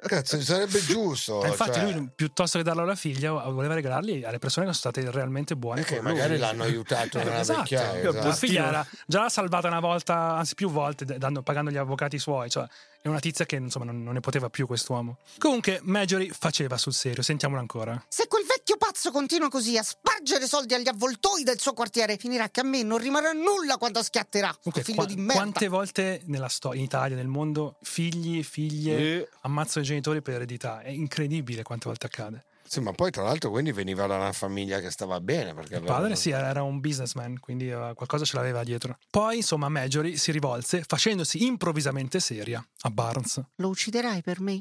Cazzo, 0.01 0.41
sarebbe 0.41 0.83
giusto. 0.85 1.39
Ma 1.39 1.47
infatti 1.47 1.79
cioè, 1.79 1.91
lui 1.91 2.09
piuttosto 2.13 2.57
che 2.59 2.63
darlo 2.63 2.83
alla 2.83 2.95
figlia 2.95 3.31
voleva 3.31 3.73
regalarli 3.73 4.23
alle 4.23 4.37
persone 4.37 4.67
che 4.67 4.73
sono 4.73 4.93
state 4.93 5.09
realmente 5.09 5.55
buone 5.55 5.81
e 5.81 5.83
che 5.85 5.95
con 5.95 6.05
lui. 6.05 6.13
magari 6.13 6.37
l'hanno 6.37 6.63
aiutato 6.63 7.17
nella 7.17 7.39
Esatto. 7.39 7.59
vecchiaia. 7.61 8.03
La 8.03 8.09
esatto. 8.19 8.31
figlia 8.33 8.67
era, 8.67 8.87
già 9.07 9.21
l'ha 9.21 9.29
salvata 9.29 9.67
una 9.67 9.79
volta, 9.79 10.35
anzi 10.35 10.53
più 10.53 10.69
volte, 10.69 11.05
dando- 11.05 11.41
pagando 11.41 11.71
gli 11.71 11.77
avvocati 11.77 12.19
suoi. 12.19 12.51
Cioè, 12.51 12.67
è 13.01 13.07
una 13.07 13.19
tizia 13.19 13.45
che 13.45 13.55
insomma 13.55 13.85
non, 13.85 14.03
non 14.03 14.13
ne 14.13 14.19
poteva 14.19 14.49
più 14.49 14.65
quest'uomo. 14.67 15.17
Comunque, 15.37 15.79
Marjorie 15.83 16.31
faceva 16.31 16.77
sul 16.77 16.93
serio, 16.93 17.23
sentiamolo 17.23 17.59
ancora. 17.61 18.03
Se 18.07 18.27
quel 18.27 18.45
vecchio 18.45 18.77
pazzo 18.77 19.11
continua 19.11 19.49
così 19.49 19.77
a 19.77 19.83
spargere 19.83 20.47
soldi 20.47 20.73
agli 20.73 20.87
avvoltoi 20.87 21.43
del 21.43 21.59
suo 21.59 21.73
quartiere, 21.73 22.17
finirà 22.17 22.49
che 22.49 22.59
a 22.59 22.63
me 22.63 22.83
non 22.83 22.97
rimarrà 22.97 23.31
nulla 23.31 23.77
quando 23.77 24.03
schiatterà. 24.03 24.49
Comunque, 24.61 24.83
figlio 24.83 24.97
qua- 24.97 25.05
di 25.05 25.15
merda. 25.15 25.33
quante 25.33 25.67
volte 25.67 26.21
nella 26.25 26.49
storia, 26.49 26.79
in 26.79 26.85
Italia, 26.85 27.15
nel 27.15 27.27
mondo, 27.27 27.77
figli, 27.81 28.43
figlie 28.43 28.97
Eh. 28.97 29.29
ammazzano 29.41 29.83
i 29.85 29.87
genitori 29.87 30.21
per 30.21 30.35
eredità? 30.35 30.81
È 30.81 30.89
incredibile 30.89 31.63
quante 31.63 31.87
volte 31.87 32.05
accade. 32.07 32.43
Sì, 32.69 32.81
ma 32.81 32.91
poi 32.91 33.09
tra 33.09 33.23
l'altro 33.23 33.49
quindi 33.49 33.71
veniva 33.71 34.05
da 34.05 34.17
una 34.17 34.31
famiglia 34.31 34.79
che 34.79 34.91
stava 34.91 35.19
bene. 35.19 35.55
Perché 35.55 35.77
Il 35.77 35.81
padre 35.81 36.15
sì, 36.15 36.29
era 36.29 36.61
un 36.61 36.79
businessman, 36.79 37.39
quindi 37.39 37.67
eh, 37.67 37.93
qualcosa 37.95 38.25
ce 38.25 38.35
l'aveva 38.35 38.63
dietro. 38.63 38.99
Poi, 39.09 39.37
insomma, 39.37 39.69
Marjorie 39.69 40.15
si 40.17 40.31
rivolse, 40.31 40.83
facendosi 40.83 41.43
improvvisamente 41.45 42.19
seria, 42.19 42.63
a 42.81 42.89
Barnes. 42.91 43.41
Lo 43.55 43.69
ucciderai 43.69 44.21
per 44.21 44.39
me? 44.39 44.59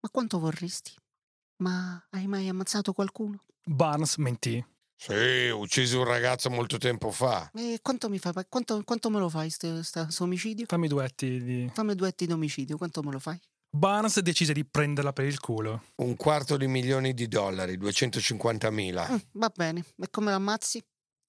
Ma 0.00 0.08
quanto 0.10 0.40
vorresti? 0.40 0.94
Ma 1.58 2.04
hai 2.10 2.26
mai 2.26 2.48
ammazzato 2.48 2.92
qualcuno? 2.92 3.44
Barnes 3.64 4.16
mentì. 4.16 4.62
Sì, 4.96 5.48
uccisi 5.48 5.96
un 5.96 6.04
ragazzo 6.04 6.50
molto 6.50 6.76
tempo 6.78 7.12
fa. 7.12 7.52
E 7.54 7.78
quanto 7.82 8.08
mi 8.08 8.18
fai? 8.18 8.32
Quanto, 8.48 8.82
quanto 8.82 9.10
me 9.10 9.20
lo 9.20 9.28
fai 9.28 9.50
sto 9.50 9.80
omicidio? 10.18 10.66
Fammi 10.66 10.88
duetti 10.88 11.40
di... 11.40 11.70
Fammi 11.72 11.94
due 11.94 12.08
atti 12.08 12.26
d'omicidio, 12.26 12.76
quanto 12.76 13.00
me 13.04 13.12
lo 13.12 13.20
fai? 13.20 13.40
Barnes 13.78 14.20
decise 14.20 14.52
di 14.52 14.64
prenderla 14.64 15.12
per 15.12 15.24
il 15.24 15.40
culo. 15.40 15.82
Un 15.96 16.14
quarto 16.14 16.56
di 16.56 16.68
milioni 16.68 17.12
di 17.12 17.26
dollari, 17.26 17.76
250 17.76 18.70
mila. 18.70 19.08
Mm, 19.10 19.16
va 19.32 19.52
bene, 19.52 19.84
e 20.00 20.10
come 20.10 20.30
l'ammazzi? 20.30 20.80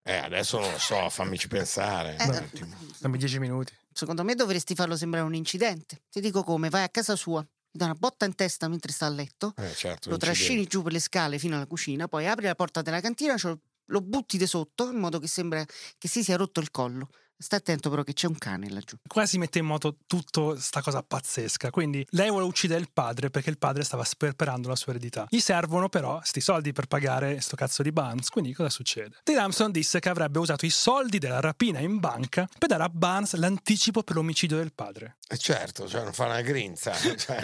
Eh, 0.03 0.17
adesso 0.17 0.59
non 0.59 0.69
lo 0.71 0.77
so, 0.77 1.09
fammici 1.09 1.47
pensare. 1.47 2.15
Eh, 2.19 2.23
un 2.29 2.35
attimo. 2.35 2.75
Dammi 2.99 3.17
dieci 3.17 3.39
minuti. 3.39 3.73
Secondo 3.91 4.23
me 4.23 4.35
dovresti 4.35 4.75
farlo 4.75 4.95
sembrare 4.95 5.25
un 5.25 5.33
incidente. 5.33 6.03
Ti 6.11 6.21
dico 6.21 6.43
come, 6.43 6.69
vai 6.69 6.83
a 6.83 6.89
casa 6.89 7.15
sua, 7.15 7.41
gli 7.41 7.77
dai 7.79 7.87
una 7.87 7.97
botta 7.97 8.25
in 8.25 8.35
testa 8.35 8.67
mentre 8.67 8.91
sta 8.91 9.07
a 9.07 9.09
letto, 9.09 9.53
Eh, 9.57 9.73
certo, 9.73 10.09
lo 10.09 10.15
incidente. 10.15 10.17
trascini 10.19 10.67
giù 10.67 10.83
per 10.83 10.91
le 10.91 10.99
scale 10.99 11.39
fino 11.39 11.55
alla 11.55 11.65
cucina, 11.65 12.07
poi 12.07 12.27
apri 12.27 12.45
la 12.45 12.53
porta 12.53 12.83
della 12.83 13.01
cantina, 13.01 13.33
lo, 13.41 13.59
lo 13.85 14.01
butti 14.01 14.37
di 14.37 14.45
sotto 14.45 14.91
in 14.91 14.99
modo 14.99 15.17
che 15.17 15.27
sembra 15.27 15.65
che 15.97 16.07
si 16.07 16.23
sia 16.23 16.35
rotto 16.37 16.59
il 16.59 16.69
collo. 16.69 17.09
Stai 17.37 17.59
attento 17.59 17.89
però 17.89 18.03
che 18.03 18.13
c'è 18.13 18.27
un 18.27 18.37
cane 18.37 18.69
laggiù. 18.69 18.95
Qua 19.05 19.25
si 19.25 19.37
mette 19.37 19.59
in 19.59 19.65
moto 19.65 19.97
tutta 20.07 20.57
sta 20.57 20.81
cosa 20.81 21.03
pazzesca. 21.03 21.69
Quindi 21.69 22.05
lei 22.11 22.29
vuole 22.29 22.45
uccidere 22.45 22.79
il 22.79 22.89
padre 22.91 23.29
perché 23.29 23.49
il 23.49 23.57
padre 23.57 23.83
stava 23.83 24.05
sperperando 24.05 24.69
la 24.69 24.75
sua 24.75 24.93
eredità. 24.93 25.27
Gli 25.29 25.39
servono 25.39 25.89
però 25.89 26.21
sti 26.23 26.39
soldi 26.39 26.71
per 26.71 26.87
pagare 26.87 27.41
sto 27.41 27.57
cazzo 27.57 27.83
di 27.83 27.91
Barnes. 27.91 28.29
Quindi 28.29 28.53
cosa 28.53 28.69
succede? 28.69 29.17
Ted 29.23 29.37
Armstrong 29.37 29.73
disse 29.73 29.99
che 29.99 30.09
avrebbe 30.09 30.39
usato 30.39 30.65
i 30.65 30.69
soldi 30.69 31.17
della 31.17 31.41
rapina 31.41 31.79
in 31.79 31.99
banca 31.99 32.47
per 32.57 32.69
dare 32.69 32.83
a 32.83 32.89
Barnes 32.89 33.33
l'anticipo 33.35 34.01
per 34.03 34.15
l'omicidio 34.15 34.55
del 34.57 34.73
padre. 34.73 35.17
E 35.27 35.37
certo, 35.37 35.87
cioè 35.87 36.03
non 36.03 36.13
fa 36.13 36.25
una 36.25 36.41
grinza. 36.41 36.93
Cioè, 37.15 37.41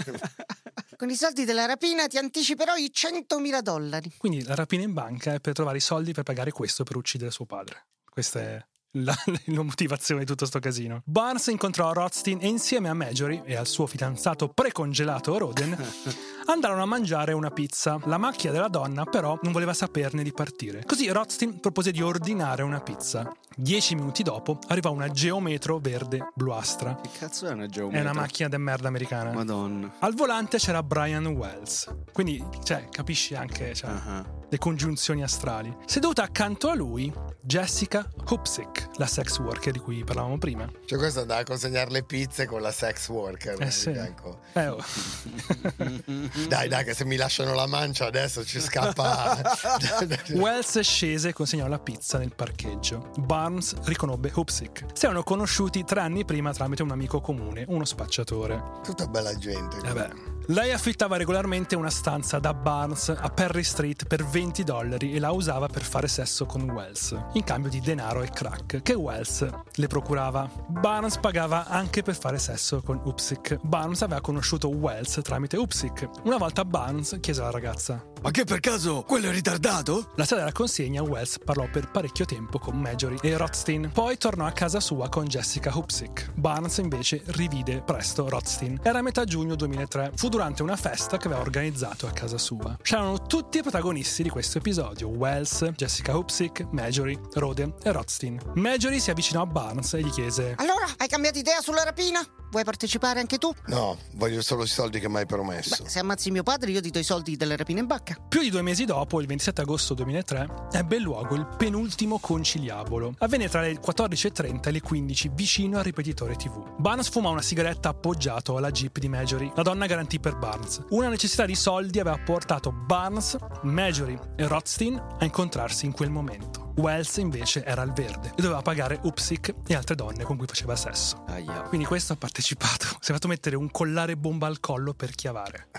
Con 0.95 1.09
i 1.09 1.15
soldi 1.15 1.45
della 1.45 1.65
rapina 1.65 2.05
ti 2.07 2.17
anticiperò 2.17 2.75
i 2.75 2.91
100.000 2.93 3.61
dollari. 3.61 4.13
Quindi 4.17 4.43
la 4.43 4.55
rapina 4.55 4.83
in 4.83 4.93
banca 4.93 5.33
è 5.33 5.39
per 5.39 5.53
trovare 5.53 5.77
i 5.77 5.81
soldi 5.81 6.13
per 6.13 6.23
pagare 6.23 6.51
questo 6.51 6.83
per 6.83 6.95
uccidere 6.95 7.31
suo 7.31 7.45
padre. 7.45 7.87
Questa 8.05 8.39
è 8.39 8.65
la, 8.93 9.15
la 9.45 9.63
motivazione 9.63 10.21
di 10.21 10.25
tutto 10.25 10.45
sto 10.45 10.59
casino. 10.59 11.01
Barnes 11.05 11.47
incontrò 11.47 11.93
Rothstein 11.93 12.39
e 12.41 12.47
insieme 12.47 12.89
a 12.89 12.93
Marjorie 12.93 13.43
e 13.45 13.55
al 13.55 13.67
suo 13.67 13.85
fidanzato 13.85 14.49
precongelato 14.49 15.37
Roden 15.37 15.77
andarono 16.51 16.81
a 16.83 16.85
mangiare 16.85 17.33
una 17.33 17.49
pizza. 17.51 17.99
La 18.05 18.17
macchia 18.17 18.51
della 18.51 18.67
donna 18.67 19.03
però 19.05 19.37
non 19.41 19.51
voleva 19.51 19.73
saperne 19.73 20.23
di 20.23 20.31
partire. 20.31 20.83
Così 20.85 21.09
Rothstein 21.09 21.59
propose 21.59 21.91
di 21.91 22.01
ordinare 22.01 22.61
una 22.63 22.79
pizza. 22.81 23.31
Dieci 23.55 23.95
minuti 23.95 24.23
dopo 24.23 24.59
arrivò 24.67 24.91
una 24.91 25.09
geometro 25.09 25.79
verde 25.79 26.29
bluastra. 26.33 26.95
Che 27.01 27.09
cazzo 27.17 27.47
è 27.47 27.51
una 27.51 27.65
È 27.65 27.67
geometria? 27.67 28.01
una 28.09 28.13
macchina 28.13 28.47
de 28.49 28.57
merda 28.57 28.87
americana. 28.87 29.31
Madonna. 29.31 29.91
Al 29.99 30.13
volante 30.15 30.57
c'era 30.57 30.81
Brian 30.83 31.25
Wells. 31.27 31.87
Quindi, 32.13 32.43
cioè, 32.63 32.87
capisci 32.89 33.35
anche 33.35 33.73
cioè, 33.73 33.89
Ah. 33.89 34.25
le 34.49 34.57
congiunzioni 34.57 35.21
astrali. 35.23 35.75
Seduta 35.85 36.23
accanto 36.23 36.69
a 36.69 36.75
lui, 36.75 37.11
Jessica 37.41 38.07
Hupsick, 38.29 38.89
la 38.97 39.05
sex 39.07 39.39
worker 39.39 39.73
di 39.73 39.79
cui 39.79 40.03
parlavamo 40.03 40.37
prima. 40.37 40.69
cioè 40.85 40.97
questo 40.97 41.21
andava 41.21 41.41
a 41.41 41.43
consegnare 41.43 41.89
le 41.91 42.03
pizze 42.03 42.45
con 42.45 42.61
la 42.61 42.71
sex 42.71 43.09
worker. 43.09 43.61
Eh 43.61 43.71
sì. 43.71 43.91
fianco. 43.91 44.39
Eh, 44.53 44.67
oh. 44.67 44.83
Dai, 46.47 46.67
dai, 46.67 46.83
che 46.83 46.93
se 46.93 47.05
mi 47.05 47.15
lasciano 47.15 47.53
la 47.53 47.67
mancia 47.67 48.05
adesso 48.05 48.43
ci 48.45 48.59
scappa. 48.59 49.41
Wells 50.33 50.79
scese 50.79 51.29
e 51.29 51.33
consegnò 51.33 51.67
la 51.67 51.79
pizza 51.79 52.17
nel 52.17 52.33
parcheggio. 52.35 53.09
Barnes 53.17 53.75
riconobbe 53.83 54.31
Hupsick. 54.33 54.85
Si 54.93 55.05
erano 55.05 55.23
conosciuti 55.23 55.83
tre 55.83 56.01
anni 56.01 56.25
prima 56.25 56.51
tramite 56.53 56.83
un 56.83 56.91
amico 56.91 57.21
comune, 57.21 57.65
uno 57.67 57.85
spacciatore. 57.85 58.61
Tutta 58.83 59.07
bella 59.07 59.35
gente. 59.35 59.77
Eh 59.83 59.93
beh. 59.93 60.31
Lei 60.51 60.73
affittava 60.73 61.15
regolarmente 61.15 61.77
una 61.77 61.89
stanza 61.89 62.37
da 62.37 62.53
Barnes 62.53 63.07
a 63.07 63.29
Perry 63.29 63.63
Street 63.63 64.05
per 64.05 64.25
20 64.25 64.65
dollari 64.65 65.13
e 65.13 65.19
la 65.19 65.31
usava 65.31 65.67
per 65.67 65.81
fare 65.81 66.09
sesso 66.09 66.45
con 66.45 66.69
Wells, 66.69 67.17
in 67.33 67.45
cambio 67.45 67.69
di 67.69 67.79
denaro 67.79 68.21
e 68.21 68.27
crack 68.27 68.81
che 68.81 68.93
Wells 68.93 69.47
le 69.75 69.87
procurava. 69.87 70.51
Barnes 70.67 71.15
pagava 71.19 71.67
anche 71.67 72.01
per 72.01 72.17
fare 72.17 72.37
sesso 72.37 72.81
con 72.81 72.99
Upsick. 73.01 73.59
Barnes 73.61 74.01
aveva 74.01 74.19
conosciuto 74.19 74.67
Wells 74.67 75.21
tramite 75.23 75.55
Upsick. 75.55 76.09
Una 76.25 76.35
volta 76.35 76.65
Barnes 76.65 77.17
chiese 77.21 77.39
alla 77.39 77.51
ragazza: 77.51 78.10
Ma 78.23 78.29
che 78.29 78.43
per 78.43 78.59
caso 78.59 79.01
quello 79.01 79.29
è 79.29 79.31
ritardato? 79.31 80.11
La 80.15 80.25
sera 80.25 80.41
della 80.41 80.51
consegna, 80.51 81.01
Wells 81.01 81.39
parlò 81.43 81.67
per 81.67 81.89
parecchio 81.89 82.23
tempo 82.25 82.59
con 82.59 82.77
Marjorie 82.77 83.17
e 83.19 83.35
Rothstein. 83.35 83.89
Poi 83.91 84.15
tornò 84.17 84.45
a 84.45 84.51
casa 84.51 84.79
sua 84.79 85.09
con 85.09 85.25
Jessica 85.25 85.75
Hupsick. 85.75 86.31
Barnes 86.35 86.77
invece 86.77 87.23
rivide 87.25 87.81
presto 87.81 88.29
Rothstein. 88.29 88.79
Era 88.83 88.99
a 88.99 89.01
metà 89.01 89.23
giugno 89.23 89.55
2003. 89.55 90.11
Fu 90.17 90.29
durante 90.29 90.61
una 90.61 90.75
festa 90.75 91.17
che 91.17 91.25
aveva 91.25 91.41
organizzato 91.41 92.05
a 92.05 92.11
casa 92.11 92.37
sua. 92.37 92.77
C'erano 92.83 93.23
tutti 93.23 93.57
i 93.57 93.61
protagonisti 93.63 94.21
di 94.21 94.29
questo 94.29 94.59
episodio: 94.59 95.07
Wells, 95.07 95.71
Jessica 95.75 96.15
Hupsick, 96.15 96.67
Marjorie, 96.73 97.19
Rode 97.33 97.73
e 97.81 97.91
Rothstein. 97.91 98.39
Marjorie 98.53 98.99
si 98.99 99.09
avvicinò 99.09 99.41
a 99.41 99.47
Barnes 99.47 99.95
e 99.95 100.01
gli 100.03 100.11
chiese: 100.11 100.53
Allora, 100.57 100.85
hai 100.97 101.07
cambiato 101.07 101.39
idea 101.39 101.59
sulla 101.59 101.83
rapina? 101.83 102.23
Vuoi 102.51 102.65
partecipare 102.65 103.21
anche 103.21 103.37
tu? 103.37 103.49
No, 103.67 103.97
voglio 104.15 104.41
solo 104.41 104.63
i 104.63 104.67
soldi 104.67 104.99
che 104.99 105.07
mi 105.07 105.17
hai 105.17 105.25
promesso. 105.25 105.83
Beh, 105.83 105.89
se 105.89 105.99
ammazzi 105.99 106.31
mio 106.31 106.43
padre, 106.43 106.71
io 106.71 106.81
ti 106.81 106.89
do 106.89 106.99
i 106.99 107.03
soldi 107.03 107.37
della 107.37 107.55
rapina 107.55 107.79
in 107.79 107.87
bacca. 107.87 108.10
Più 108.27 108.41
di 108.41 108.49
due 108.49 108.61
mesi 108.61 108.85
dopo, 108.85 109.21
il 109.21 109.27
27 109.27 109.61
agosto 109.61 109.93
2003, 109.93 110.47
ebbe 110.71 110.99
luogo 110.99 111.35
il 111.35 111.47
penultimo 111.57 112.19
conciliabolo. 112.19 113.15
Avvenne 113.19 113.49
tra 113.49 113.61
le 113.61 113.79
14.30 113.79 114.67
e 114.67 114.71
le 114.71 114.81
15 114.81 115.31
vicino 115.33 115.77
al 115.77 115.83
ripetitore 115.83 116.35
TV. 116.35 116.75
Barnes 116.77 117.09
fumò 117.09 117.31
una 117.31 117.41
sigaretta 117.41 117.89
appoggiato 117.89 118.57
alla 118.57 118.71
jeep 118.71 118.99
di 118.99 119.09
Marjorie. 119.09 119.51
La 119.55 119.63
donna 119.63 119.85
garantì 119.85 120.19
per 120.19 120.37
Barnes. 120.37 120.83
Una 120.89 121.09
necessità 121.09 121.45
di 121.45 121.55
soldi 121.55 121.99
aveva 121.99 122.17
portato 122.17 122.71
Barnes, 122.71 123.37
Marjorie 123.63 124.19
e 124.35 124.47
Rothstein 124.47 124.95
a 125.19 125.25
incontrarsi 125.25 125.85
in 125.85 125.91
quel 125.91 126.09
momento. 126.09 126.71
Wells 126.75 127.17
invece 127.17 127.63
era 127.63 127.81
al 127.81 127.91
verde 127.91 128.29
e 128.35 128.41
doveva 128.41 128.61
pagare 128.61 128.99
Upsick 129.03 129.53
e 129.67 129.75
altre 129.75 129.95
donne 129.95 130.23
con 130.23 130.37
cui 130.37 130.47
faceva 130.47 130.75
sesso. 130.75 131.23
Aia. 131.27 131.61
Quindi 131.63 131.85
questo 131.85 132.13
ha 132.13 132.15
partecipato. 132.15 132.85
Si 132.99 133.11
è 133.11 133.13
fatto 133.13 133.27
mettere 133.27 133.55
un 133.55 133.69
collare 133.71 134.15
bomba 134.15 134.47
al 134.47 134.59
collo 134.59 134.93
per 134.93 135.11
chiavare. 135.11 135.69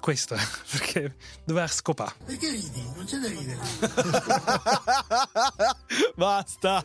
Questo 0.00 0.34
è 0.34 0.40
perché 0.70 1.16
doveva 1.44 1.66
scopare. 1.66 2.14
Perché 2.24 2.50
ridi? 2.50 2.82
Non 2.94 3.04
c'è 3.04 3.18
da 3.18 3.28
ridere. 3.28 3.58
Basta. 6.14 6.84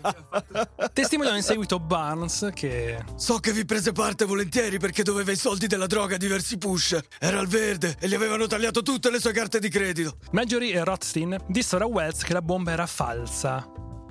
Testimoniò 0.94 1.36
in 1.36 1.44
seguito 1.44 1.80
Barnes 1.80 2.50
che 2.54 3.04
So 3.16 3.40
che 3.40 3.52
vi 3.52 3.66
prese 3.66 3.92
parte 3.92 4.26
volentieri 4.26 4.80
perché 4.80 5.04
doveva 5.04 5.32
i 5.32 5.36
soldi 5.36 5.68
della 5.68 5.88
droga 5.88 6.16
a 6.16 6.18
diversi 6.18 6.58
push. 6.58 6.98
Era 7.20 7.40
al 7.40 7.48
verde 7.48 7.98
e 8.00 8.08
gli 8.08 8.16
avevano 8.16 8.48
tagliato 8.48 8.82
tutte 8.82 9.10
le 9.10 9.20
sue 9.20 9.32
carte 9.32 9.60
di 9.60 9.70
credito. 9.70 10.18
Marjorie 10.32 10.74
e 10.74 10.84
Rothstein 10.84 11.38
dissero 11.48 11.86
a 11.86 11.88
Wells 11.88 12.24
che 12.24 12.34
la 12.34 12.42
bomba 12.42 12.72
era 12.72 12.86
falsa, 12.86 13.66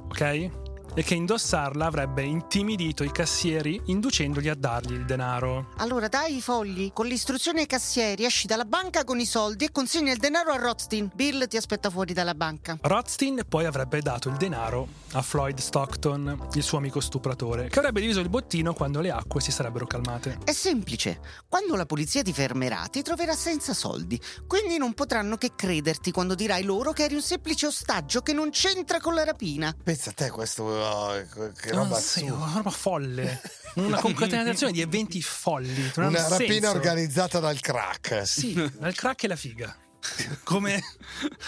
ok? 0.08 0.61
E 0.94 1.02
che 1.02 1.14
indossarla 1.14 1.86
avrebbe 1.86 2.22
intimidito 2.22 3.02
i 3.02 3.10
cassieri 3.10 3.80
inducendoli 3.86 4.50
a 4.50 4.54
dargli 4.54 4.92
il 4.92 5.06
denaro. 5.06 5.68
Allora 5.78 6.08
dai 6.08 6.36
i 6.36 6.42
fogli, 6.42 6.92
con 6.92 7.06
l'istruzione 7.06 7.60
ai 7.60 7.66
cassieri, 7.66 8.26
esci 8.26 8.46
dalla 8.46 8.66
banca 8.66 9.02
con 9.04 9.18
i 9.18 9.24
soldi 9.24 9.64
e 9.64 9.72
consegna 9.72 10.12
il 10.12 10.18
denaro 10.18 10.52
a 10.52 10.56
Rothstein. 10.56 11.10
Bill 11.14 11.46
ti 11.48 11.56
aspetta 11.56 11.88
fuori 11.88 12.12
dalla 12.12 12.34
banca. 12.34 12.76
Rothstein 12.80 13.42
poi 13.48 13.64
avrebbe 13.64 14.02
dato 14.02 14.28
il 14.28 14.36
denaro 14.36 14.86
a 15.12 15.22
Floyd 15.22 15.58
Stockton, 15.58 16.48
il 16.52 16.62
suo 16.62 16.78
amico 16.78 17.00
stupratore, 17.00 17.68
che 17.68 17.78
avrebbe 17.78 18.00
diviso 18.00 18.20
il 18.20 18.28
bottino 18.28 18.74
quando 18.74 19.00
le 19.00 19.10
acque 19.10 19.40
si 19.40 19.50
sarebbero 19.50 19.86
calmate. 19.86 20.38
È 20.44 20.52
semplice. 20.52 21.20
Quando 21.48 21.74
la 21.74 21.86
polizia 21.86 22.22
ti 22.22 22.34
fermerà, 22.34 22.86
ti 22.90 23.00
troverà 23.02 23.34
senza 23.34 23.72
soldi. 23.72 24.20
Quindi 24.46 24.76
non 24.76 24.92
potranno 24.92 25.36
che 25.36 25.52
crederti 25.56 26.10
quando 26.10 26.34
dirai 26.34 26.64
loro 26.64 26.92
che 26.92 27.04
eri 27.04 27.14
un 27.14 27.22
semplice 27.22 27.66
ostaggio 27.66 28.20
che 28.20 28.32
non 28.34 28.50
c'entra 28.50 29.00
con 29.00 29.14
la 29.14 29.24
rapina. 29.24 29.74
Pensa 29.82 30.10
a 30.10 30.12
te 30.12 30.30
questo, 30.30 30.81
oh, 30.82 31.52
che 31.60 31.70
Ah, 31.70 31.74
roba 31.74 31.98
sì, 31.98 32.24
una 32.24 32.52
roba 32.54 32.70
folle. 32.70 33.40
Una 33.74 33.98
concatenazione 34.00 34.72
di 34.72 34.80
eventi 34.80 35.22
folli. 35.22 35.90
Una 35.96 36.28
rapina 36.28 36.52
senso. 36.52 36.70
organizzata 36.70 37.38
dal 37.38 37.60
crack. 37.60 38.26
Sì, 38.26 38.52
il 38.52 38.94
crack 38.94 39.24
e 39.24 39.28
la 39.28 39.36
figa. 39.36 39.76
Come 40.42 40.82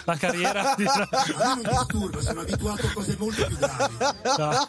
la 0.04 0.16
carriera 0.16 0.74
di... 0.78 0.84
A 0.86 1.08
me 1.56 1.62
non 1.62 1.74
disturba, 1.76 2.20
sono 2.20 2.40
abituato 2.40 2.86
a 2.86 2.92
cose 2.92 3.16
molto 3.18 3.46
più 3.46 3.56
gravi. 3.56 3.96
No. 4.38 4.68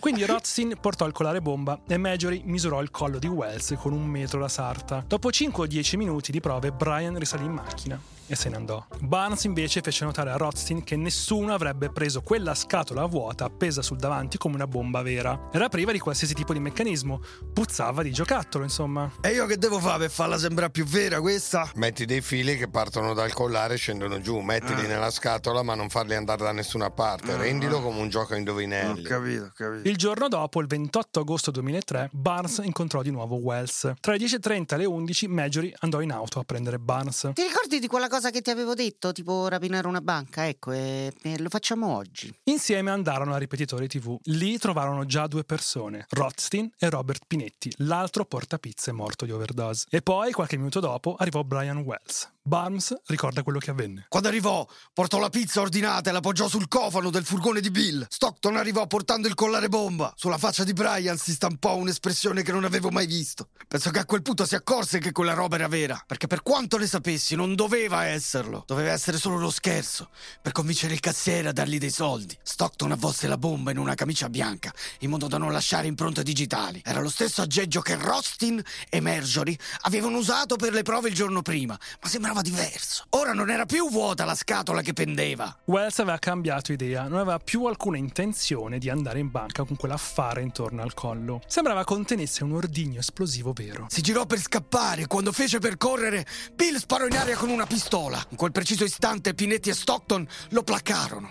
Quindi 0.00 0.24
Rothstein 0.26 0.76
portò 0.80 1.06
il 1.06 1.12
collare 1.12 1.40
bomba 1.40 1.80
e 1.86 1.96
Marjorie 1.96 2.42
misurò 2.44 2.82
il 2.82 2.90
collo 2.90 3.18
di 3.18 3.28
Wells 3.28 3.74
con 3.78 3.92
un 3.92 4.04
metro 4.04 4.40
la 4.40 4.48
sarta. 4.48 5.04
Dopo 5.06 5.30
5 5.30 5.64
o 5.64 5.66
10 5.66 5.96
minuti 5.96 6.32
di 6.32 6.40
prove, 6.40 6.72
Brian 6.72 7.16
risalì 7.18 7.44
in 7.44 7.52
macchina 7.52 8.16
e 8.28 8.36
se 8.36 8.48
ne 8.48 8.56
andò. 8.56 8.84
Barnes 9.00 9.44
invece 9.44 9.80
fece 9.80 10.04
notare 10.04 10.30
a 10.30 10.36
Rothstein 10.36 10.84
che 10.84 10.96
nessuno 10.96 11.52
avrebbe 11.52 11.90
preso 11.90 12.20
quella 12.20 12.54
scatola 12.54 13.06
vuota 13.06 13.44
appesa 13.46 13.82
sul 13.82 13.96
davanti 13.96 14.38
come 14.38 14.54
una 14.54 14.66
bomba 14.66 15.02
vera. 15.02 15.48
Era 15.52 15.68
priva 15.68 15.92
di 15.92 15.98
qualsiasi 15.98 16.34
tipo 16.34 16.52
di 16.52 16.60
meccanismo, 16.60 17.20
puzzava 17.52 18.02
di 18.02 18.12
giocattolo, 18.12 18.64
insomma. 18.64 19.10
E 19.20 19.30
io 19.30 19.46
che 19.46 19.56
devo 19.58 19.78
fare 19.80 19.98
per 20.00 20.10
farla 20.10 20.38
sembrare 20.38 20.70
più 20.70 20.84
vera 20.84 21.20
questa? 21.20 21.70
Metti 21.74 22.04
dei 22.04 22.20
fili 22.20 22.56
che 22.56 22.68
partono 22.68 23.14
dal 23.14 23.32
collare 23.32 23.74
e 23.74 23.76
scendono 23.78 24.20
giù, 24.20 24.38
mettili 24.40 24.84
Ah. 24.84 24.88
nella 24.88 25.10
scatola 25.10 25.62
ma 25.62 25.74
non 25.74 25.88
farli 25.88 26.14
andare 26.14 26.42
da 26.44 26.52
nessuna 26.52 26.90
parte, 26.90 27.36
rendilo 27.36 27.80
come 27.80 28.00
un 28.00 28.08
gioco 28.08 28.34
a 28.34 28.36
indovinelli. 28.36 29.00
Ho 29.04 29.08
capito, 29.08 29.44
ho 29.44 29.52
capito. 29.54 29.88
Il 29.88 29.96
giorno 29.96 30.28
dopo, 30.28 30.60
il 30.60 30.66
28 30.66 31.20
agosto 31.20 31.50
2003, 31.50 32.10
Barnes 32.12 32.60
incontrò 32.62 33.02
di 33.02 33.10
nuovo 33.10 33.36
Wells. 33.36 33.92
Tra 34.00 34.12
le 34.12 34.18
10.30 34.18 34.74
e 34.74 34.78
le 34.78 34.84
11, 34.84 35.28
Marjorie 35.28 35.74
andò 35.80 36.00
in 36.00 36.12
auto 36.12 36.38
a 36.40 36.44
prendere 36.44 36.78
Barnes. 36.78 37.30
Ti 37.32 37.42
ricordi 37.42 37.78
di 37.78 37.86
quella 37.86 38.08
cosa 38.08 38.17
che 38.20 38.42
ti 38.42 38.50
avevo 38.50 38.74
detto, 38.74 39.12
tipo 39.12 39.48
rapinare 39.48 39.86
una 39.86 40.00
banca? 40.00 40.46
Ecco, 40.46 40.72
e, 40.72 41.12
e 41.22 41.38
lo 41.38 41.48
facciamo 41.48 41.94
oggi. 41.94 42.34
Insieme 42.44 42.90
andarono 42.90 43.34
a 43.34 43.38
ripetitore 43.38 43.86
TV. 43.86 44.18
Lì 44.24 44.58
trovarono 44.58 45.06
già 45.06 45.26
due 45.26 45.44
persone, 45.44 46.06
Rothstein 46.10 46.70
e 46.76 46.90
Robert 46.90 47.22
Pinetti, 47.26 47.72
l'altro 47.78 48.24
portapizze 48.24 48.92
morto 48.92 49.24
di 49.24 49.30
overdose. 49.30 49.86
E 49.90 50.02
poi, 50.02 50.32
qualche 50.32 50.56
minuto 50.56 50.80
dopo, 50.80 51.14
arrivò 51.16 51.42
Brian 51.42 51.78
Wells. 51.78 52.28
Barnes 52.48 52.96
ricorda 53.06 53.42
quello 53.42 53.58
che 53.58 53.70
avvenne. 53.70 54.06
Quando 54.08 54.28
arrivò, 54.28 54.66
portò 54.94 55.18
la 55.18 55.28
pizza 55.28 55.60
ordinata 55.60 56.08
e 56.08 56.12
la 56.12 56.18
appoggiò 56.18 56.48
sul 56.48 56.66
cofano 56.66 57.10
del 57.10 57.24
furgone 57.24 57.60
di 57.60 57.70
Bill. 57.70 58.06
Stockton 58.08 58.56
arrivò 58.56 58.86
portando 58.86 59.28
il 59.28 59.34
collare 59.34 59.68
bomba. 59.68 60.12
Sulla 60.16 60.38
faccia 60.38 60.64
di 60.64 60.72
Brian 60.72 61.18
si 61.18 61.32
stampò 61.32 61.76
un'espressione 61.76 62.42
che 62.42 62.50
non 62.50 62.64
avevo 62.64 62.88
mai 62.88 63.06
visto. 63.06 63.50
Penso 63.68 63.90
che 63.90 63.98
a 63.98 64.06
quel 64.06 64.22
punto 64.22 64.46
si 64.46 64.54
accorse 64.54 64.98
che 64.98 65.12
quella 65.12 65.34
roba 65.34 65.56
era 65.56 65.68
vera, 65.68 66.02
perché 66.06 66.26
per 66.26 66.42
quanto 66.42 66.78
ne 66.78 66.86
sapessi 66.86 67.36
non 67.36 67.54
doveva 67.54 68.06
esserlo. 68.06 68.64
Doveva 68.66 68.92
essere 68.92 69.18
solo 69.18 69.36
uno 69.36 69.50
scherzo, 69.50 70.08
per 70.40 70.52
convincere 70.52 70.94
il 70.94 71.00
cassiere 71.00 71.48
a 71.48 71.52
dargli 71.52 71.78
dei 71.78 71.90
soldi. 71.90 72.36
Stockton 72.42 72.92
avvolse 72.92 73.28
la 73.28 73.36
bomba 73.36 73.70
in 73.70 73.78
una 73.78 73.94
camicia 73.94 74.30
bianca, 74.30 74.72
in 75.00 75.10
modo 75.10 75.28
da 75.28 75.36
non 75.36 75.52
lasciare 75.52 75.86
impronte 75.86 76.22
digitali. 76.22 76.80
Era 76.82 77.00
lo 77.00 77.10
stesso 77.10 77.42
aggeggio 77.42 77.82
che 77.82 77.96
Rostin 77.96 78.62
e 78.88 79.00
Marjorie 79.00 79.58
avevano 79.82 80.16
usato 80.16 80.56
per 80.56 80.72
le 80.72 80.82
prove 80.82 81.10
il 81.10 81.14
giorno 81.14 81.42
prima, 81.42 81.78
ma 82.00 82.08
sembrava 82.08 82.37
diverso. 82.42 83.04
Ora 83.10 83.32
non 83.32 83.50
era 83.50 83.66
più 83.66 83.88
vuota 83.90 84.24
la 84.24 84.34
scatola 84.34 84.82
che 84.82 84.92
pendeva. 84.92 85.56
Wells 85.64 85.98
aveva 85.98 86.18
cambiato 86.18 86.72
idea, 86.72 87.02
non 87.02 87.18
aveva 87.18 87.38
più 87.38 87.64
alcuna 87.64 87.96
intenzione 87.96 88.78
di 88.78 88.88
andare 88.90 89.18
in 89.18 89.30
banca 89.30 89.64
con 89.64 89.76
quell'affare 89.76 90.42
intorno 90.42 90.82
al 90.82 90.94
collo. 90.94 91.40
Sembrava 91.46 91.84
contenesse 91.84 92.44
un 92.44 92.52
ordigno 92.52 93.00
esplosivo 93.00 93.52
vero. 93.52 93.86
Si 93.88 94.00
girò 94.00 94.26
per 94.26 94.40
scappare. 94.40 95.06
Quando 95.06 95.32
fece 95.32 95.58
per 95.58 95.76
correre, 95.76 96.26
Bill 96.54 96.76
sparò 96.76 97.06
in 97.06 97.16
aria 97.16 97.36
con 97.36 97.48
una 97.48 97.66
pistola. 97.66 98.24
In 98.30 98.36
quel 98.36 98.52
preciso 98.52 98.84
istante, 98.84 99.34
Pinetti 99.34 99.70
e 99.70 99.74
Stockton 99.74 100.26
lo 100.50 100.62
placarono. 100.62 101.30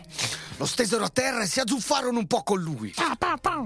Lo 0.57 0.65
stesero 0.65 1.03
a 1.03 1.09
terra 1.09 1.43
e 1.43 1.47
si 1.47 1.59
azzuffarono 1.59 2.17
un 2.17 2.25
po' 2.25 2.41
con 2.41 2.59
lui. 2.59 2.93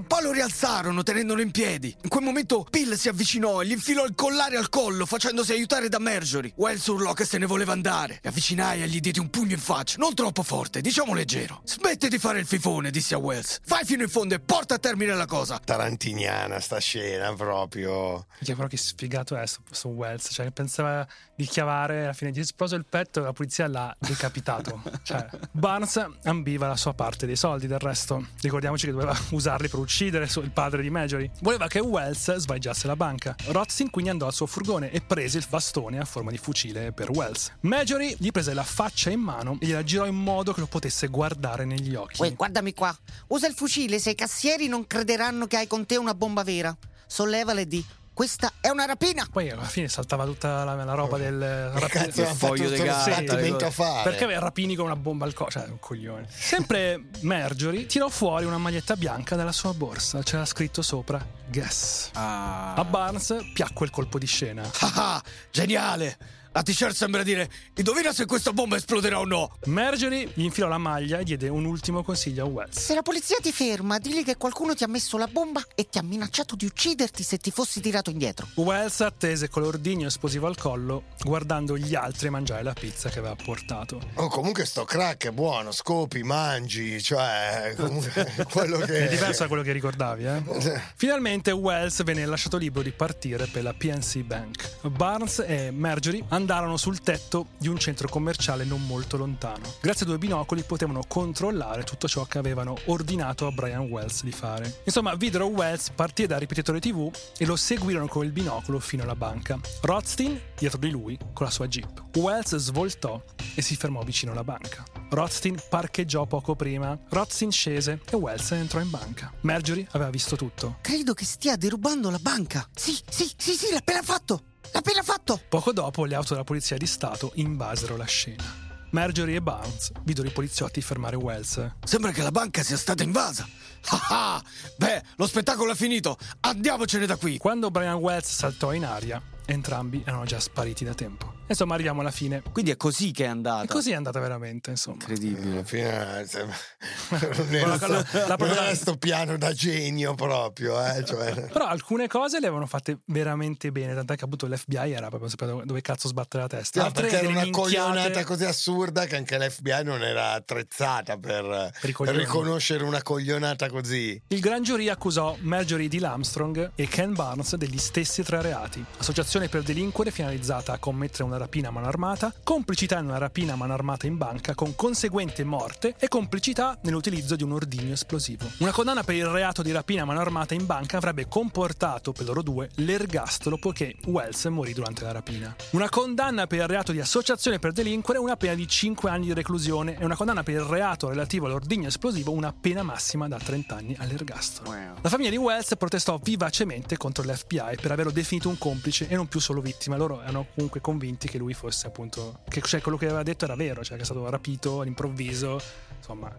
Poi 0.06 0.22
lo 0.22 0.30
rialzarono 0.30 1.02
tenendolo 1.02 1.40
in 1.40 1.50
piedi. 1.50 1.94
In 2.02 2.08
quel 2.10 2.22
momento 2.22 2.66
Bill 2.70 2.94
si 2.94 3.08
avvicinò 3.08 3.62
e 3.62 3.66
gli 3.66 3.72
infilò 3.72 4.04
il 4.04 4.14
collare 4.14 4.58
al 4.58 4.68
collo 4.68 5.06
facendosi 5.06 5.52
aiutare 5.52 5.88
da 5.88 5.98
Marjorie. 5.98 6.52
Wells 6.56 6.86
urlò 6.86 7.14
che 7.14 7.24
se 7.32 7.38
ne 7.38 7.46
voleva 7.46 7.72
andare. 7.72 8.20
Mi 8.22 8.28
avvicinai 8.28 8.82
e 8.82 8.88
gli 8.88 9.00
diedi 9.00 9.18
un 9.18 9.30
pugno 9.30 9.52
in 9.52 9.58
faccia. 9.58 9.96
Non 9.96 10.12
troppo 10.12 10.42
forte, 10.42 10.82
diciamo 10.82 11.14
leggero. 11.14 11.62
Smetti 11.64 12.08
di 12.08 12.18
fare 12.18 12.38
il 12.38 12.44
fifone, 12.44 12.90
dissi 12.90 13.14
a 13.14 13.16
Wells. 13.16 13.60
Vai 13.68 13.86
fino 13.86 14.02
in 14.02 14.10
fondo 14.10 14.34
e 14.34 14.38
porta 14.38 14.74
a 14.74 14.78
termine 14.78 15.14
la 15.14 15.24
cosa. 15.24 15.58
Tarantiniana 15.58 16.60
sta 16.60 16.78
scena 16.78 17.32
proprio. 17.32 18.26
Che 18.38 18.54
però 18.54 18.68
che 18.68 18.76
sfigato 18.76 19.34
è 19.34 19.46
su, 19.46 19.62
su 19.70 19.88
Wells, 19.88 20.28
cioè 20.30 20.50
pensava 20.50 21.08
di 21.34 21.46
chiavare, 21.46 22.02
alla 22.02 22.12
fine 22.12 22.32
gli 22.32 22.36
è 22.36 22.40
esploso 22.40 22.74
il 22.74 22.84
petto 22.84 23.20
e 23.20 23.22
la 23.22 23.32
polizia 23.32 23.66
l'ha 23.66 23.96
decapitato. 23.98 24.82
cioè, 25.02 25.26
Barnes 25.52 26.06
ambiva 26.24 26.66
la 26.68 26.76
sua 26.76 26.92
parte 26.92 27.24
dei 27.24 27.36
soldi, 27.36 27.66
del 27.66 27.78
resto 27.78 28.26
ricordiamoci 28.42 28.84
che 28.84 28.92
doveva 28.92 29.16
usarli 29.30 29.68
per 29.68 29.78
uccidere 29.78 30.28
il 30.30 30.50
padre 30.50 30.82
di 30.82 30.90
Marjorie. 30.90 31.30
Voleva 31.40 31.66
che 31.66 31.78
Wells 31.78 32.36
svaligiasse 32.36 32.86
la 32.86 32.96
banca. 32.96 33.34
Rothstein 33.46 33.88
quindi 33.88 34.10
andò 34.10 34.26
al 34.26 34.34
suo 34.34 34.44
furgone 34.44 34.90
e 34.90 35.00
prese 35.00 35.38
il 35.38 35.46
bastone 35.48 35.98
a 35.98 36.04
forma 36.04 36.30
di 36.30 36.36
fucile 36.36 36.92
per 36.92 37.08
Wells. 37.08 37.21
Marjorie 37.60 38.16
gli 38.18 38.30
prese 38.30 38.54
la 38.54 38.64
faccia 38.64 39.10
in 39.10 39.20
mano 39.20 39.56
e 39.60 39.66
gliela 39.66 39.84
girò 39.84 40.06
in 40.06 40.16
modo 40.16 40.52
che 40.52 40.60
lo 40.60 40.66
potesse 40.66 41.08
guardare 41.08 41.64
negli 41.64 41.94
occhi. 41.94 42.20
Uè, 42.20 42.34
guardami 42.34 42.74
qua. 42.74 42.96
Usa 43.28 43.46
il 43.46 43.54
fucile 43.54 43.98
se 43.98 44.10
i 44.10 44.14
cassieri 44.14 44.68
non 44.68 44.86
crederanno 44.86 45.46
che 45.46 45.56
hai 45.56 45.66
con 45.66 45.86
te 45.86 45.96
una 45.96 46.14
bomba 46.14 46.42
vera. 46.42 46.76
Sollevala 47.06 47.60
e 47.60 47.66
di. 47.66 47.84
Questa 48.14 48.52
è 48.60 48.68
una 48.68 48.84
rapina! 48.84 49.26
Poi 49.30 49.48
alla 49.48 49.62
fine 49.62 49.88
saltava 49.88 50.26
tutta 50.26 50.64
la, 50.64 50.74
la 50.74 50.92
roba 50.92 51.16
del 51.16 51.72
Che 51.74 51.86
cazzo 51.86 52.24
foglio 52.26 52.68
di 52.68 52.86
a 52.86 53.70
fare? 53.70 54.02
Perché 54.10 54.38
rapini 54.38 54.74
con 54.74 54.84
una 54.84 54.96
bomba 54.96 55.24
al 55.24 55.32
collo? 55.32 55.50
Cioè, 55.50 55.64
un 55.68 55.78
coglione. 55.78 56.26
Sempre 56.28 57.04
Marjorie 57.20 57.86
tirò 57.86 58.10
fuori 58.10 58.44
una 58.44 58.58
maglietta 58.58 58.96
bianca 58.96 59.34
dalla 59.34 59.52
sua 59.52 59.72
borsa. 59.72 60.22
C'era 60.22 60.44
scritto 60.44 60.82
sopra 60.82 61.26
Guess. 61.48 62.10
Ah. 62.12 62.74
A 62.74 62.84
Barnes 62.84 63.34
piacque 63.54 63.86
il 63.86 63.92
colpo 63.92 64.18
di 64.18 64.26
scena. 64.26 64.70
Ah, 64.80 65.22
geniale! 65.50 66.40
La 66.54 66.62
t-shirt 66.62 66.94
sembra 66.94 67.22
dire: 67.22 67.48
Indovina 67.76 68.12
se 68.12 68.26
questa 68.26 68.52
bomba 68.52 68.76
esploderà 68.76 69.18
o 69.18 69.24
no! 69.24 69.56
Marjorie 69.66 70.30
gli 70.34 70.42
infilò 70.42 70.68
la 70.68 70.76
maglia 70.78 71.18
e 71.18 71.24
diede 71.24 71.48
un 71.48 71.64
ultimo 71.64 72.02
consiglio 72.02 72.44
a 72.44 72.48
Wells. 72.48 72.78
Se 72.78 72.94
la 72.94 73.00
polizia 73.00 73.36
ti 73.40 73.52
ferma, 73.52 73.98
digli 73.98 74.22
che 74.22 74.36
qualcuno 74.36 74.74
ti 74.74 74.84
ha 74.84 74.88
messo 74.88 75.16
la 75.16 75.26
bomba 75.26 75.62
e 75.74 75.88
ti 75.88 75.96
ha 75.96 76.02
minacciato 76.02 76.54
di 76.54 76.66
ucciderti 76.66 77.22
se 77.22 77.38
ti 77.38 77.50
fossi 77.50 77.80
tirato 77.80 78.10
indietro. 78.10 78.48
Wells 78.56 79.00
attese 79.00 79.48
con 79.48 79.62
l'ordigno 79.62 80.08
esplosivo 80.08 80.46
al 80.46 80.56
collo, 80.58 81.04
guardando 81.22 81.78
gli 81.78 81.94
altri 81.94 82.28
mangiare 82.28 82.62
la 82.62 82.74
pizza 82.74 83.08
che 83.08 83.18
aveva 83.18 83.34
portato. 83.34 84.00
Oh, 84.14 84.28
comunque 84.28 84.66
sto 84.66 84.84
crack 84.84 85.28
è 85.28 85.30
buono, 85.30 85.72
scopi, 85.72 86.22
mangi, 86.22 87.02
cioè 87.02 87.74
comunque 87.78 88.44
quello 88.52 88.78
che 88.78 89.06
È 89.06 89.08
diverso 89.08 89.42
da 89.42 89.48
quello 89.48 89.62
che 89.62 89.72
ricordavi, 89.72 90.24
eh? 90.24 90.42
Finalmente 90.96 91.50
Wells 91.50 92.02
venne 92.02 92.26
lasciato 92.26 92.58
libero 92.58 92.84
di 92.84 92.92
partire 92.92 93.46
per 93.46 93.62
la 93.62 93.72
PNC 93.72 94.18
Bank. 94.18 94.88
Barnes 94.88 95.42
e 95.46 95.70
Marjorie 95.70 96.22
andarono 96.42 96.76
sul 96.76 97.00
tetto 97.00 97.46
di 97.56 97.68
un 97.68 97.78
centro 97.78 98.08
commerciale 98.08 98.64
non 98.64 98.84
molto 98.84 99.16
lontano. 99.16 99.74
Grazie 99.80 100.04
a 100.04 100.08
due 100.08 100.18
binocoli 100.18 100.62
potevano 100.64 101.02
controllare 101.06 101.84
tutto 101.84 102.08
ciò 102.08 102.24
che 102.24 102.38
avevano 102.38 102.76
ordinato 102.86 103.46
a 103.46 103.52
Brian 103.52 103.82
Wells 103.82 104.24
di 104.24 104.32
fare. 104.32 104.80
Insomma, 104.84 105.14
videro 105.14 105.46
Wells 105.46 105.90
partire 105.94 106.26
dal 106.26 106.40
ripetitore 106.40 106.80
TV 106.80 107.10
e 107.38 107.46
lo 107.46 107.54
seguirono 107.54 108.08
con 108.08 108.24
il 108.24 108.32
binocolo 108.32 108.80
fino 108.80 109.04
alla 109.04 109.14
banca. 109.14 109.58
Rothstein 109.82 110.38
dietro 110.58 110.78
di 110.78 110.90
lui 110.90 111.16
con 111.32 111.46
la 111.46 111.52
sua 111.52 111.68
jeep. 111.68 112.16
Wells 112.16 112.56
svoltò 112.56 113.22
e 113.54 113.62
si 113.62 113.76
fermò 113.76 114.02
vicino 114.02 114.32
alla 114.32 114.44
banca. 114.44 114.82
Rothstein 115.10 115.62
parcheggiò 115.68 116.26
poco 116.26 116.56
prima. 116.56 116.98
Rothstein 117.08 117.52
scese 117.52 118.00
e 118.10 118.16
Wells 118.16 118.50
entrò 118.50 118.80
in 118.80 118.90
banca. 118.90 119.32
Marjorie 119.42 119.86
aveva 119.92 120.10
visto 120.10 120.34
tutto. 120.34 120.78
Credo 120.80 121.14
che 121.14 121.24
stia 121.24 121.54
derubando 121.56 122.10
la 122.10 122.18
banca. 122.18 122.68
Sì, 122.74 122.98
sì, 123.08 123.30
sì, 123.36 123.52
sì, 123.54 123.70
l'ha 123.70 123.78
appena 123.78 124.02
fatto! 124.02 124.50
Appena 124.72 125.02
fatto! 125.02 125.40
Poco 125.48 125.72
dopo 125.72 126.04
le 126.04 126.14
auto 126.14 126.30
della 126.30 126.44
polizia 126.44 126.76
di 126.76 126.86
Stato 126.86 127.32
invasero 127.34 127.96
la 127.96 128.06
scena. 128.06 128.70
Marjorie 128.90 129.36
e 129.36 129.42
Barnes 129.42 129.92
videro 130.02 130.28
i 130.28 130.32
poliziotti 130.32 130.80
fermare 130.80 131.16
Wells. 131.16 131.74
Sembra 131.84 132.10
che 132.10 132.22
la 132.22 132.30
banca 132.30 132.62
sia 132.62 132.76
stata 132.76 133.02
invasa. 133.02 133.46
Ah 133.88 134.06
ah! 134.08 134.42
Beh, 134.76 135.02
lo 135.16 135.26
spettacolo 135.26 135.72
è 135.72 135.74
finito. 135.74 136.16
Andiamocene 136.40 137.06
da 137.06 137.16
qui. 137.16 137.38
Quando 137.38 137.70
Brian 137.70 137.96
Wells 137.96 138.34
saltò 138.34 138.72
in 138.72 138.84
aria, 138.84 139.20
entrambi 139.46 140.02
erano 140.04 140.24
già 140.24 140.40
spariti 140.40 140.84
da 140.84 140.94
tempo. 140.94 141.40
Insomma, 141.52 141.74
arriviamo 141.74 142.00
alla 142.00 142.10
fine. 142.10 142.42
Quindi 142.52 142.70
è 142.72 142.76
così 142.76 143.10
che 143.12 143.24
è 143.24 143.28
andata. 143.28 143.64
E 143.64 143.66
così 143.66 143.90
è 143.92 143.94
andata 143.94 144.18
veramente, 144.20 144.70
insomma. 144.70 144.96
Incredibile. 145.00 145.52
alla 145.52 145.64
fine 145.64 146.20
eh, 146.20 146.26
non 147.62 147.68
La- 147.68 147.74
era 147.76 147.86
la- 147.88 148.04
sto, 148.04 148.18
la 148.26 148.36
era 148.38 148.74
sto 148.74 148.96
piano 148.96 149.36
da 149.36 149.52
genio 149.52 150.14
proprio, 150.14 150.82
eh, 150.84 151.04
cioè. 151.04 151.32
Però 151.48 151.66
alcune 151.66 152.06
cose 152.08 152.38
le 152.40 152.46
avevano 152.46 152.66
fatte 152.66 152.98
veramente 153.06 153.70
bene, 153.72 153.94
tant'è 153.94 154.16
che 154.16 154.24
appunto 154.24 154.46
l'FBI 154.46 154.92
era 154.92 155.08
proprio 155.08 155.28
sapeva 155.28 155.62
dove- 155.64 155.80
cazzo 155.80 156.08
sbattere 156.08 156.42
la 156.44 156.48
testa. 156.48 156.80
No, 156.80 156.86
Altre 156.86 157.02
perché 157.02 157.18
era 157.18 157.28
una 157.28 157.42
minchiate- 157.42 157.68
coglionata 157.76 158.24
così 158.24 158.44
assurda 158.44 159.04
che 159.06 159.16
anche 159.16 159.38
l'FBI 159.38 159.84
non 159.84 160.02
era 160.02 160.32
attrezzata 160.32 161.16
per, 161.18 161.70
riconoscere 161.80 162.84
una 162.84 163.02
coglionata 163.02 163.68
così. 163.68 164.20
Il 164.28 164.40
gran 164.40 164.62
giurì 164.62 164.88
accusò 164.88 165.36
Marjorie 165.40 165.88
D. 165.88 166.00
Armstrong 166.02 166.72
e 166.74 166.88
Ken 166.88 167.14
Barnes 167.14 167.54
degli 167.56 167.78
stessi 167.78 168.22
tre 168.22 168.40
reati: 168.42 168.84
associazione 168.98 169.48
per 169.48 169.62
delinquere 169.62 170.10
finalizzata 170.10 170.72
a 170.72 170.78
commettere 170.78 171.24
una 171.24 171.36
rapina 171.42 171.68
a 171.68 171.70
mano 171.72 171.88
armata, 171.88 172.32
complicità 172.44 172.98
in 172.98 173.06
una 173.06 173.18
rapina 173.18 173.54
a 173.54 173.56
mano 173.56 173.72
armata 173.72 174.06
in 174.06 174.16
banca 174.16 174.54
con 174.54 174.76
conseguente 174.76 175.42
morte 175.42 175.96
e 175.98 176.06
complicità 176.06 176.78
nell'utilizzo 176.82 177.34
di 177.34 177.42
un 177.42 177.52
ordigno 177.52 177.92
esplosivo. 177.92 178.48
Una 178.58 178.70
condanna 178.70 179.02
per 179.02 179.16
il 179.16 179.26
reato 179.26 179.60
di 179.62 179.72
rapina 179.72 180.02
a 180.02 180.04
mano 180.04 180.20
armata 180.20 180.54
in 180.54 180.66
banca 180.66 180.98
avrebbe 180.98 181.26
comportato 181.26 182.12
per 182.12 182.26
loro 182.26 182.42
due 182.42 182.70
l'ergastolo 182.76 183.58
poiché 183.58 183.96
Wells 184.06 184.44
morì 184.44 184.72
durante 184.72 185.02
la 185.02 185.10
rapina. 185.10 185.54
Una 185.70 185.88
condanna 185.88 186.46
per 186.46 186.60
il 186.60 186.68
reato 186.68 186.92
di 186.92 187.00
associazione 187.00 187.58
per 187.58 187.72
delinquere 187.72 188.20
una 188.20 188.36
pena 188.36 188.54
di 188.54 188.68
5 188.68 189.10
anni 189.10 189.26
di 189.26 189.34
reclusione 189.34 189.98
e 189.98 190.04
una 190.04 190.14
condanna 190.14 190.44
per 190.44 190.54
il 190.54 190.60
reato 190.60 191.08
relativo 191.08 191.46
all'ordigno 191.46 191.88
esplosivo 191.88 192.30
una 192.30 192.52
pena 192.52 192.84
massima 192.84 193.26
da 193.26 193.38
30 193.38 193.74
anni 193.74 193.96
all'ergastolo. 193.98 194.70
La 195.00 195.08
famiglia 195.08 195.30
di 195.30 195.36
Wells 195.36 195.74
protestò 195.76 196.20
vivacemente 196.22 196.96
contro 196.96 197.24
l'FBI 197.24 197.78
per 197.80 197.90
averlo 197.90 198.12
definito 198.12 198.48
un 198.48 198.58
complice 198.58 199.08
e 199.08 199.16
non 199.16 199.26
più 199.26 199.40
solo 199.40 199.60
vittima. 199.60 199.96
Loro 199.96 200.22
erano 200.22 200.46
comunque 200.54 200.80
convinti 200.80 201.21
che 201.28 201.38
lui 201.38 201.54
fosse 201.54 201.86
appunto 201.86 202.40
che 202.48 202.60
cioè, 202.62 202.80
quello 202.80 202.96
che 202.96 203.06
aveva 203.06 203.22
detto 203.22 203.44
era 203.44 203.56
vero, 203.56 203.82
cioè 203.82 203.96
che 203.96 204.02
è 204.02 204.04
stato 204.04 204.28
rapito 204.28 204.80
all'improvviso, 204.80 205.60
insomma, 205.96 206.34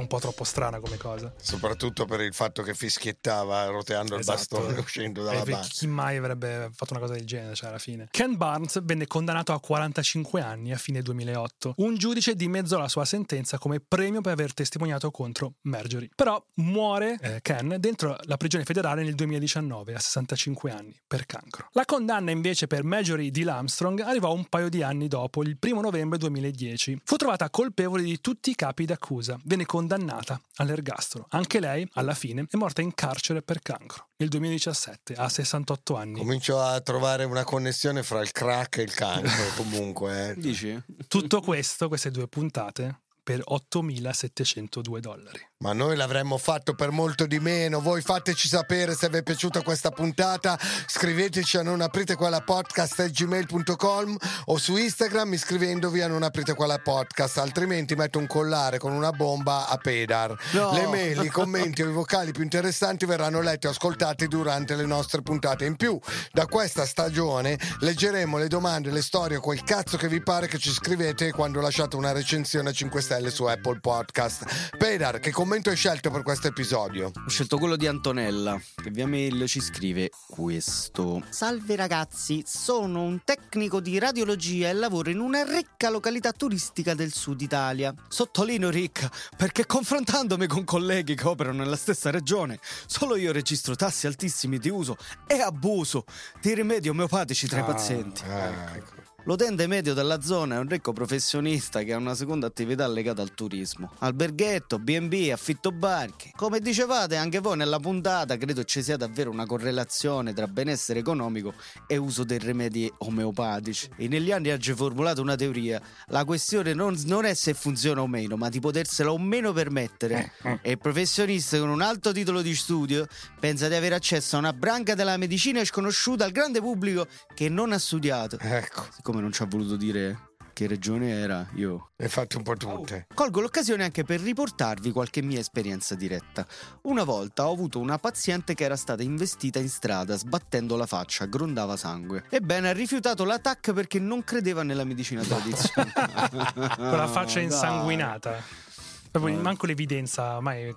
un 0.00 0.06
po' 0.06 0.18
troppo 0.18 0.44
strana 0.44 0.80
come 0.80 0.96
cosa. 0.96 1.32
Soprattutto 1.40 2.04
per 2.04 2.20
il 2.20 2.34
fatto 2.34 2.62
che 2.62 2.74
fischiettava 2.74 3.66
roteando 3.66 4.14
il 4.14 4.20
Esatto. 4.20 4.58
bastone 4.58 4.78
uscendo 4.78 5.22
dalla 5.22 5.42
Eh, 5.42 5.50
banca. 5.50 5.66
Chi 5.68 5.86
mai 5.86 6.16
avrebbe 6.16 6.70
fatto 6.74 6.92
una 6.94 7.00
cosa 7.02 7.14
del 7.14 7.24
genere, 7.26 7.54
cioè 7.54 7.68
alla 7.70 7.78
fine. 7.78 8.08
Ken 8.10 8.36
Barnes 8.36 8.80
venne 8.82 9.06
condannato 9.06 9.52
a 9.52 9.60
45 9.60 10.40
anni 10.40 10.72
a 10.72 10.76
fine 10.76 11.02
2008. 11.02 11.74
Un 11.78 11.96
giudice 11.96 12.34
dimezzò 12.34 12.78
la 12.78 12.88
sua 12.88 13.04
sentenza 13.04 13.58
come 13.58 13.80
premio 13.80 14.20
per 14.20 14.32
aver 14.32 14.54
testimoniato 14.54 15.10
contro 15.10 15.54
Marjorie. 15.62 16.08
Però 16.14 16.42
muore 16.54 17.18
eh, 17.20 17.40
Ken 17.42 17.76
dentro 17.78 18.16
la 18.22 18.36
prigione 18.36 18.64
federale 18.64 19.02
nel 19.02 19.14
2019 19.14 19.94
a 19.94 19.98
65 19.98 20.70
anni 20.70 20.96
per 21.06 21.26
cancro. 21.26 21.68
La 21.72 21.84
condanna 21.84 22.30
invece 22.30 22.66
per 22.66 22.84
Marjorie 22.84 23.30
D. 23.30 23.44
Armstrong 23.46 24.00
arrivò 24.00 24.32
un 24.32 24.46
paio 24.48 24.68
di 24.68 24.82
anni 24.82 25.08
dopo, 25.08 25.42
il 25.42 25.56
1 25.60 25.80
novembre 25.80 26.18
2010. 26.18 27.00
Fu 27.04 27.16
trovata 27.16 27.50
colpevole 27.50 28.02
di 28.02 28.20
tutti 28.20 28.50
i 28.50 28.54
capi 28.54 28.84
d'accusa. 28.84 29.38
Venne 29.44 29.66
condannata 29.66 29.89
condannata 29.90 30.40
all'ergastolo. 30.56 31.26
Anche 31.30 31.58
lei, 31.58 31.88
alla 31.94 32.14
fine, 32.14 32.46
è 32.48 32.56
morta 32.56 32.80
in 32.80 32.94
carcere 32.94 33.42
per 33.42 33.60
cancro 33.60 34.08
nel 34.16 34.28
2017, 34.28 35.14
a 35.14 35.28
68 35.28 35.96
anni. 35.96 36.18
Comincio 36.18 36.60
a 36.60 36.80
trovare 36.80 37.24
una 37.24 37.42
connessione 37.44 38.02
fra 38.04 38.20
il 38.20 38.30
crack 38.30 38.78
e 38.78 38.82
il 38.82 38.94
cancro, 38.94 39.44
comunque. 39.56 40.30
eh. 40.30 40.34
Dici? 40.36 40.80
Tutto 41.08 41.40
questo, 41.40 41.88
queste 41.88 42.10
due 42.10 42.28
puntate, 42.28 43.00
per 43.22 43.42
8.702 43.48 44.98
dollari. 44.98 45.48
Ma 45.62 45.74
noi 45.74 45.94
l'avremmo 45.94 46.38
fatto 46.38 46.72
per 46.72 46.90
molto 46.90 47.26
di 47.26 47.38
meno. 47.38 47.82
Voi 47.82 48.00
fateci 48.00 48.48
sapere 48.48 48.94
se 48.94 49.10
vi 49.10 49.18
è 49.18 49.22
piaciuta 49.22 49.60
questa 49.60 49.90
puntata. 49.90 50.58
Scriveteci 50.86 51.58
a 51.58 51.62
non 51.62 51.82
aprite 51.82 52.14
quella 52.14 52.40
podcast 52.40 53.10
gmail.com 53.10 54.16
o 54.46 54.56
su 54.56 54.78
Instagram 54.78 55.34
iscrivendovi 55.34 56.00
a 56.00 56.06
non 56.06 56.22
aprite 56.22 56.54
quella 56.54 56.78
podcast. 56.78 57.36
Altrimenti 57.36 57.94
metto 57.94 58.18
un 58.18 58.26
collare 58.26 58.78
con 58.78 58.92
una 58.92 59.10
bomba 59.10 59.68
a 59.68 59.76
Pedar. 59.76 60.34
No. 60.52 60.72
Le 60.72 60.86
mail, 60.86 61.24
i 61.24 61.28
commenti 61.28 61.82
o 61.82 61.90
i 61.90 61.92
vocali 61.92 62.32
più 62.32 62.42
interessanti 62.42 63.04
verranno 63.04 63.42
letti 63.42 63.66
o 63.66 63.70
ascoltati 63.70 64.28
durante 64.28 64.74
le 64.76 64.86
nostre 64.86 65.20
puntate. 65.20 65.66
In 65.66 65.76
più, 65.76 66.00
da 66.32 66.46
questa 66.46 66.86
stagione 66.86 67.58
leggeremo 67.80 68.38
le 68.38 68.48
domande, 68.48 68.90
le 68.90 69.02
storie, 69.02 69.38
quel 69.40 69.62
cazzo 69.62 69.98
che 69.98 70.08
vi 70.08 70.22
pare 70.22 70.46
che 70.46 70.56
ci 70.56 70.70
scrivete 70.70 71.32
quando 71.32 71.60
lasciate 71.60 71.96
una 71.96 72.12
recensione 72.12 72.70
a 72.70 72.72
5 72.72 73.02
stelle 73.02 73.28
su 73.28 73.44
Apple 73.44 73.80
Podcast. 73.80 74.78
Pedar, 74.78 75.18
che 75.18 75.30
commento 75.50 75.70
hai 75.70 75.76
scelto 75.76 76.12
per 76.12 76.22
questo 76.22 76.46
episodio? 76.46 77.06
Ho 77.12 77.28
scelto 77.28 77.58
quello 77.58 77.74
di 77.74 77.88
Antonella, 77.88 78.56
che 78.80 78.90
via 78.90 79.08
mail 79.08 79.48
ci 79.48 79.60
scrive 79.60 80.08
questo. 80.28 81.24
Salve 81.28 81.74
ragazzi, 81.74 82.44
sono 82.46 83.02
un 83.02 83.24
tecnico 83.24 83.80
di 83.80 83.98
radiologia 83.98 84.68
e 84.68 84.72
lavoro 84.74 85.10
in 85.10 85.18
una 85.18 85.42
ricca 85.42 85.90
località 85.90 86.30
turistica 86.30 86.94
del 86.94 87.12
sud 87.12 87.40
Italia. 87.40 87.92
Sottolineo 88.06 88.70
ricca, 88.70 89.10
perché 89.36 89.66
confrontandomi 89.66 90.46
con 90.46 90.62
colleghi 90.62 91.16
che 91.16 91.26
operano 91.26 91.64
nella 91.64 91.74
stessa 91.74 92.10
regione, 92.10 92.60
solo 92.86 93.16
io 93.16 93.32
registro 93.32 93.74
tassi 93.74 94.06
altissimi 94.06 94.58
di 94.58 94.68
uso 94.68 94.96
e 95.26 95.40
abuso 95.40 96.04
di 96.40 96.54
rimedi 96.54 96.88
omeopatici 96.88 97.48
tra 97.48 97.58
i 97.58 97.64
pazienti. 97.64 98.22
ecco. 98.22 98.99
L'utente 99.24 99.66
medio 99.66 99.92
della 99.92 100.22
zona 100.22 100.54
è 100.54 100.58
un 100.58 100.66
ricco 100.66 100.94
professionista 100.94 101.82
che 101.82 101.92
ha 101.92 101.98
una 101.98 102.14
seconda 102.14 102.46
attività 102.46 102.88
legata 102.88 103.20
al 103.20 103.34
turismo. 103.34 103.92
Alberghetto, 103.98 104.78
B&B, 104.78 105.28
affitto 105.30 105.72
barche. 105.72 106.32
Come 106.34 106.58
dicevate 106.60 107.16
anche 107.16 107.38
voi 107.38 107.58
nella 107.58 107.78
puntata, 107.78 108.38
credo 108.38 108.64
ci 108.64 108.82
sia 108.82 108.96
davvero 108.96 109.30
una 109.30 109.44
correlazione 109.44 110.32
tra 110.32 110.46
benessere 110.46 111.00
economico 111.00 111.52
e 111.86 111.98
uso 111.98 112.24
dei 112.24 112.38
rimedi 112.38 112.90
omeopatici. 112.98 113.90
E 113.96 114.08
negli 114.08 114.32
anni 114.32 114.52
oggi 114.52 114.72
formulato 114.72 115.20
una 115.20 115.36
teoria. 115.36 115.80
La 116.06 116.24
questione 116.24 116.72
non, 116.72 116.98
non 117.04 117.26
è 117.26 117.34
se 117.34 117.52
funziona 117.52 118.00
o 118.00 118.06
meno, 118.06 118.36
ma 118.36 118.48
di 118.48 118.58
potersela 118.58 119.12
o 119.12 119.18
meno 119.18 119.52
permettere. 119.52 120.32
E 120.62 120.70
il 120.70 120.78
professionista 120.78 121.58
con 121.58 121.68
un 121.68 121.82
alto 121.82 122.12
titolo 122.12 122.40
di 122.40 122.54
studio 122.54 123.06
pensa 123.38 123.68
di 123.68 123.74
avere 123.74 123.96
accesso 123.96 124.36
a 124.36 124.38
una 124.38 124.54
branca 124.54 124.94
della 124.94 125.18
medicina 125.18 125.62
sconosciuta 125.62 126.24
al 126.24 126.32
grande 126.32 126.60
pubblico 126.60 127.06
che 127.34 127.50
non 127.50 127.72
ha 127.72 127.78
studiato. 127.78 128.38
Ecco, 128.40 128.86
Siccome 129.10 129.26
non 129.28 129.32
ci 129.32 129.42
ha 129.42 129.46
voluto 129.46 129.74
dire 129.74 130.28
che 130.52 130.68
regione 130.68 131.10
era, 131.10 131.44
io 131.54 131.90
hai 131.96 132.08
fatte 132.08 132.36
un 132.36 132.44
po' 132.44 132.54
tutte. 132.54 133.08
colgo 133.12 133.40
l'occasione 133.40 133.82
anche 133.82 134.04
per 134.04 134.20
riportarvi 134.20 134.92
qualche 134.92 135.20
mia 135.20 135.40
esperienza 135.40 135.96
diretta. 135.96 136.46
Una 136.82 137.02
volta 137.02 137.48
ho 137.48 137.52
avuto 137.52 137.80
una 137.80 137.98
paziente 137.98 138.54
che 138.54 138.62
era 138.62 138.76
stata 138.76 139.02
investita 139.02 139.58
in 139.58 139.68
strada 139.68 140.16
sbattendo 140.16 140.76
la 140.76 140.86
faccia, 140.86 141.24
grondava 141.24 141.76
sangue. 141.76 142.22
Ebbene, 142.30 142.68
ha 142.68 142.72
rifiutato 142.72 143.24
l'attacco 143.24 143.72
perché 143.72 143.98
non 143.98 144.22
credeva 144.22 144.62
nella 144.62 144.84
medicina 144.84 145.22
tradizionale. 145.22 146.52
Con 146.76 146.96
la 146.96 147.08
faccia 147.08 147.34
Dai. 147.34 147.44
insanguinata. 147.44 148.68
Proprio 149.10 149.40
manco 149.40 149.66
l'evidenza 149.66 150.38
mai 150.38 150.72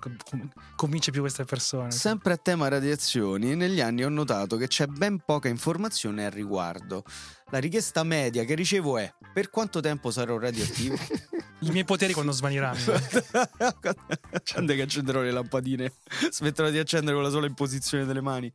convince 0.74 1.12
più 1.12 1.20
queste 1.20 1.44
persone. 1.44 1.92
Sempre 1.92 2.32
a 2.32 2.36
tema 2.36 2.66
radiazioni, 2.66 3.54
negli 3.54 3.80
anni 3.80 4.02
ho 4.02 4.08
notato 4.08 4.56
che 4.56 4.66
c'è 4.66 4.86
ben 4.86 5.22
poca 5.24 5.46
informazione 5.46 6.24
al 6.24 6.32
riguardo. 6.32 7.04
La 7.50 7.58
richiesta 7.58 8.02
media 8.02 8.44
che 8.44 8.54
ricevo 8.54 8.98
è: 8.98 9.12
per 9.32 9.50
quanto 9.50 9.80
tempo 9.80 10.10
sarò 10.10 10.38
radioattivo? 10.38 10.96
I 11.60 11.70
miei 11.70 11.84
poteri 11.84 12.12
quando 12.12 12.32
svaniranno. 12.32 12.78
Quando 14.52 14.74
che 14.74 14.82
accenderò 14.82 15.22
le 15.22 15.30
lampadine? 15.30 15.92
Smetterò 16.30 16.68
di 16.68 16.78
accendere 16.78 17.14
con 17.14 17.24
la 17.24 17.30
sola 17.30 17.46
imposizione 17.46 18.04
delle 18.04 18.20
mani. 18.20 18.52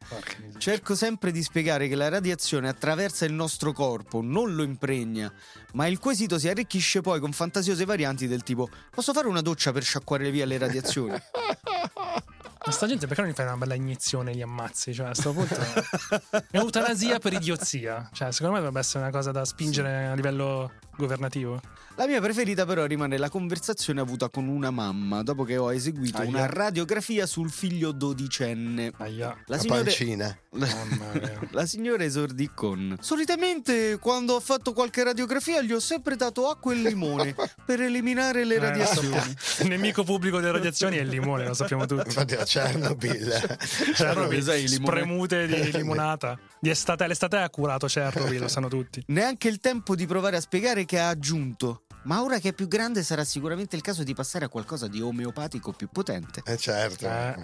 Cerco 0.57 0.93
sempre 0.93 1.31
di 1.31 1.41
spiegare 1.41 1.87
che 1.87 1.95
la 1.95 2.09
radiazione 2.09 2.69
attraversa 2.69 3.25
il 3.25 3.33
nostro 3.33 3.73
corpo, 3.73 4.21
non 4.21 4.53
lo 4.53 4.61
impregna, 4.61 5.33
ma 5.73 5.87
il 5.87 5.97
quesito 5.97 6.37
si 6.37 6.47
arricchisce 6.49 7.01
poi 7.01 7.19
con 7.19 7.31
fantasiose 7.31 7.85
varianti 7.85 8.27
del 8.27 8.43
tipo: 8.43 8.69
posso 8.91 9.11
fare 9.13 9.27
una 9.27 9.41
doccia 9.41 9.71
per 9.71 9.83
sciacquare 9.83 10.29
via 10.29 10.45
le 10.45 10.57
radiazioni? 10.57 11.17
Ma 12.65 12.71
sta 12.73 12.87
gente 12.87 13.07
perché 13.07 13.21
non 13.21 13.31
gli 13.31 13.33
fai 13.33 13.45
una 13.45 13.57
bella 13.57 13.73
iniezione 13.73 14.31
e 14.31 14.33
li 14.33 14.41
ammazzi? 14.41 14.93
Cioè, 14.93 15.07
a 15.07 15.15
sto 15.15 15.31
punto 15.31 15.55
è 16.51 16.57
eutanasia 16.57 17.17
per 17.19 17.33
idiozia. 17.33 18.09
Cioè, 18.11 18.31
secondo 18.31 18.53
me 18.53 18.59
dovrebbe 18.59 18.79
essere 18.79 19.03
una 19.03 19.11
cosa 19.11 19.31
da 19.31 19.45
spingere 19.45 20.07
a 20.07 20.13
livello 20.13 20.71
governativo. 20.99 21.59
La 21.95 22.05
mia 22.07 22.21
preferita 22.21 22.65
però 22.65 22.85
rimane 22.85 23.17
la 23.17 23.29
conversazione 23.29 23.99
avuta 23.99 24.29
con 24.29 24.47
una 24.47 24.69
mamma 24.71 25.21
dopo 25.23 25.43
che 25.43 25.57
ho 25.57 25.73
eseguito 25.73 26.19
Aia. 26.19 26.29
una 26.29 26.45
radiografia 26.45 27.25
sul 27.25 27.49
figlio 27.49 27.91
dodicenne. 27.91 28.91
Aia. 28.97 29.27
La 29.27 29.55
La 29.55 29.57
signora, 29.57 29.83
pancina. 29.83 30.37
Mamma 30.51 31.11
mia. 31.13 31.39
la 31.51 31.65
signora 31.65 32.03
esordì 32.03 32.49
con 32.53 32.97
Solitamente 33.01 33.97
quando 33.99 34.33
ho 34.35 34.39
fatto 34.39 34.71
qualche 34.73 35.03
radiografia 35.03 35.61
gli 35.61 35.71
ho 35.73 35.79
sempre 35.79 36.15
dato 36.15 36.47
acqua 36.49 36.71
e 36.73 36.77
limone 36.77 37.35
per 37.65 37.81
eliminare 37.81 38.45
le 38.45 38.55
Eh, 38.55 38.59
radiazioni. 38.59 39.35
Il 39.59 39.67
nemico 39.67 40.03
pubblico 40.03 40.37
delle 40.39 40.53
radiazioni 40.53 40.97
è 40.97 41.01
il 41.01 41.09
limone, 41.09 41.45
lo 41.45 41.53
sappiamo 41.53 41.85
tutti. 41.85 42.07
Infatti 42.07 42.35
a 42.35 42.43
Chernobyl. 42.45 43.57
Chernobyl, 43.95 44.41
sai, 44.43 44.67
spremute 44.67 45.47
di 45.47 45.71
limonata. 45.73 46.39
Di 46.61 46.69
estate, 46.69 47.07
l'estate 47.07 47.37
ha 47.37 47.49
curato 47.49 47.87
Chernobyl, 47.87 48.39
lo 48.39 48.47
sanno 48.47 48.67
tutti. 48.69 49.03
Neanche 49.07 49.47
il 49.49 49.59
tempo 49.59 49.95
di 49.95 50.05
provare 50.05 50.37
a 50.37 50.41
spiegare 50.41 50.85
che 50.89 50.97
ha 50.97 51.09
aggiunto. 51.09 51.83
Ma 52.05 52.23
ora 52.23 52.39
che 52.39 52.49
è 52.49 52.53
più 52.53 52.67
grande 52.67 53.03
sarà 53.03 53.23
sicuramente 53.23 53.75
il 53.75 53.83
caso 53.83 54.01
di 54.01 54.15
passare 54.15 54.45
a 54.45 54.49
qualcosa 54.49 54.87
di 54.87 54.99
omeopatico 55.01 55.71
più 55.71 55.87
potente. 55.87 56.41
Eh 56.43 56.57
certo. 56.57 57.05
Eh. 57.05 57.35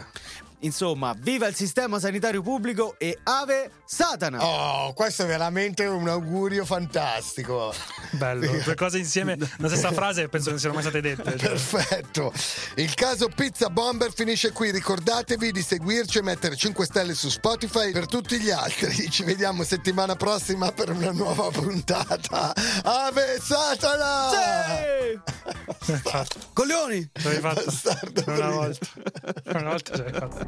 Insomma, 0.66 1.16
viva 1.16 1.46
il 1.46 1.54
sistema 1.54 2.00
sanitario 2.00 2.42
pubblico 2.42 2.96
e 2.98 3.20
ave 3.24 3.70
Satana! 3.86 4.44
Oh, 4.44 4.94
questo 4.94 5.24
è 5.24 5.26
veramente 5.28 5.86
un 5.86 6.08
augurio 6.10 6.66
fantastico. 6.66 7.72
Bello, 8.12 8.52
due 8.64 8.74
cose 8.74 8.98
insieme, 8.98 9.38
la 9.58 9.68
stessa 9.70 9.92
frase 9.92 10.28
penso 10.28 10.50
non 10.50 10.58
siano 10.58 10.74
mai 10.74 10.84
state 10.84 11.02
dette. 11.02 11.38
cioè. 11.38 11.50
Perfetto. 11.50 12.34
Il 12.76 12.94
caso 12.96 13.30
Pizza 13.30 13.70
Bomber 13.70 14.12
finisce 14.12 14.52
qui. 14.52 14.72
Ricordatevi 14.72 15.52
di 15.52 15.62
seguirci 15.62 16.18
e 16.18 16.22
mettere 16.24 16.56
5 16.56 16.84
stelle 16.86 17.14
su 17.14 17.30
Spotify 17.30 17.92
per 17.92 18.08
tutti 18.08 18.40
gli 18.40 18.50
altri. 18.50 18.94
Ci 19.10 19.24
vediamo 19.24 19.64
settimana 19.64 20.16
prossima 20.16 20.72
per 20.72 20.90
una 20.90 21.12
nuova 21.12 21.50
puntata. 21.52 22.54
Ave 22.84 23.40
Satana! 23.40 24.30
Sì! 24.32 25.94
Coglioni! 26.54 27.08
L'avevi 27.22 27.42
fatto 27.42 27.64
Bastardo 27.66 28.24
una 28.26 28.50
volta. 28.50 28.88
Una 29.46 29.70
volta 29.70 29.96
ce 29.96 30.04
l'hai 30.04 30.14
fatta. 30.14 30.48